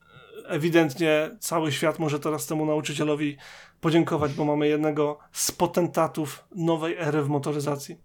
[0.45, 3.37] ewidentnie cały świat może teraz temu nauczycielowi
[3.81, 7.97] podziękować, bo mamy jednego z potentatów nowej ery w motoryzacji.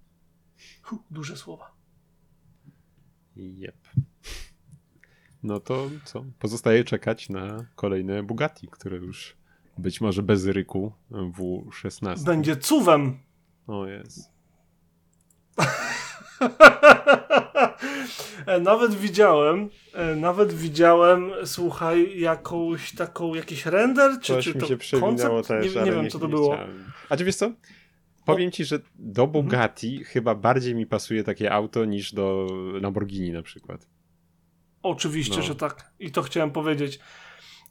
[0.82, 1.74] Huh, duże słowa.
[3.36, 3.76] Yep.
[5.42, 6.24] No to co?
[6.38, 9.36] Pozostaje czekać na kolejne Bugatti, które już
[9.78, 12.24] być może bez ryku W16.
[12.24, 13.18] Będzie cuwem.
[13.66, 14.31] O jest.
[18.60, 24.66] Nawet widziałem, e, nawet widziałem, słuchaj, jakąś taką, jakiś render, czy, Coś czy mi to
[24.66, 26.52] się przewinęło też, nie, nie wiem, nie, co to było.
[26.54, 26.92] Chciałem.
[27.08, 27.52] A czy wiesz co?
[28.24, 29.44] Powiem ci, że do Mhm.
[29.44, 32.46] Bugatti chyba bardziej mi pasuje takie auto niż do
[32.80, 33.86] Lamborghini na przykład.
[34.82, 35.42] Oczywiście, No.
[35.42, 35.92] że tak.
[35.98, 37.00] I to chciałem powiedzieć.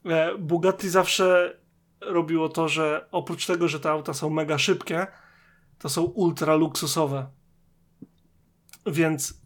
[0.05, 1.57] E, Bugatti zawsze
[2.01, 5.07] robiło to, że oprócz tego, że te auta są mega szybkie,
[5.79, 7.27] to są ultra luksusowe.
[8.85, 9.41] Więc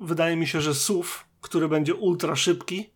[0.00, 1.08] wydaje mi się, że SUV,
[1.40, 2.90] który będzie ultra szybki,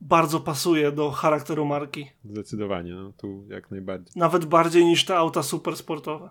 [0.00, 2.06] bardzo pasuje do charakteru marki.
[2.24, 4.12] Zdecydowanie, no tu jak najbardziej.
[4.16, 6.30] Nawet bardziej niż te auta super sportowe.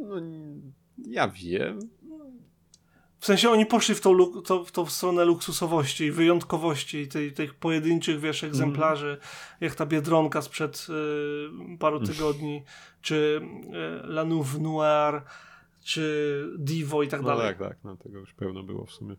[0.00, 0.16] No,
[1.06, 1.78] ja wiem.
[3.18, 7.54] W sensie oni poszli w tą, to, w tą stronę luksusowości i wyjątkowości tej, tych
[7.54, 9.18] pojedynczych, wiesz, egzemplarzy,
[9.60, 10.86] jak ta Biedronka sprzed
[11.74, 12.62] y, paru tygodni,
[13.00, 13.40] czy
[14.04, 15.22] y, Lanouf Noir,
[15.84, 17.46] czy Divo i tak No dalej.
[17.48, 19.16] tak, tak, no tego już pełno było w sumie.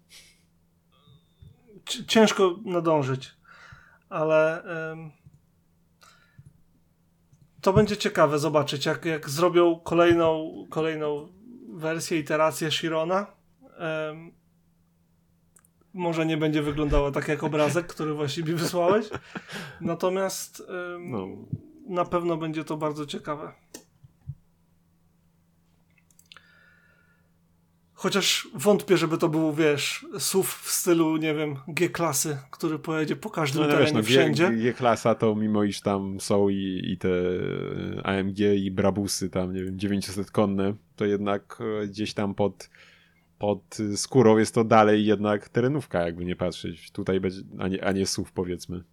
[2.07, 3.31] Ciężko nadążyć,
[4.09, 5.11] ale ym,
[7.61, 11.27] to będzie ciekawe zobaczyć, jak, jak zrobią kolejną, kolejną
[11.73, 13.27] wersję, iterację Shirona.
[14.11, 14.31] Ym,
[15.93, 19.09] może nie będzie wyglądała tak jak obrazek, który właściwie wysłałeś.
[19.81, 20.59] Natomiast
[20.95, 21.27] ym, No.
[21.87, 23.53] na pewno będzie to bardzo ciekawe.
[28.01, 33.29] Chociaż wątpię, żeby to był, wiesz, SUV w stylu, nie wiem, G-klasy, który pojedzie po
[33.29, 34.49] każdym No, no terenie wiesz, no, wszędzie.
[34.49, 39.53] G, G-klasa to mimo iż tam są i, i te e, AMG i Brabusy tam,
[39.53, 42.69] nie wiem, 900-konne, to jednak e, gdzieś tam pod,
[43.39, 46.91] pod skórą jest to dalej jednak terenówka, jakby nie patrzeć.
[46.91, 48.83] Tutaj będzie, a nie, a nie SUV powiedzmy.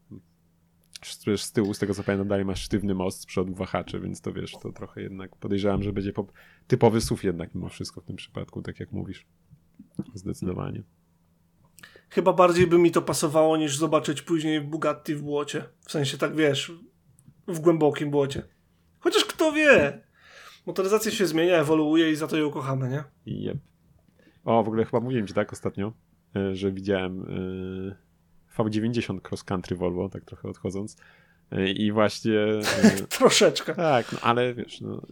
[1.01, 4.21] Przecież z tyłu, z tego co pamiętam, dalej masz sztywny most, z przodu wahacze, więc
[4.21, 6.27] to wiesz, to trochę jednak podejrzewam, że będzie po,
[6.67, 9.27] typowy SUV jednak mimo wszystko w tym przypadku, tak jak mówisz.
[10.15, 10.83] Zdecydowanie.
[12.11, 15.65] Chyba bardziej by mi to pasowało niż zobaczyć później Bugatti w błocie.
[15.81, 16.73] W sensie tak, wiesz,
[17.49, 18.43] w głębokim błocie.
[18.99, 20.03] Chociaż kto wie?
[20.67, 23.05] Motoryzacja się zmienia, ewoluuje i za to ją kochamy, nie?
[23.27, 23.59] Yep.
[24.45, 25.93] O, w ogóle chyba mówiłem ci tak ostatnio,
[26.37, 28.08] e, że widziałem e,
[28.65, 30.97] V90 Cross Country Volvo, tak trochę odchodząc.
[31.51, 32.39] E, I właśnie.
[32.41, 33.75] e, Troszeczkę.
[33.75, 35.03] tak, no, ale wiesz, no,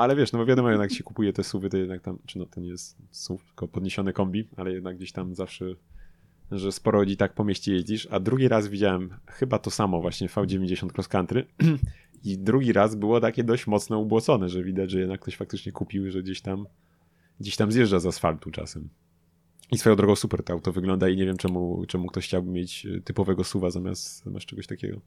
[0.00, 2.46] ale wiesz, no bo wiadomo, jednak się kupuje te suwy, to jednak tam, czy no
[2.46, 5.64] to nie jest SUV, tylko podniesione kombi, ale jednak gdzieś tam zawsze,
[6.50, 8.08] że sporo ludzi tak po mieście jeździsz.
[8.10, 11.46] A drugi raz widziałem chyba to samo, właśnie V90 Cross Country.
[12.24, 16.10] I drugi raz było takie dość mocno ubłocone, że widać, że jednak ktoś faktycznie kupił,
[16.10, 16.66] że gdzieś tam
[17.40, 18.88] gdzieś tam zjeżdża z asfaltu czasem.
[19.72, 22.86] I swoją drogą super to auto wygląda i nie wiem czemu, czemu ktoś chciałby mieć
[22.86, 25.00] y, typowego suwa zamiast, zamiast czegoś takiego.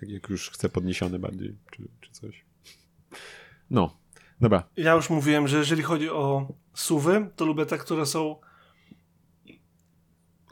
[0.00, 2.44] Jak, jak już chce podniesione bardziej, czy, czy coś.
[3.70, 3.96] No,
[4.40, 4.68] dobra.
[4.76, 8.36] Ja już mówiłem, że jeżeli chodzi o suwy, to lubię te, które są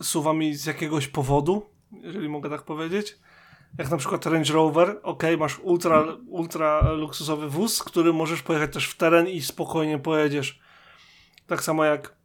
[0.03, 3.19] suwami z jakiegoś powodu, jeżeli mogę tak powiedzieć.
[3.79, 8.89] Jak na przykład Range Rover, ok, masz ultra, ultra luksusowy wóz, który możesz pojechać też
[8.89, 10.61] w teren i spokojnie pojedziesz.
[11.47, 12.18] Tak samo jak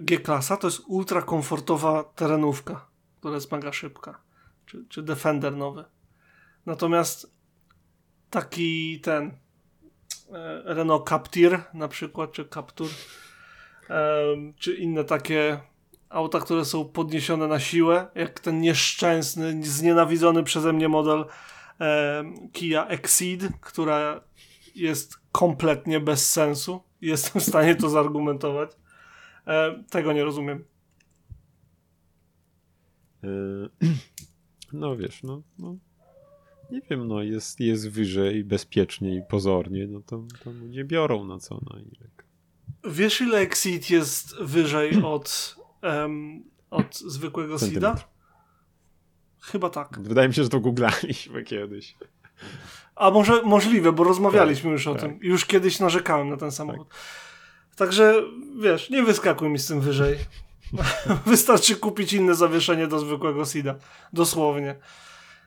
[0.00, 2.86] G-klasa, to jest ultra komfortowa terenówka,
[3.18, 4.20] która jest mega szybka.
[4.66, 5.84] Czy, czy Defender nowy.
[6.66, 7.36] Natomiast
[8.30, 9.26] taki ten
[10.32, 12.88] e, Renault Captur na przykład, czy Captur,
[13.88, 15.60] em, czy inne takie
[16.08, 21.24] auta, które są podniesione na siłę, jak ten nieszczęsny, znienawidzony przeze mnie model
[22.52, 24.20] Kia Exceed, która
[24.74, 26.82] jest kompletnie bez sensu.
[27.00, 28.70] Jestem w stanie to zargumentować.
[29.46, 30.64] E, tego nie rozumiem.
[33.24, 33.28] Y,
[34.72, 35.76] No wiesz, no, no
[36.70, 41.60] nie wiem, no jest, jest wyżej, bezpieczniej, pozornie, no to, to ludzie biorą na co,
[41.70, 42.24] no i tak.
[42.92, 47.58] Wiesz, ile Exceed jest wyżej od, em, od zwykłego?
[47.58, 48.04] Centymetr.
[49.40, 49.98] Chyba tak.
[50.00, 51.96] Wydaje mi się, że to googlaliśmy kiedyś.
[52.96, 55.02] A może możliwe, bo rozmawialiśmy tak, już o tak.
[55.02, 55.18] tym.
[55.22, 56.88] Już kiedyś narzekałem na ten samochód.
[56.88, 56.98] Tak.
[57.76, 58.22] Także
[58.60, 60.18] wiesz, nie wyskakuj mi z tym wyżej.
[61.26, 63.74] Wystarczy kupić inne zawieszenie do zwykłego SIDA.
[64.12, 64.76] Dosłownie.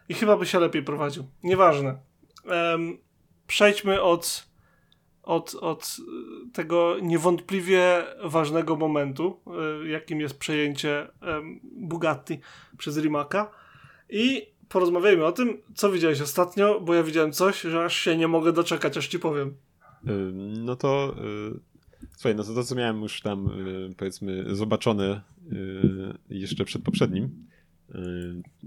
[0.10, 1.27] I chyba by się lepiej prowadził.
[1.43, 1.97] Nieważne.
[2.45, 2.97] Um,
[3.47, 4.47] przejdźmy od,
[5.23, 5.97] od, od
[6.53, 9.39] tego niewątpliwie ważnego momentu,
[9.84, 12.39] e, jakim jest przejęcie um, Bugatti
[12.77, 13.51] przez Rimaka.
[14.10, 18.27] I porozmawiajmy o tym, co widziałeś ostatnio, bo ja widziałem coś, że aż się nie
[18.27, 19.56] mogę doczekać, aż ci powiem.
[20.57, 21.15] No to
[22.11, 23.47] Słuchaj, no to to, co miałem już tam,
[23.91, 25.21] y, powiedzmy, zobaczone
[25.51, 27.47] y, jeszcze przed poprzednim,
[27.89, 27.95] y,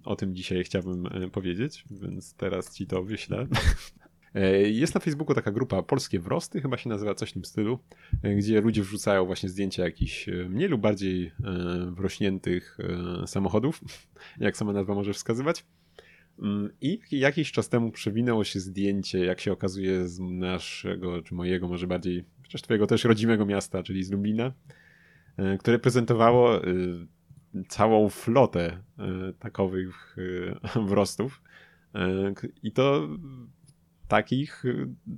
[0.05, 3.47] o tym dzisiaj chciałbym powiedzieć, więc teraz ci to wyślę.
[4.65, 7.79] Jest na Facebooku taka grupa Polskie Wrosty, chyba się nazywa coś w tym stylu,
[8.37, 11.33] gdzie ludzie wrzucają właśnie zdjęcia jakichś mniej lub bardziej
[11.91, 12.79] wrośniętych
[13.27, 13.81] samochodów,
[14.41, 15.65] jak sama nazwa może wskazywać.
[16.39, 21.69] Mm, I jakiś czas temu przewinęło się zdjęcie, jak się okazuje, z naszego, czy mojego,
[21.69, 24.53] może bardziej chociaż twojego też rodzimego miasta, czyli z Lublina,
[25.37, 26.63] e, które prezentowało e,
[27.69, 30.17] całą flotę e, takowych
[30.89, 31.43] wrostów.
[32.63, 33.09] I to
[34.09, 34.65] takich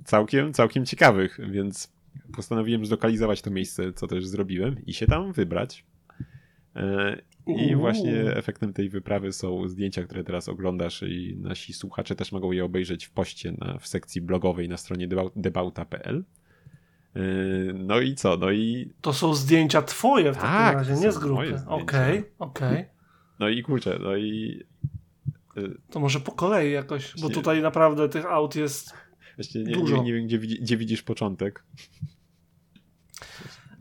[0.05, 1.93] całkiem, całkiem ciekawych, więc
[2.35, 5.85] postanowiłem zlokalizować to miejsce, co też zrobiłem i się tam wybrać.
[7.47, 12.51] I właśnie efektem tej wyprawy są zdjęcia, które teraz oglądasz i nasi słuchacze też mogą
[12.51, 16.23] je obejrzeć w poście na, w sekcji blogowej na stronie debauta.pl.
[17.15, 18.37] Yy, no i co?
[18.37, 18.93] No i.
[19.01, 21.61] To są zdjęcia twoje w takim tak, razie, nie z grupy.
[21.67, 22.73] Okej, okej.
[22.73, 22.89] Okay,
[23.39, 24.63] No i kurczę, no i.
[25.55, 28.93] Yy, to może po kolei jakoś, bo tutaj naprawdę tych aut jest.
[29.35, 29.97] Właśnie nie, dużo.
[29.97, 31.63] nie, nie wiem, gdzie, gdzie widzisz początek.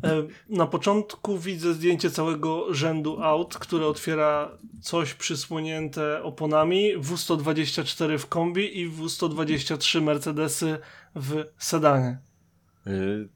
[0.05, 8.27] E, na początku widzę zdjęcie całego rzędu aut, które otwiera coś przysłonięte oponami, W124 w
[8.27, 10.78] kombi i W123 Mercedesy
[11.15, 12.19] w sedanie.
[12.86, 13.28] Yy,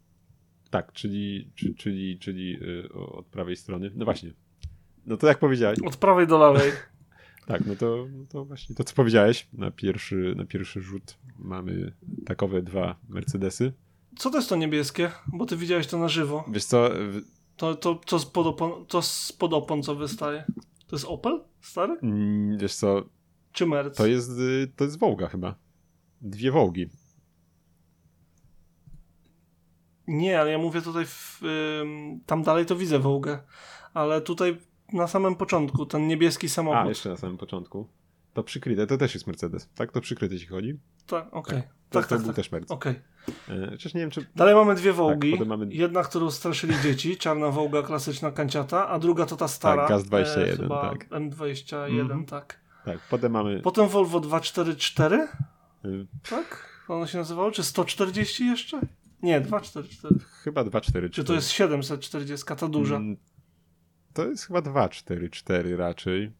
[0.71, 3.91] tak, czyli, czy, czyli, czyli yy, od prawej strony.
[3.95, 4.33] No właśnie.
[5.07, 5.79] No to jak powiedziałeś.
[5.87, 6.73] Od prawej do lewej.
[7.47, 9.49] tak, no to, no to właśnie to, co powiedziałeś.
[9.53, 11.93] Na pierwszy, na pierwszy rzut mamy
[12.27, 13.73] takowe dwa Mercedesy.
[14.17, 15.11] Co to jest to niebieskie?
[15.27, 16.45] Bo ty widziałeś to na żywo.
[16.53, 16.91] Wiesz co?
[17.57, 20.45] To, to, to, spod, opon, to spod opon co wystaje.
[20.87, 21.41] To jest Opel?
[21.61, 21.97] Stary?
[22.03, 23.09] Mm, wiesz co?
[23.53, 23.97] Czy Merc?
[23.97, 25.55] To jest, y, to jest Wołga chyba.
[26.21, 26.89] Dwie Wołgi.
[30.09, 31.41] Nie, ale ja mówię tutaj, w,
[32.27, 33.39] tam dalej to widzę Wołgę,
[33.95, 34.59] ale tutaj
[34.93, 36.87] na samym początku, ten niebieski samochód.
[36.87, 37.89] A, jeszcze na samym początku.
[38.35, 39.93] To przykryte, to też jest Mercedes, tak?
[39.93, 40.79] To przykryte ci chodzi?
[41.07, 41.39] Tak, okej.
[41.39, 41.63] Okay.
[41.63, 42.37] Tak, to, tak, to tak, był tak.
[42.37, 42.71] też Mercedes.
[42.71, 43.03] Okay.
[43.71, 44.27] Chociaż nie wiem, czy...
[44.37, 45.39] Dalej mamy dwie Wołgi.
[45.39, 45.67] Tak, mamy...
[45.71, 49.89] Jedna, którą straszyli dzieci, czarna Wołga klasyczna kanciata, a druga to ta stara.
[49.89, 51.09] Tak, GAZ-21, e, tak.
[51.09, 52.25] M21, mm -hmm.
[52.25, 52.61] tak.
[52.85, 53.61] Tak, potem mamy...
[53.61, 55.29] Potem Volvo 244,
[55.85, 56.07] y...
[56.31, 56.69] tak?
[56.89, 57.51] Ono się nazywało?
[57.51, 58.81] Czy 140 jeszcze?
[59.23, 60.15] Nie, 244.
[60.19, 61.11] Chyba 244.
[61.11, 62.97] Czy to jest 740, ta duża?
[62.97, 63.17] Mm,
[64.13, 66.33] to jest chyba 244 raczej.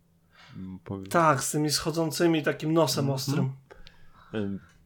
[0.57, 3.17] Mm, tak, z tymi schodzącymi takim nosem mm -hmm.
[3.17, 3.53] ostrym.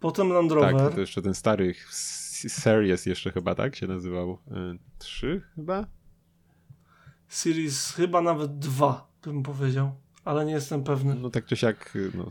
[0.01, 0.77] Potem Land Rover.
[0.77, 1.75] Tak, to jeszcze ten stary
[2.49, 4.39] Series jeszcze chyba, tak się nazywał?
[4.99, 5.87] 3 chyba?
[7.29, 9.95] Series chyba nawet 2 bym powiedział,
[10.25, 11.15] ale nie jestem pewny.
[11.15, 12.29] No tak czy siak no,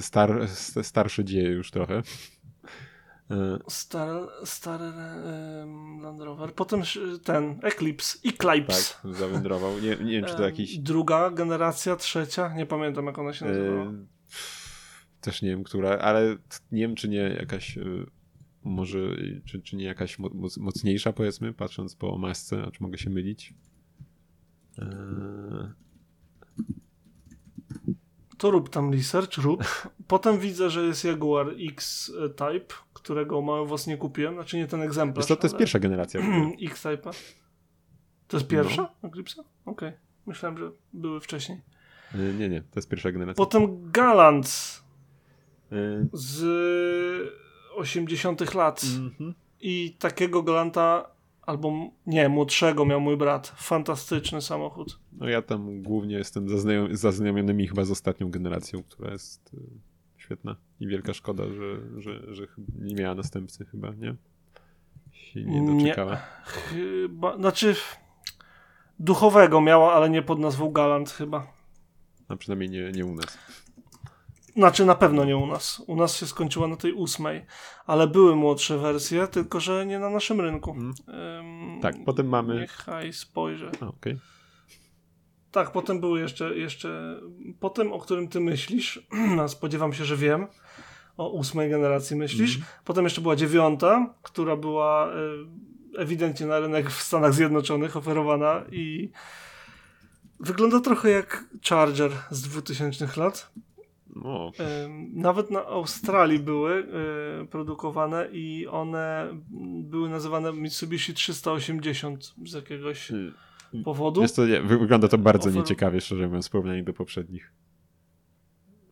[0.00, 0.48] star,
[0.82, 2.02] starszy dzieje już trochę.
[3.68, 6.54] Stary, stary um, Land Rover.
[6.54, 6.82] Potem
[7.24, 8.94] ten Eclipse, Eclipse.
[9.02, 9.78] Tak, zawędrował.
[9.78, 10.78] Nie, nie wiem, czy to jakiś...
[10.78, 13.84] Druga generacja, trzecia, nie pamiętam jak ona się nazywała.
[13.84, 14.06] E,
[15.20, 16.36] też nie wiem, która, ale
[16.72, 17.84] nie wiem, czy nie jakaś e,
[18.64, 18.98] może,
[19.44, 20.18] czy, czy nie jakaś
[20.56, 23.54] mocniejsza, powiedzmy, patrząc po masce, a czy mogę się mylić.
[24.78, 25.82] Eee...
[28.38, 29.64] To rób tam research, rób.
[30.06, 34.34] Potem widzę, że jest Jaguar X-Type, którego mały was nie kupiłem.
[34.34, 35.26] Znaczy nie ten egzemplarz.
[35.26, 35.58] to, to jest ale...
[35.58, 36.20] pierwsza generacja.
[36.70, 37.10] X-Type.
[38.28, 39.08] To jest pierwsza no.
[39.08, 39.42] Eclipse?
[39.64, 39.88] Okej.
[39.88, 40.00] Okay.
[40.26, 41.60] Myślałem, że były wcześniej.
[42.38, 43.44] Nie, nie, to jest pierwsza generacja.
[43.44, 44.46] Potem Galant
[45.72, 46.08] y.
[46.12, 46.42] z
[47.74, 48.82] 80 lat.
[48.96, 49.32] Mm -hmm.
[49.60, 51.10] I takiego Galanta
[51.42, 53.52] albo nie, młodszego miał mój brat.
[53.56, 54.98] Fantastyczny samochód.
[55.12, 59.58] No ja tam głównie jestem zaznajom zaznajomionymi chyba z ostatnią generacją, która jest y,
[60.32, 62.46] świetna i wielka szkoda, że, że, że
[62.78, 64.14] nie miała następcy chyba, nie?
[65.12, 66.12] Się nie doczekała.
[66.12, 67.74] Nie, chyba, znaczy
[68.98, 71.46] duchowego miała, ale nie pod nazwą Galant chyba.
[72.28, 73.38] A przynajmniej nie, nie u nas.
[74.56, 75.82] Znaczy na pewno nie u nas.
[75.86, 77.46] U nas się skończyła na tej ósmej,
[77.86, 80.70] ale były młodsze wersje, tylko że nie na naszym rynku.
[80.70, 82.60] Um, tak, potem mamy.
[82.60, 83.68] Niechaj spojrzę.
[83.68, 83.88] Okej.
[83.88, 84.18] Okay.
[85.52, 87.20] Tak, potem były jeszcze, jeszcze.
[87.60, 89.06] Potem, o którym ty myślisz,
[89.48, 90.46] spodziewam się, że wiem,
[91.16, 92.56] o ósmej generacji myślisz.
[92.56, 92.66] Mm.
[92.84, 99.10] Potem jeszcze była dziewiąta, która była y, ewidentnie na rynek w Stanach Zjednoczonych oferowana i
[100.40, 103.52] wygląda trochę jak Charger z 2000 lat.
[104.16, 104.52] No.
[105.12, 106.86] Nawet na Australii były
[107.42, 109.28] y, produkowane i one
[109.82, 113.34] były nazywane Mitsubishi 380 z jakiegoś hmm.
[113.84, 114.22] Powodu.
[114.48, 115.62] Nie, wygląda to bardzo Ofer...
[115.62, 117.52] nieciekawie, szczerze mówiąc, w porównaniu do poprzednich.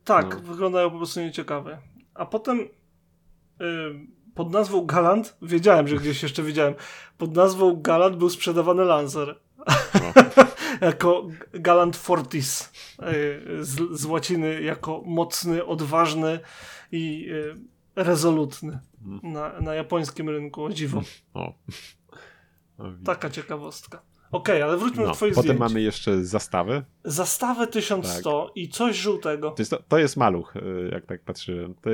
[0.04, 0.40] Tak, no.
[0.40, 1.78] wyglądają po prostu nieciekawe.
[2.14, 2.66] A potem y,
[4.34, 6.74] pod nazwą Galant, wiedziałem, że gdzieś jeszcze widziałem,
[7.18, 9.40] pod nazwą Galant był sprzedawany Lancer.
[9.94, 10.22] No.
[10.86, 16.40] jako Galant Fortis y, z, z łaciny, jako mocny, odważny
[16.92, 17.54] i y,
[17.96, 19.32] rezolutny mhm.
[19.32, 21.02] na, na japońskim rynku, o dziwo.
[21.34, 21.54] O.
[23.04, 24.02] Taka ciekawostka.
[24.32, 25.60] Okej, okay, ale wróćmy no, do twoich Potem zdjęć.
[25.60, 26.82] mamy jeszcze zastawę.
[27.04, 28.56] Zastawę 1100 tak.
[28.56, 29.50] i coś żółtego.
[29.50, 31.74] To jest, to, to jest maluch, y, jak tak patrzyłem.
[31.74, 31.90] To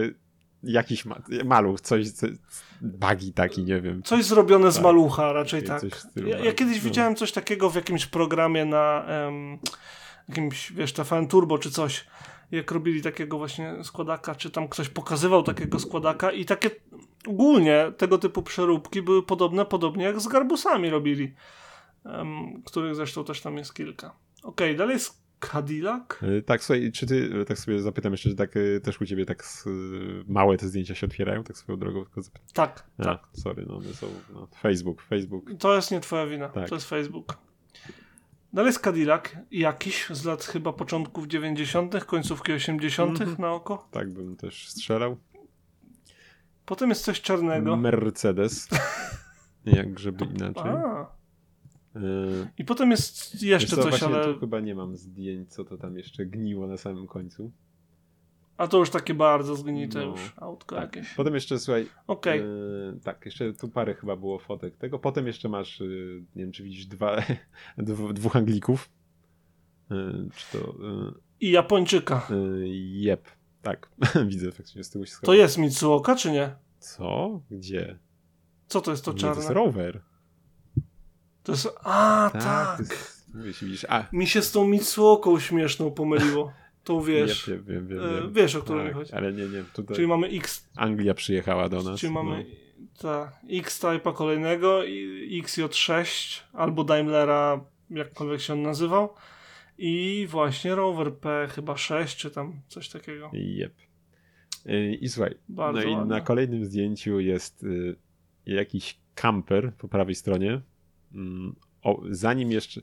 [0.62, 2.30] jakiś ma maluch, coś, coś
[2.80, 4.02] bagi taki, nie wiem.
[4.02, 4.72] Coś zrobione tak.
[4.72, 5.82] z malucha, raczej tak.
[6.26, 6.84] Ja, ja, kiedyś no.
[6.84, 9.58] widziałem coś takiego w jakimś programie na um,
[10.28, 12.06] jakimś, wiesz, TVN Turbo czy coś,
[12.50, 16.70] jak robili takiego właśnie składaka, czy tam ktoś pokazywał takiego składaka i takie
[17.28, 21.34] ogólnie tego typu przeróbki były podobne, podobnie jak z garbusami robili
[22.18, 24.16] um, których zresztą też tam jest kilka.
[24.42, 26.02] Okej, okay, dalej jest Cadillac?
[26.22, 29.06] E, tak, słuchaj, czy ty, e, tak sobie zapytam jeszcze, czy tak e, też u
[29.06, 29.44] ciebie tak
[30.28, 32.04] małe te zdjęcia się otwierają, tak swoją drogą?
[32.04, 32.48] Tylko zapytam.
[32.54, 33.28] Tak, A, tak.
[33.32, 35.50] Sorry, no one są, no, Facebook, Facebook.
[35.58, 36.68] To jest nie twoja wina, tak.
[36.68, 37.38] to jest Facebook.
[38.52, 43.20] Dalej jest Cadillac, jakiś z lat chyba początków 90., końcówki 80.
[43.20, 43.38] Mm -hmm.
[43.38, 43.88] na oko.
[43.90, 45.16] Tak bym też strzelał.
[46.66, 47.76] Potem jest coś czarnego.
[47.76, 48.68] Mercedes.
[49.64, 50.70] Jak żeby inaczej.
[50.70, 51.16] A.
[52.58, 54.34] I potem jest jeszcze co, coś, ale...
[54.34, 57.52] Tu chyba nie mam zdjęć, co to tam jeszcze gniło na samym końcu.
[58.56, 60.96] A to już takie bardzo zgnite no, już autko tak.
[60.96, 61.14] jakieś.
[61.14, 62.36] Potem jeszcze, słuchaj, okay.
[62.36, 64.98] yy, tak, jeszcze tu parę chyba było fotek tego.
[64.98, 67.22] Potem jeszcze masz, yy, nie wiem czy widzisz, dwa,
[68.14, 68.90] dwóch Anglików.
[69.90, 70.74] Yy, czy to...
[71.40, 72.28] I Japończyka.
[72.92, 73.28] Jep,
[73.62, 73.90] tak,
[74.28, 76.56] widzę faktycznie z tyłu się To jest Mitsuoka, czy nie?
[76.78, 77.40] Co?
[77.50, 77.98] Gdzie?
[78.66, 79.34] Co to jest to czarne?
[79.34, 80.02] to jest rower.
[81.46, 81.68] To jest.
[81.84, 82.42] A, tak.
[82.42, 82.78] tak.
[82.78, 84.04] Jest, mówisz, widzisz, a.
[84.12, 86.52] Mi się z tą Mitsuoką śmieszną pomyliło.
[86.84, 87.50] To wiesz.
[87.50, 88.32] Wiem, wiem, wiem, wiem.
[88.32, 89.12] wiesz, o którym tak, chodzi.
[89.12, 89.64] Ale nie, nie.
[89.74, 90.68] Tutaj Czyli mamy X.
[90.76, 92.00] Anglia przyjechała do nas.
[92.00, 92.46] Czyli mamy
[92.78, 92.86] no.
[93.02, 94.80] ta X-Type'a kolejnego,
[95.30, 99.14] XJ6 albo Daimlera, jakkolwiek się on nazywał.
[99.78, 103.30] I właśnie Rover P chyba 6, czy tam coś takiego.
[103.32, 103.72] Jep.
[105.00, 107.96] I słuchaj, Bardzo no i na kolejnym zdjęciu jest y,
[108.46, 110.60] jakiś camper po prawej stronie
[111.82, 112.80] o, zanim jeszcze...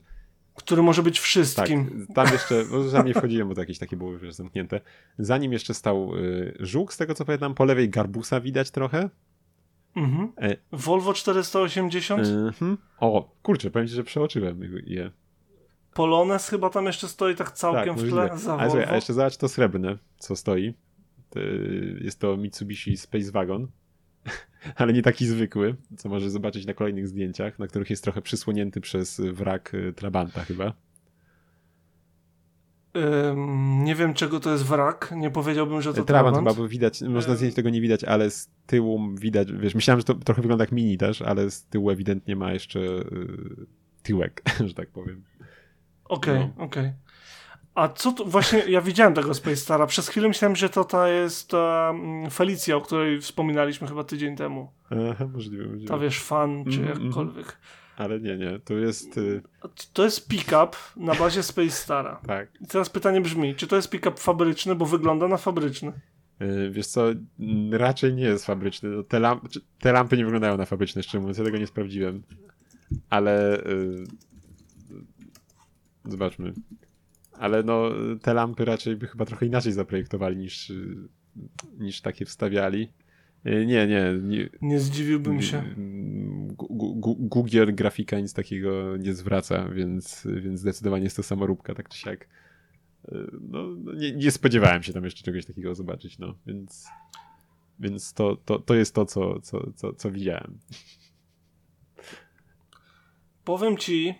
[0.54, 2.06] Który może być wszystkim.
[2.06, 4.80] Tak, tam jeszcze, bo za mnie wchodziłem, bo to jakieś takie były zamknięte.
[5.18, 9.10] Zanim jeszcze stał y, żółk, z tego co pamiętam, po lewej garbusa widać trochę.
[9.96, 10.32] Mhm.
[10.36, 10.56] E...
[10.72, 12.26] Volvo 480?
[12.26, 12.78] Mhm.
[12.98, 15.10] O, kurczę, powiem ci, że przeoczyłem je.
[15.94, 19.36] Polones chyba tam jeszcze stoi tak całkiem tak, w tle za a, a jeszcze zobacz
[19.36, 20.74] to srebrne, co stoi.
[21.30, 21.40] To
[22.00, 23.68] jest to Mitsubishi Space Wagon.
[24.76, 28.80] ale nie taki zwykły, co możesz zobaczyć na kolejnych zdjęciach, na których jest trochę przysłonięty
[28.80, 30.72] przez wrak y, Trabanta chyba.
[33.76, 35.14] nie wiem, czego to jest wrak.
[35.16, 36.36] Nie powiedziałbym, że to Trabant.
[36.36, 40.04] Trabant chyba widać, można zdjęć tego nie widać, ale z tyłu widać, wiesz, myślałem, że
[40.04, 43.66] to trochę wygląda jak mini też, ale z tyłu ewidentnie ma jeszcze y,
[44.02, 45.24] tyłek, że tak powiem.
[46.04, 46.64] Okej, okay, no.
[46.64, 46.82] okej.
[46.82, 47.03] Okay.
[47.74, 49.86] A co to, właśnie, ja widziałem tego Space Stara.
[49.86, 51.94] Przez chwilę myślałem, że to ta jest ta
[52.32, 54.72] Felicia, o której wspominaliśmy chyba tydzień temu.
[54.90, 55.88] Aha, możliwe, możliwe.
[55.88, 57.58] Ta wiesz, fan, czy mm, jakkolwiek.
[57.96, 59.18] Ale nie, nie, to jest...
[59.18, 59.42] Y...
[59.92, 62.20] To jest pick-up na bazie Space Stara.
[62.26, 62.48] tak.
[62.60, 65.92] I teraz pytanie brzmi, czy to jest pick-up fabryczny, bo wygląda na fabryczny?
[66.40, 67.04] Yy, wiesz co,
[67.70, 68.88] raczej nie jest fabryczny.
[68.88, 69.44] No, te, lamp
[69.78, 72.22] te lampy nie wyglądają na fabryczne, szczerze mówiąc, ja tego nie sprawdziłem.
[73.10, 73.62] Ale...
[73.66, 74.04] Yy...
[76.04, 76.52] Zobaczmy.
[77.38, 77.90] Ale no,
[78.22, 80.72] te lampy raczej by chyba trochę inaczej zaprojektowali niż,
[81.78, 82.92] niż takie wstawiali.
[83.44, 84.18] Nie, nie.
[84.22, 85.62] Nie, nie zdziwiłbym się.
[87.18, 92.28] Google grafika nic takiego nie zwraca, więc, więc zdecydowanie jest to samoróbka, tak czy siak.
[93.40, 96.86] No, no, nie, nie spodziewałem się tam jeszcze czegoś takiego zobaczyć, no, więc,
[97.80, 100.58] więc to, to, to jest to, co, co, co, co widziałem.
[103.44, 104.14] Powiem ci,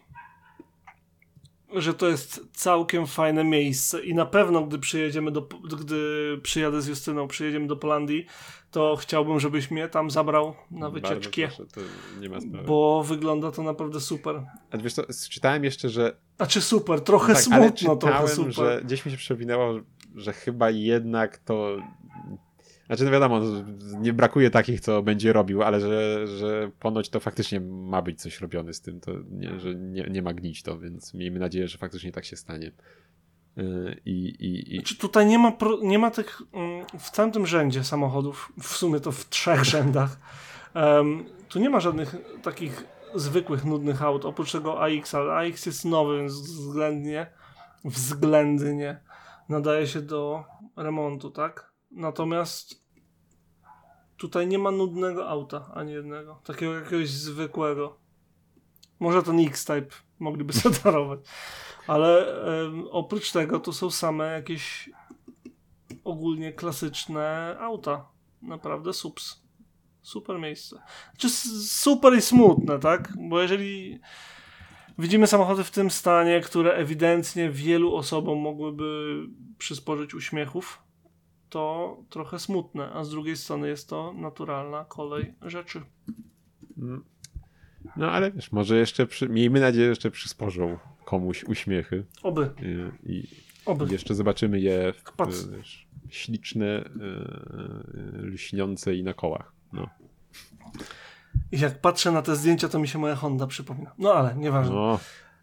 [1.77, 5.49] że to jest całkiem fajne miejsce i na pewno gdy przyjedziemy do,
[5.81, 8.27] gdy przyjadę z Justyną, przyjedziemy do Polandii,
[8.71, 11.49] to chciałbym, żebyś mnie tam zabrał na wycieczkę.
[12.67, 14.43] bo wygląda to naprawdę super.
[14.71, 16.17] A wiesz co, czytałem jeszcze, że...
[16.39, 18.53] A czy super, trochę no tak, smutno, trochę super.
[18.53, 19.81] że gdzieś mi się przewinęło,
[20.15, 21.77] że chyba jednak to
[22.87, 23.41] Znaczy, no wiadomo,
[24.01, 28.41] nie brakuje takich, co będzie robił, ale że, że ponoć to faktycznie ma być coś
[28.41, 31.79] robione z tym, to nie, że nie, nie ma gnić to, więc miejmy nadzieję, że
[31.79, 32.73] faktycznie tak się stanie.
[33.59, 34.77] Y, I, i, i...
[34.77, 35.53] Znaczy tutaj nie ma,
[35.83, 40.21] nie ma tych mm, w całym tym rzędzie samochodów, w sumie to w trzech rzędach.
[40.75, 42.85] Um, tu nie ma żadnych takich
[43.15, 47.27] zwykłych, nudnych aut, oprócz tego AX, ale AX jest nowy, więc względnie,
[47.85, 49.01] względnie
[49.49, 50.45] nadaje się do
[50.77, 51.74] remontu, tak?
[51.95, 52.85] Natomiast
[54.17, 57.99] tutaj nie ma nudnego auta, ani jednego, takiego jakiegoś zwykłego.
[59.01, 61.21] Może ten X-Type mogliby sobie darować.
[61.87, 62.27] Ale
[62.91, 64.91] oprócz tego to są same jakieś
[66.05, 68.09] ogólnie klasyczne auta.
[68.43, 69.45] Naprawdę subs.
[70.03, 70.83] Super miejsce.
[71.11, 71.31] Znaczy
[71.69, 73.13] super i smutne, tak?
[73.29, 74.01] Bo jeżeli
[74.99, 79.17] widzimy samochody w tym stanie, które ewidentnie wielu osobom mogłyby
[79.59, 80.84] przysporzyć uśmiechów,
[81.55, 85.83] to trochę smutne, a z drugiej strony jest to naturalna kolej rzeczy.
[86.79, 87.05] Mm.
[87.97, 92.05] No ale wiesz, może jeszcze, przy, miejmy nadzieję, że jeszcze przysporzą komuś uśmiechy.
[92.23, 92.51] Oby.
[92.63, 93.29] I, i
[93.67, 93.87] Oby.
[93.93, 95.03] jeszcze zobaczymy je w,
[95.57, 99.53] wiesz, śliczne, yy, lśniące i na kołach.
[99.73, 99.89] No.
[101.53, 103.95] I jak patrzę na te zdjęcia, to mi się moja Honda przypomina.
[103.99, 104.75] No ale nieważne.
[104.75, 105.01] No.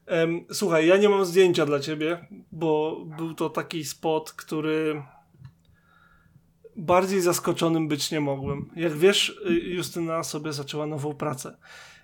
[0.07, 5.03] Um, słuchaj, ja nie mam zdjęcia dla ciebie, bo był to taki spot, który
[6.75, 8.69] bardziej zaskoczonym być nie mogłem.
[8.75, 11.57] Jak wiesz, y, Justyna sobie zaczęła nową pracę.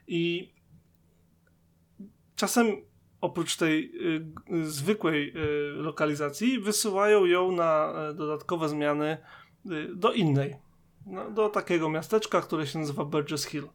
[0.07, 0.53] I
[2.35, 2.67] czasem
[3.21, 3.91] oprócz tej
[4.51, 9.17] y, zwykłej y, lokalizacji wysyłają ją na y, dodatkowe zmiany
[9.95, 10.55] do innej.
[11.05, 13.67] No, do takiego miasteczka, które się nazywa Burgess Hill.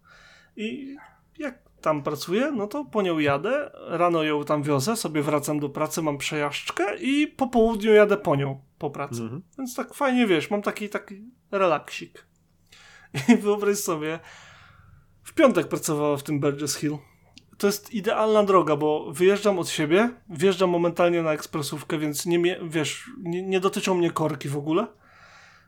[0.57, 0.97] I
[1.39, 5.69] jak tam pracuję, no to po nią jadę, rano ją tam wiozę, sobie wracam do
[5.69, 9.23] pracy, mam przejażdżkę i po południu jadę po nią, po pracy.
[9.23, 9.43] Mhm.
[9.59, 12.27] Więc tak fajnie, wiesz, mam taki, taki relaksik.
[13.29, 14.21] I wyobraź sobie,
[15.23, 16.99] w piątek pracowała w tym Burgess Hill.
[17.59, 23.11] To jest idealna droga, bo wyjeżdżam od siebie, wjeżdżam momentalnie na ekspresówkę, więc nie, wiesz,
[23.19, 24.87] nie, nie dotyczą mnie korki w ogóle.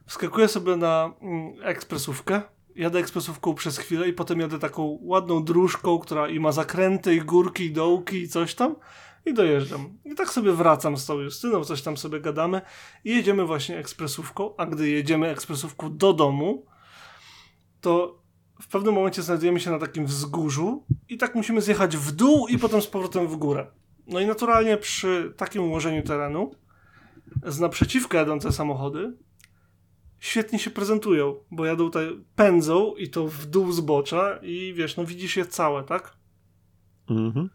[0.07, 2.43] Wskakuję sobie na mm, ekspresówkę,
[2.77, 7.21] jadę ekspresówką przez chwilę i potem jadę taką ładną dróżką, która i ma zakręty, i
[7.21, 8.77] górki, i dołki, i coś tam
[9.27, 9.99] i dojeżdżam.
[10.05, 12.61] I tak sobie wracam z tą Justyną, coś tam sobie gadamy
[13.05, 16.67] i jedziemy właśnie ekspresówką, a gdy jedziemy ekspresówką do domu,
[17.81, 18.23] to
[18.63, 22.59] w pewnym momencie znajdujemy się na takim wzgórzu i tak musimy zjechać w dół i
[22.59, 23.67] potem z powrotem w górę.
[24.07, 26.51] No i naturalnie przy takim ułożeniu terenu
[27.47, 29.13] z naprzeciwka jadące samochody
[30.25, 35.05] świetnie się prezentują, bo jadą tutaj, pędzą i to w dół zbocza i wiesz, no
[35.05, 36.17] widzisz je całe, tak?
[37.11, 37.51] Mhm.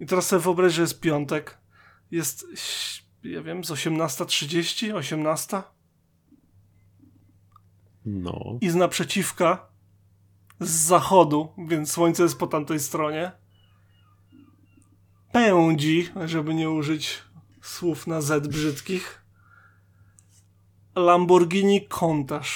[0.00, 1.58] I teraz sobie wyobraź, że jest piątek,
[2.10, 2.46] jest,
[3.22, 5.62] ja wiem, z 18.30, 18?
[8.04, 8.58] No.
[8.60, 9.66] I z naprzeciwka,
[10.60, 13.32] z zachodu, więc słońce jest po tamtej stronie,
[15.32, 17.22] pędzi, żeby nie użyć
[17.62, 19.22] słów na Z brzydkich,
[20.96, 22.46] Lamborghini Countach.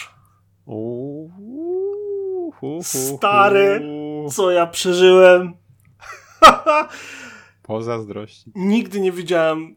[2.83, 3.83] Stary,
[4.31, 5.53] co ja przeżyłem.
[7.71, 8.53] Pozazdrości.
[8.55, 9.77] Nigdy nie widziałem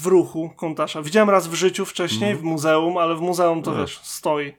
[0.00, 1.02] w ruchu Countacza.
[1.02, 2.42] Widziałem raz w życiu wcześniej mm.
[2.42, 4.52] w muzeum, ale w muzeum to wiesz, stoi.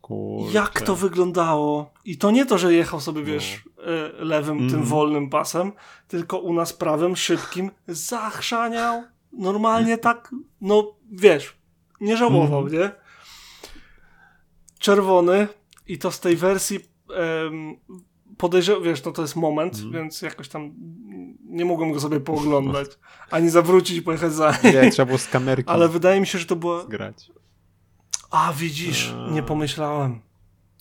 [0.00, 0.52] Kurczę.
[0.52, 1.90] Jak to wyglądało?
[2.04, 3.26] I to nie to, że jechał sobie, no.
[3.26, 3.82] wiesz, no.
[4.24, 4.70] lewym, mm.
[4.70, 4.84] tym mhm.
[4.84, 5.72] wolnym pasem,
[6.08, 9.04] tylko u nas prawym, szybkim, zachrzaniał.
[9.32, 11.56] Normalnie tak, no wiesz,
[12.00, 12.72] nie żałował, mm.
[12.72, 12.90] nie?
[14.78, 15.48] Czerwony
[15.86, 17.76] i to z tej wersji um,
[18.38, 19.92] podejrzewam, wiesz, no to jest moment, mm.
[19.92, 20.74] więc jakoś tam
[21.44, 22.88] nie mogłem go sobie pooglądać,
[23.30, 26.46] ani zawrócić i pojechać za Nie, trzeba było z kamerki Ale wydaje mi się, że
[26.46, 26.82] to było...
[26.82, 27.30] Zgrać.
[28.30, 29.30] A, widzisz, A.
[29.30, 30.20] nie pomyślałem.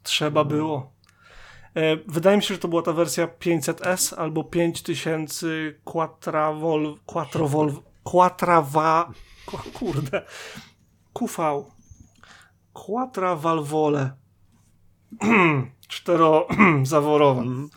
[0.03, 0.93] Trzeba było.
[1.75, 5.47] E, wydaje mi się, że to była ta wersja 500S albo 5000
[5.83, 6.97] Quattravol...
[7.05, 7.73] Quattrovol...
[8.03, 9.11] Quattrava...
[9.73, 10.25] Kurde.
[11.13, 11.63] QV.
[12.73, 14.11] Quattravalvole.
[15.93, 17.41] Czterozaworowe.
[17.41, 17.69] Mm.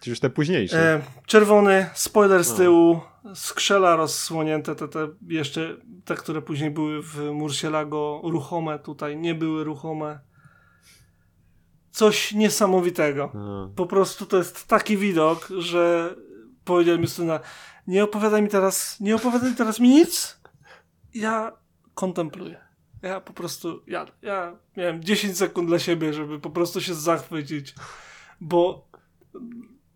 [0.00, 0.94] Czy już te późniejsze?
[0.94, 3.34] E, czerwony, spoiler z tyłu, no.
[3.34, 9.64] skrzela rozsłonięte, te, te jeszcze te, które później były w Murcielago ruchome, tutaj nie były
[9.64, 10.20] ruchome.
[11.90, 13.30] Coś niesamowitego.
[13.34, 13.72] No.
[13.76, 16.14] Po prostu to jest taki widok, że
[16.64, 17.40] powiedziałem Justyna,
[17.86, 20.40] nie opowiadaj mi teraz, nie opowiadaj teraz mi nic.
[21.14, 21.52] Ja
[21.94, 22.67] kontempluję.
[23.02, 27.74] Ja po prostu, ja, ja miałem 10 sekund dla siebie, żeby po prostu się zachwycić,
[28.40, 28.88] bo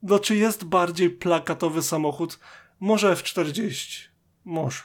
[0.03, 2.39] no czy jest bardziej plakatowy samochód?
[2.81, 4.09] Może F40.
[4.45, 4.83] Może.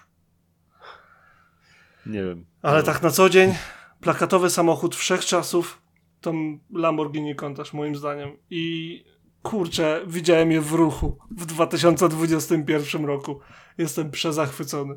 [2.05, 2.45] Nie wiem.
[2.61, 3.55] Ale tak na co dzień,
[4.01, 5.81] plakatowy samochód wszechczasów
[6.21, 6.33] to
[6.73, 8.37] Lamborghini Countach moim zdaniem.
[8.49, 9.03] I
[9.41, 13.39] kurczę, widziałem je w ruchu w 2021 roku.
[13.77, 14.95] Jestem przezachwycony.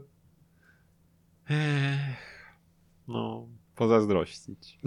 [1.51, 2.30] Ech,
[3.09, 3.47] no,
[3.77, 4.79] pozazdrościć.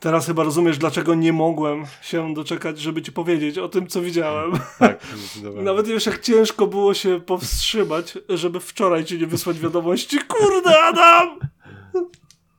[0.00, 4.52] Teraz chyba rozumiesz, dlaczego nie mogłem się doczekać, żeby ci powiedzieć o tym, co widziałem.
[4.78, 5.06] Tak,
[5.62, 10.18] Nawet już jak ciężko było się powstrzymać, żeby wczoraj ci nie wysłać wiadomości.
[10.28, 11.38] Kurde, Adam!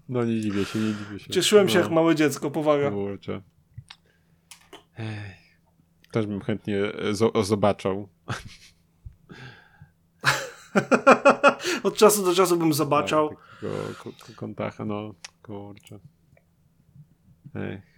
[0.10, 1.32] No nie dziwię się, nie dziwię się.
[1.34, 2.92] Cieszyłem się no, jak małe dziecko, powaga.
[2.92, 3.42] Kurczę.
[6.12, 8.10] Też bym chętnie zo- zobaczył.
[11.84, 13.30] Od czasu do czasu bym zobaczał.
[13.30, 13.74] Tak, takiego
[14.04, 15.14] ko- ko- kontacha, no
[15.44, 16.00] kurczę.
[17.56, 17.94] Ech.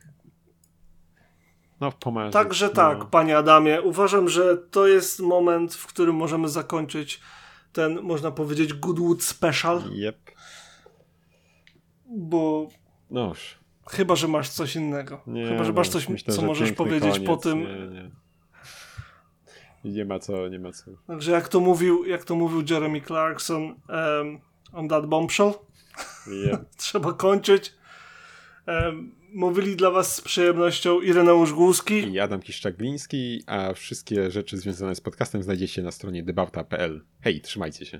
[1.81, 2.33] No, pomarzyć.
[2.33, 2.73] Także no.
[2.73, 7.21] tak, panie Adamie, uważam, że to jest moment, w którym możemy zakończyć
[7.73, 10.31] ten, można powiedzieć, Goodwood Special, Jep.
[12.05, 12.67] bo
[13.09, 13.59] Noż.
[13.89, 15.21] chyba, że masz coś innego.
[15.27, 17.27] Nie, chyba, że masz no, coś, myślę, co że możesz powiedzieć koniec.
[17.27, 17.59] po tym.
[17.59, 18.11] Nie, nie.
[19.85, 20.91] Nie ma co, nie ma co.
[21.07, 24.39] Także jak to mówił, jak to mówił Jeremy Clarkson um,
[24.73, 25.53] on that bombshell,
[26.27, 26.69] Jep.
[26.77, 27.73] trzeba kończyć.
[28.67, 31.93] Um, mówili dla was z przyjemnością Ireneusz Głuski.
[31.93, 37.01] I Adam Kiszczak-Gliński, a wszystkie rzeczy związane z podcastem znajdziecie na stronie debauta.pl.
[37.21, 37.99] Hej, trzymajcie się.